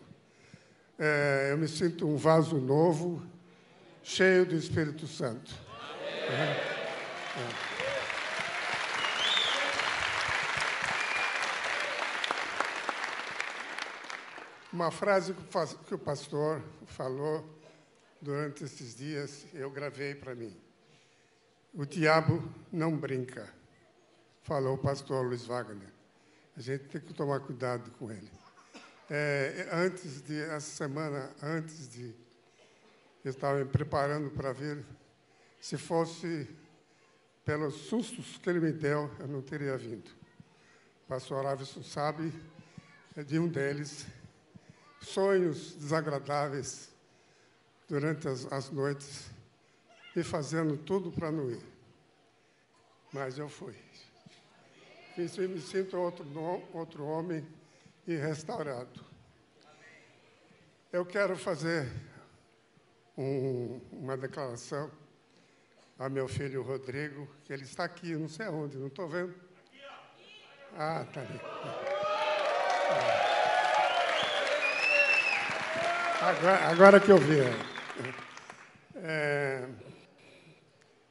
É, 0.97 1.49
eu 1.51 1.59
me 1.59 1.67
sinto 1.67 2.07
um 2.07 2.17
vaso 2.17 2.57
novo, 2.59 3.21
cheio 4.05 4.45
do 4.45 4.55
Espírito 4.55 5.07
Santo. 5.07 5.53
Uma 14.73 14.91
frase 14.91 15.35
que 15.87 15.95
o 15.95 15.99
pastor 15.99 16.63
falou 16.87 17.49
durante 18.21 18.65
esses 18.65 18.95
dias, 18.95 19.47
eu 19.55 19.71
gravei 19.71 20.15
para 20.15 20.35
mim. 20.35 20.55
O 21.73 21.85
diabo 21.85 22.43
não 22.71 22.97
brinca, 22.97 23.53
falou 24.43 24.75
o 24.75 24.79
pastor 24.79 25.25
Luiz 25.25 25.47
Wagner. 25.47 25.93
A 26.57 26.61
gente 26.61 26.85
tem 26.85 27.01
que 27.01 27.13
tomar 27.13 27.41
cuidado 27.41 27.91
com 27.99 28.11
ele. 28.11 28.31
É, 29.11 29.69
antes 29.73 30.23
de, 30.23 30.41
essa 30.41 30.61
semana, 30.61 31.31
antes 31.43 31.89
de. 31.89 32.15
Estava 33.25 33.59
me 33.59 33.65
preparando 33.65 34.31
para 34.31 34.53
vir. 34.53 34.85
Se 35.59 35.79
fosse 35.79 36.47
pelos 37.45 37.75
sustos 37.75 38.37
que 38.37 38.51
ele 38.51 38.61
me 38.61 38.71
deu, 38.71 39.11
eu 39.19 39.27
não 39.27 39.41
teria 39.41 39.79
vindo. 39.79 40.11
O 41.05 41.09
pastor 41.09 41.47
Avison 41.47 41.83
sabe 41.83 42.33
de 43.27 43.39
um 43.39 43.49
deles. 43.49 44.07
Sonhos 45.01 45.75
desagradáveis 45.75 46.91
durante 47.89 48.29
as, 48.29 48.51
as 48.53 48.71
noites 48.71 49.31
e 50.15 50.23
fazendo 50.23 50.77
tudo 50.77 51.11
para 51.11 51.31
não 51.31 51.51
ir. 51.51 51.63
Mas 53.13 53.39
eu 53.39 53.49
fui. 53.49 53.75
Me 55.17 55.61
sinto 55.61 55.97
outro, 55.97 56.27
outro 56.73 57.05
homem 57.05 57.47
e 58.07 58.17
restaurado. 58.17 59.05
Eu 60.93 61.07
quero 61.07 61.37
fazer 61.37 61.89
um, 63.17 63.81
uma 63.93 64.17
declaração 64.17 64.91
a 65.99 66.09
meu 66.09 66.27
filho 66.27 66.63
Rodrigo, 66.63 67.29
que 67.45 67.53
ele 67.53 67.63
está 67.63 67.85
aqui, 67.85 68.15
não 68.17 68.29
sei 68.29 68.47
aonde, 68.47 68.77
não 68.77 68.89
estou 68.89 69.09
vendo. 69.09 69.35
Ah, 70.77 71.05
está 71.07 71.21
ali. 71.21 71.41
Agora, 76.21 76.69
agora, 76.69 77.01
que 77.01 77.13
eu 77.13 77.19
vi. 77.19 77.39
É, 78.97 79.69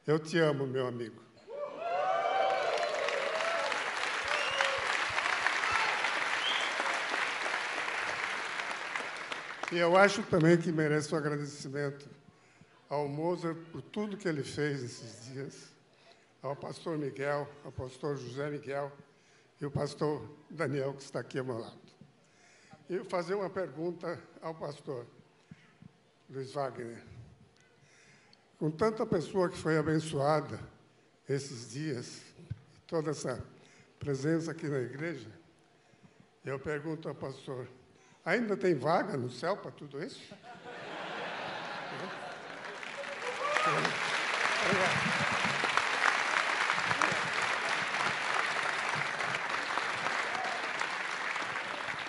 eu 0.06 0.18
te 0.18 0.38
amo, 0.38 0.66
meu 0.66 0.86
amigo. 0.86 1.23
E 9.72 9.78
eu 9.78 9.96
acho 9.96 10.22
também 10.24 10.56
que 10.56 10.70
mereço 10.70 11.14
um 11.14 11.18
agradecimento 11.18 12.08
ao 12.88 13.08
Mozart 13.08 13.56
por 13.72 13.82
tudo 13.82 14.16
que 14.16 14.28
ele 14.28 14.42
fez 14.42 14.82
esses 14.82 15.32
dias, 15.32 15.72
ao 16.42 16.54
pastor 16.54 16.98
Miguel, 16.98 17.48
ao 17.64 17.72
pastor 17.72 18.16
José 18.16 18.50
Miguel 18.50 18.92
e 19.60 19.66
o 19.66 19.70
pastor 19.70 20.28
Daniel, 20.50 20.92
que 20.94 21.02
está 21.02 21.20
aqui 21.20 21.38
ao 21.38 21.44
meu 21.44 21.58
lado. 21.58 21.78
E 22.88 23.02
fazer 23.04 23.34
uma 23.34 23.48
pergunta 23.48 24.20
ao 24.42 24.54
pastor 24.54 25.06
Luiz 26.28 26.52
Wagner. 26.52 27.02
Com 28.58 28.70
tanta 28.70 29.06
pessoa 29.06 29.48
que 29.48 29.56
foi 29.56 29.78
abençoada 29.78 30.60
esses 31.28 31.70
dias, 31.70 32.20
toda 32.86 33.10
essa 33.10 33.42
presença 33.98 34.50
aqui 34.50 34.68
na 34.68 34.78
igreja, 34.78 35.28
eu 36.44 36.58
pergunto 36.58 37.08
ao 37.08 37.14
pastor, 37.14 37.66
Ainda 38.24 38.56
tem 38.56 38.74
vaga 38.74 39.18
no 39.18 39.28
céu 39.28 39.54
para 39.54 39.70
tudo 39.70 40.02
isso? 40.02 40.22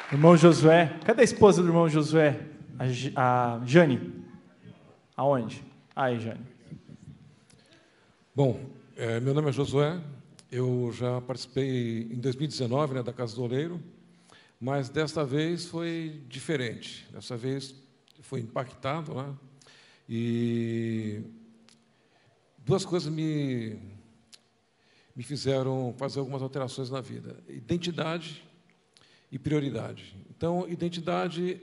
Irmão 0.09 0.37
Josué, 0.37 0.97
cadê 1.03 1.21
a 1.21 1.25
esposa 1.25 1.61
do 1.61 1.67
irmão 1.67 1.89
Josué? 1.89 2.39
A, 3.15 3.55
a 3.55 3.65
Jane. 3.65 4.23
Aonde? 5.17 5.61
Aí, 5.93 6.17
Jane. 6.19 6.45
Bom, 8.33 8.61
é, 8.95 9.19
meu 9.19 9.33
nome 9.33 9.49
é 9.49 9.51
Josué. 9.51 9.99
Eu 10.49 10.91
já 10.93 11.19
participei 11.19 12.03
em 12.03 12.19
2019 12.19 12.93
né, 12.93 13.03
da 13.03 13.11
Casa 13.11 13.35
do 13.35 13.43
Oleiro. 13.43 13.81
Mas 14.59 14.89
desta 14.89 15.23
vez 15.25 15.65
foi 15.65 16.21
diferente. 16.27 17.07
Dessa 17.11 17.35
vez 17.35 17.75
foi 18.21 18.39
impactado, 18.39 19.13
né? 19.13 19.35
E 20.07 21.21
duas 22.59 22.85
coisas 22.85 23.11
me 23.11 23.95
me 25.15 25.23
fizeram 25.23 25.95
fazer 25.97 26.19
algumas 26.19 26.41
alterações 26.41 26.89
na 26.89 26.99
vida: 26.99 27.41
identidade 27.47 28.43
e 29.31 29.39
prioridade. 29.39 30.15
Então, 30.29 30.67
identidade, 30.67 31.61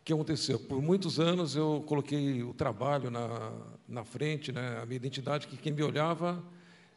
o 0.00 0.04
que 0.04 0.12
aconteceu? 0.12 0.58
Por 0.58 0.80
muitos 0.80 1.18
anos 1.18 1.56
eu 1.56 1.82
coloquei 1.86 2.42
o 2.42 2.54
trabalho 2.54 3.10
na, 3.10 3.52
na 3.88 4.04
frente, 4.04 4.52
né? 4.52 4.78
a 4.80 4.86
minha 4.86 4.96
identidade, 4.96 5.48
que 5.48 5.56
quem 5.56 5.72
me 5.72 5.82
olhava 5.82 6.42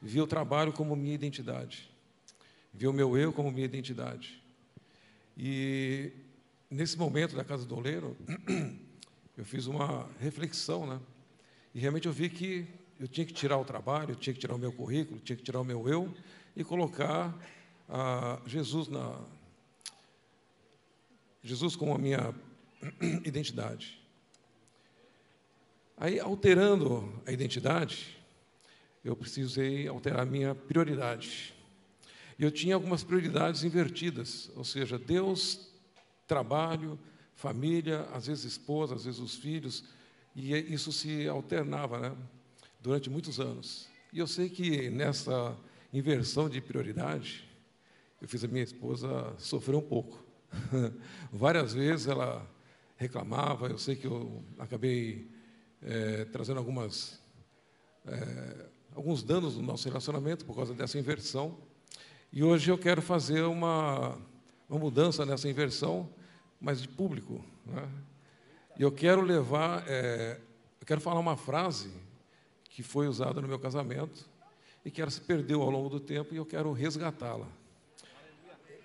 via 0.02 0.24
o 0.24 0.28
trabalho 0.28 0.72
como 0.72 0.96
minha 0.96 1.16
identidade, 1.16 1.90
via 2.74 2.90
o 2.90 2.94
meu 2.94 3.18
eu 3.18 3.34
como 3.34 3.52
minha 3.52 3.66
identidade. 3.66 4.43
E 5.38 6.12
nesse 6.70 6.98
momento 6.98 7.36
da 7.36 7.44
Casa 7.44 7.66
do 7.66 7.76
Oleiro, 7.76 8.16
eu 9.38 9.46
fiz 9.46 9.68
uma 9.68 10.10
reflexão, 10.20 10.86
né? 10.86 11.00
E 11.74 11.80
realmente 11.80 12.08
eu 12.08 12.14
vi 12.14 12.30
que 12.30 12.68
eu 13.00 13.08
tinha 13.08 13.26
que 13.26 13.34
tirar 13.34 13.58
o 13.58 13.66
trabalho, 13.66 14.12
eu 14.12 14.16
tinha 14.16 14.34
que 14.34 14.40
tirar 14.40 14.56
o 14.56 14.60
meu 14.60 14.72
currículo, 14.72 15.20
tinha 15.20 15.36
que 15.36 15.44
tirar 15.44 15.60
o 15.60 15.64
meu 15.64 15.88
eu 15.90 16.14
e 16.56 16.64
colocar 16.64 17.36
ah, 17.90 18.40
Jesus 18.46 18.88
na 18.88 19.20
Jesus 21.44 21.76
como 21.76 21.94
a 21.94 21.98
minha 21.98 22.34
identidade. 23.26 24.02
Aí, 25.98 26.20
alterando 26.20 27.22
a 27.26 27.32
identidade, 27.32 28.18
eu 29.04 29.16
precisei 29.16 29.88
alterar 29.88 30.22
a 30.22 30.26
minha 30.26 30.56
prioridade. 30.56 31.53
Eu 32.38 32.52
tinha 32.52 32.76
algumas 32.76 33.04
prioridades 33.04 33.64
invertidas, 33.64 34.52
ou 34.56 34.64
seja, 34.64 34.98
Deus, 34.98 35.70
trabalho, 36.28 37.00
família, 37.36 38.08
às 38.14 38.28
vezes 38.28 38.46
esposa, 38.46 38.96
às 38.96 39.06
vezes 39.06 39.20
os 39.20 39.36
filhos, 39.36 39.84
e 40.36 40.54
isso 40.74 40.92
se 40.92 41.28
alternava 41.28 42.00
né, 42.00 42.18
durante 42.82 43.10
muitos 43.10 43.40
anos. 43.40 43.88
E 44.12 44.20
eu 44.20 44.28
sei 44.28 44.50
que 44.50 44.90
nessa 44.90 45.56
inversão 45.92 46.50
de 46.50 46.60
prioridade, 46.60 47.48
eu 48.22 48.28
fiz 48.28 48.44
a 48.44 48.48
minha 48.48 48.64
esposa 48.64 49.36
sofrer 49.38 49.76
um 49.76 49.82
pouco. 49.82 50.24
Várias 51.32 51.74
vezes 51.74 52.08
ela 52.08 52.50
reclamava, 52.98 53.68
eu 53.68 53.78
sei 53.78 53.96
que 53.96 54.08
eu 54.08 54.44
acabei 54.58 55.30
é, 55.82 56.26
trazendo 56.26 56.58
algumas, 56.58 57.22
é, 58.06 58.66
alguns 58.96 59.24
danos 59.24 59.56
no 59.56 59.62
nosso 59.62 59.88
relacionamento 59.88 60.46
por 60.46 60.56
causa 60.56 60.74
dessa 60.74 60.98
inversão. 60.98 61.58
E 62.36 62.44
hoje 62.44 62.72
eu 62.72 62.80
quero 62.80 63.00
fazer 63.00 63.44
uma, 63.44 64.18
uma 64.68 64.80
mudança 64.80 65.24
nessa 65.24 65.48
inversão, 65.48 66.10
mas 66.60 66.82
de 66.82 66.88
público. 66.88 67.46
Né? 67.64 67.88
E 68.76 68.82
eu 68.82 68.92
quero 68.92 69.22
levar, 69.22 69.84
é, 69.88 70.40
eu 70.82 70.88
quero 70.88 71.00
falar 71.00 71.20
uma 71.20 71.38
frase 71.38 71.94
que 72.64 72.82
foi 72.82 73.08
usada 73.08 73.40
no 73.40 73.48
meu 73.48 73.60
casamento 73.60 74.28
e 74.84 74.90
que 74.90 75.00
ela 75.00 75.12
se 75.12 75.22
perdeu 75.22 75.62
ao 75.62 75.70
longo 75.70 75.90
do 75.90 76.00
tempo 76.00 76.34
e 76.34 76.38
eu 76.38 76.46
quero 76.46 76.72
resgatá-la. 76.72 77.46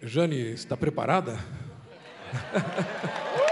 Jane, 0.03 0.53
está 0.53 0.77
preparada? 0.77 1.39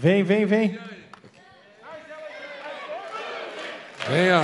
Vem, 0.00 0.22
vem, 0.22 0.46
vem. 0.46 0.78
Venha. 4.08 4.40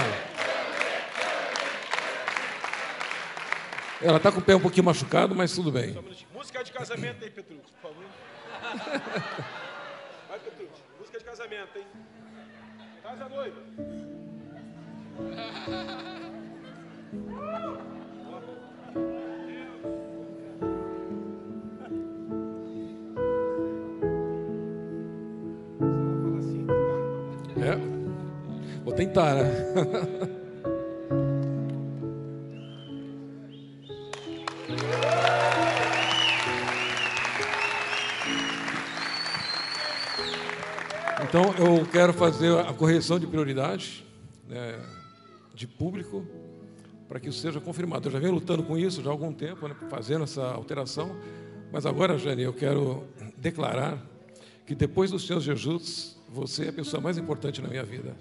Ela 4.02 4.18
está 4.18 4.30
com 4.30 4.40
o 4.40 4.42
pé 4.42 4.54
um 4.54 4.60
pouquinho 4.60 4.84
machucado, 4.84 5.34
mas 5.34 5.54
tudo 5.54 5.72
bem. 5.72 5.98
Música 6.34 6.62
de 6.62 6.70
casamento 6.70 7.24
aí, 7.24 7.30
Petrúcio, 7.30 7.64
por 7.80 7.88
favor. 7.88 8.04
Vai, 10.28 10.38
Petrúcio. 10.40 10.84
Música 10.98 11.18
de 11.20 11.24
casamento, 11.24 11.78
hein? 11.78 11.86
Casa 13.02 13.26
noiva. 13.26 13.62
Quero 42.06 42.18
fazer 42.18 42.56
a 42.56 42.72
correção 42.72 43.18
de 43.18 43.26
prioridade 43.26 44.06
né, 44.48 44.78
de 45.52 45.66
público 45.66 46.24
para 47.08 47.18
que 47.18 47.30
isso 47.30 47.40
seja 47.40 47.60
confirmado. 47.60 48.06
Eu 48.06 48.12
já 48.12 48.20
venho 48.20 48.32
lutando 48.32 48.62
com 48.62 48.78
isso 48.78 49.02
já 49.02 49.10
há 49.10 49.12
algum 49.12 49.32
tempo, 49.32 49.66
né, 49.66 49.74
fazendo 49.90 50.22
essa 50.22 50.44
alteração, 50.44 51.16
mas 51.72 51.84
agora, 51.84 52.16
Jane, 52.16 52.42
eu 52.42 52.52
quero 52.52 53.08
declarar 53.36 54.00
que 54.64 54.72
depois 54.72 55.10
do 55.10 55.18
Senhor 55.18 55.40
Jesus, 55.40 56.16
você 56.28 56.66
é 56.66 56.68
a 56.68 56.72
pessoa 56.72 57.00
mais 57.00 57.18
importante 57.18 57.60
na 57.60 57.66
minha 57.66 57.82
vida. 57.82 58.14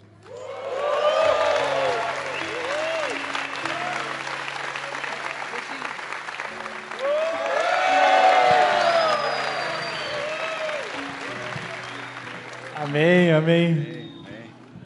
Amém. 13.36 14.14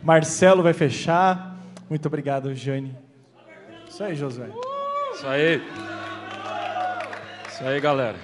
Marcelo 0.02 0.64
vai 0.64 0.74
fechar. 0.74 1.56
Muito 1.88 2.08
obrigado, 2.08 2.56
Jane. 2.56 2.98
Isso 3.88 4.04
aí, 4.04 4.16
Josué. 4.16 4.50
Isso 5.14 5.28
aí. 5.28 5.62
Isso 7.48 7.64
aí, 7.64 7.80
galera. 7.80 8.18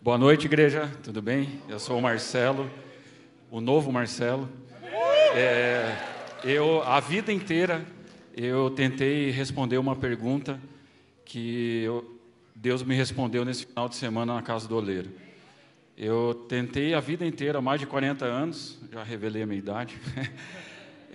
Boa 0.00 0.16
noite, 0.16 0.44
igreja. 0.44 0.88
Tudo 1.02 1.20
bem? 1.20 1.60
Eu 1.68 1.80
sou 1.80 1.98
o 1.98 2.02
Marcelo, 2.02 2.70
o 3.50 3.60
novo 3.60 3.90
Marcelo. 3.90 4.48
É, 5.34 5.92
eu 6.44 6.84
a 6.84 7.00
vida 7.00 7.32
inteira 7.32 7.84
eu 8.36 8.70
tentei 8.70 9.32
responder 9.32 9.76
uma 9.76 9.96
pergunta 9.96 10.60
que 11.24 11.82
eu, 11.82 12.15
Deus 12.58 12.82
me 12.82 12.94
respondeu 12.94 13.44
nesse 13.44 13.66
final 13.66 13.86
de 13.86 13.96
semana 13.96 14.34
na 14.34 14.40
casa 14.40 14.66
do 14.66 14.74
oleiro. 14.74 15.10
Eu 15.94 16.46
tentei 16.48 16.94
a 16.94 17.00
vida 17.00 17.26
inteira, 17.26 17.60
mais 17.60 17.78
de 17.78 17.86
40 17.86 18.24
anos, 18.24 18.78
já 18.90 19.02
revelei 19.02 19.42
a 19.42 19.46
minha 19.46 19.58
idade. 19.58 19.96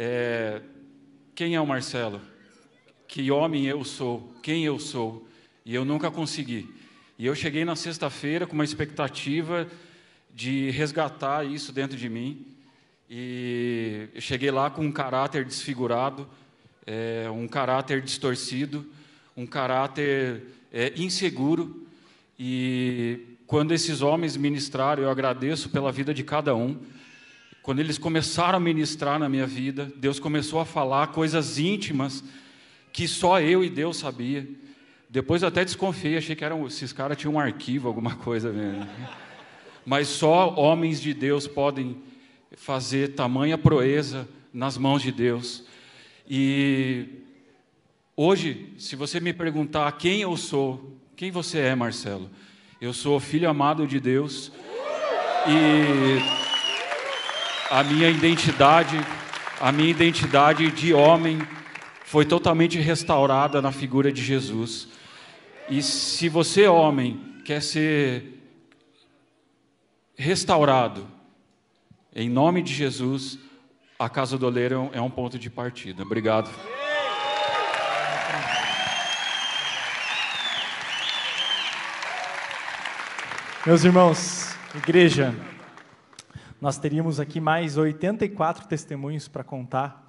É, 0.04 0.62
quem 1.36 1.54
é 1.54 1.62
o 1.62 1.68
Marcelo? 1.68 2.22
Que 3.08 3.30
homem 3.30 3.66
eu 3.66 3.84
sou? 3.84 4.34
Quem 4.42 4.64
eu 4.64 4.80
sou? 4.80 5.28
E 5.66 5.76
eu 5.76 5.84
nunca 5.84 6.10
consegui. 6.10 6.74
E 7.20 7.26
eu 7.26 7.36
cheguei 7.36 7.66
na 7.66 7.76
sexta-feira 7.76 8.48
com 8.48 8.54
uma 8.54 8.64
expectativa 8.64 9.68
de 10.34 10.72
resgatar 10.72 11.46
isso 11.46 11.74
dentro 11.74 11.98
de 11.98 12.08
mim. 12.08 12.48
E 13.10 14.08
eu 14.16 14.22
cheguei 14.22 14.50
lá 14.50 14.72
com 14.72 14.86
um 14.86 14.92
caráter 14.92 15.44
desfigurado, 15.44 16.28
é, 16.88 17.30
um 17.30 17.48
caráter 17.50 18.02
distorcido, 18.02 18.90
um 19.36 19.46
caráter 19.46 20.42
é, 20.72 20.94
inseguro. 20.96 21.86
E 22.40 23.20
quando 23.46 23.74
esses 23.74 24.02
homens 24.02 24.38
ministraram, 24.38 25.04
eu 25.04 25.10
agradeço 25.10 25.70
pela 25.70 25.92
vida 25.92 26.14
de 26.14 26.24
cada 26.24 26.56
um. 26.56 26.78
Quando 27.62 27.80
eles 27.80 27.98
começaram 27.98 28.58
a 28.58 28.60
ministrar 28.60 29.20
na 29.20 29.30
minha 29.30 29.46
vida, 29.46 29.92
Deus 29.98 30.20
começou 30.20 30.60
a 30.60 30.66
falar 30.66 31.08
coisas 31.08 31.60
íntimas 31.60 32.24
que 32.92 33.08
só 33.08 33.40
eu 33.40 33.64
e 33.64 33.70
Deus 33.70 33.98
sabia. 33.98 34.48
Depois 35.10 35.42
eu 35.42 35.50
até 35.50 35.64
desconfiei, 35.64 36.18
achei 36.18 36.36
que 36.36 36.44
eram, 36.44 36.66
esses 36.66 36.92
caras 36.94 37.18
tinham 37.18 37.36
um 37.36 37.40
arquivo, 37.40 37.88
alguma 37.88 38.16
coisa 38.16 38.52
mesmo. 38.52 38.88
Mas 39.86 40.08
só 40.08 40.56
homens 40.56 41.02
de 41.02 41.14
Deus 41.14 41.48
podem 41.48 41.98
fazer 42.54 43.10
tamanha 43.10 43.58
proeza 43.58 44.28
nas 44.54 44.78
mãos 44.78 45.02
de 45.02 45.12
Deus. 45.12 45.64
E 46.30 47.21
hoje, 48.16 48.74
se 48.78 48.96
você 48.96 49.20
me 49.20 49.34
perguntar 49.34 49.92
quem 49.94 50.22
eu 50.22 50.36
sou, 50.38 50.98
quem 51.16 51.32
você 51.32 51.60
é, 51.60 51.76
Marcelo? 51.76 52.30
Eu 52.80 52.94
sou 52.94 53.20
filho 53.20 53.50
amado 53.50 53.86
de 53.86 54.00
Deus 54.00 54.52
e 55.48 56.20
a 57.70 57.84
minha 57.84 58.10
identidade, 58.10 58.98
a 59.60 59.72
minha 59.72 59.90
identidade 59.90 60.70
de 60.72 60.94
homem 60.94 61.40
foi 62.04 62.26
totalmente 62.26 62.78
restaurada 62.80 63.62
na 63.62 63.72
figura 63.72 64.12
de 64.12 64.22
Jesus. 64.22 64.90
E 65.70 65.82
se 65.82 66.28
você, 66.28 66.68
homem, 66.68 67.22
quer 67.46 67.62
ser 67.62 68.42
restaurado, 70.16 71.08
em 72.14 72.30
nome 72.30 72.62
de 72.62 72.74
Jesus, 72.74 73.40
a 73.98 74.10
Casa 74.10 74.38
do 74.38 74.46
Oleiro 74.46 74.90
é 74.92 75.00
um 75.00 75.10
ponto 75.10 75.40
de 75.40 75.50
partida. 75.50 76.04
Obrigado. 76.04 76.50
Meus 83.64 83.84
irmãos, 83.84 84.56
igreja, 84.74 85.36
nós 86.60 86.80
teríamos 86.80 87.20
aqui 87.20 87.40
mais 87.40 87.78
84 87.78 88.66
testemunhos 88.66 89.28
para 89.28 89.44
contar, 89.44 90.08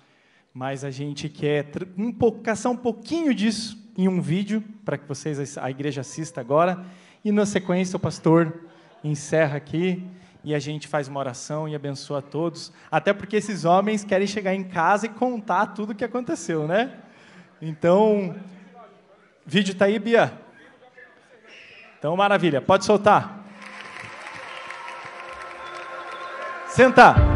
mas 0.54 0.84
a 0.84 0.90
gente 0.90 1.28
quer 1.28 1.66
um 1.98 2.10
pouco, 2.10 2.40
caçar 2.40 2.72
um 2.72 2.76
pouquinho 2.76 3.34
disso 3.34 3.78
em 3.94 4.08
um 4.08 4.22
vídeo 4.22 4.64
para 4.86 4.96
que 4.96 5.06
vocês, 5.06 5.58
a 5.58 5.70
igreja 5.70 6.00
assista 6.00 6.40
agora, 6.40 6.82
e 7.22 7.30
na 7.30 7.44
sequência 7.44 7.98
o 7.98 8.00
pastor 8.00 8.58
encerra 9.04 9.58
aqui 9.58 10.02
e 10.42 10.54
a 10.54 10.58
gente 10.58 10.88
faz 10.88 11.06
uma 11.06 11.20
oração 11.20 11.68
e 11.68 11.74
abençoa 11.74 12.20
a 12.20 12.22
todos, 12.22 12.72
até 12.90 13.12
porque 13.12 13.36
esses 13.36 13.66
homens 13.66 14.02
querem 14.02 14.26
chegar 14.26 14.54
em 14.54 14.64
casa 14.64 15.04
e 15.04 15.10
contar 15.10 15.66
tudo 15.66 15.90
o 15.90 15.94
que 15.94 16.04
aconteceu, 16.04 16.66
né? 16.66 17.00
Então, 17.60 18.34
vídeo 19.44 19.74
tá 19.74 19.84
aí, 19.84 19.98
Bia? 19.98 20.32
Então, 21.98 22.16
maravilha, 22.16 22.62
pode 22.62 22.86
soltar. 22.86 23.41
Senta. 26.74 27.31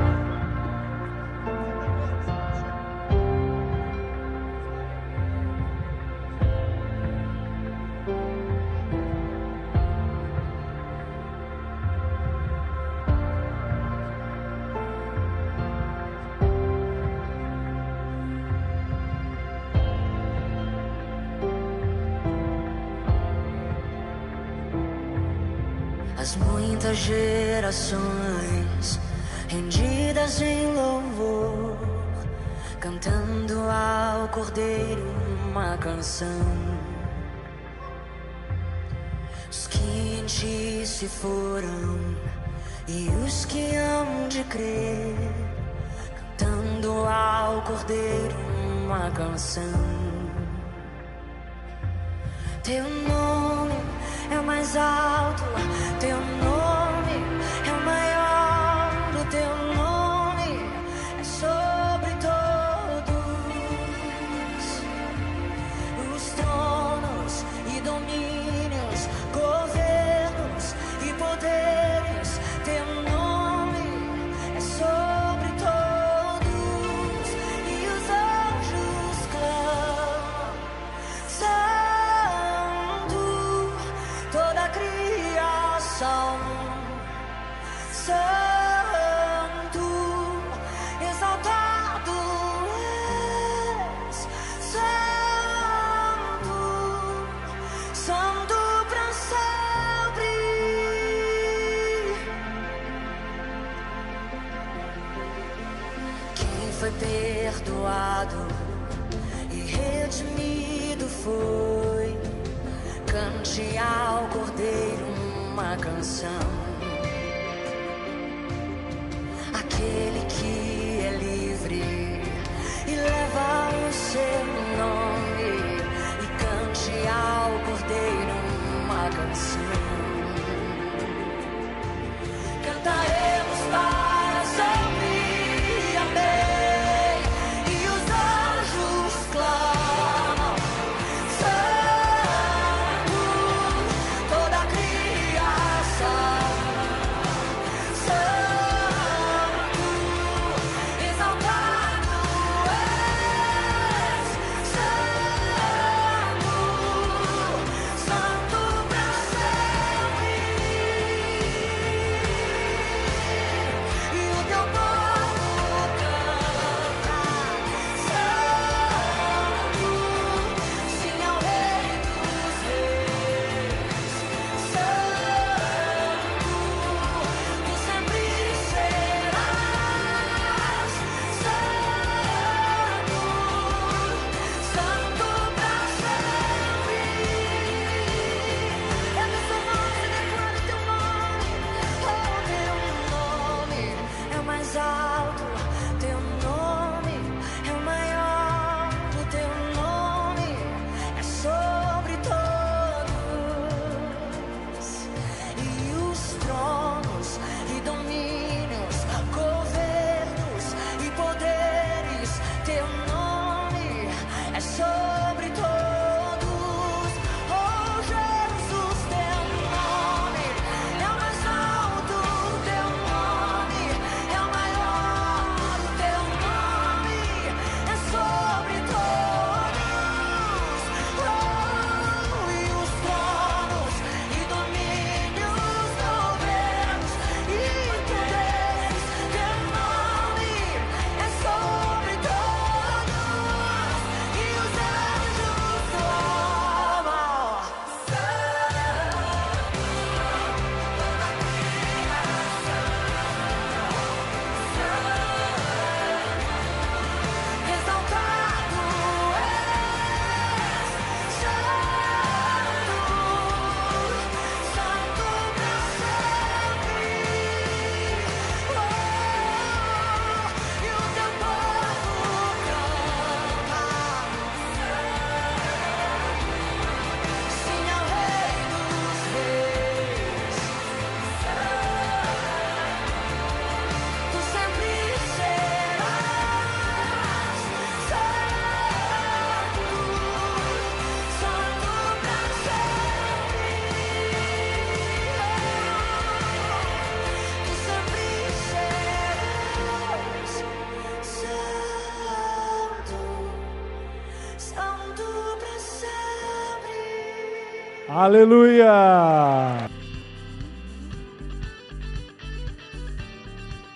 Aleluia! 308.26 309.45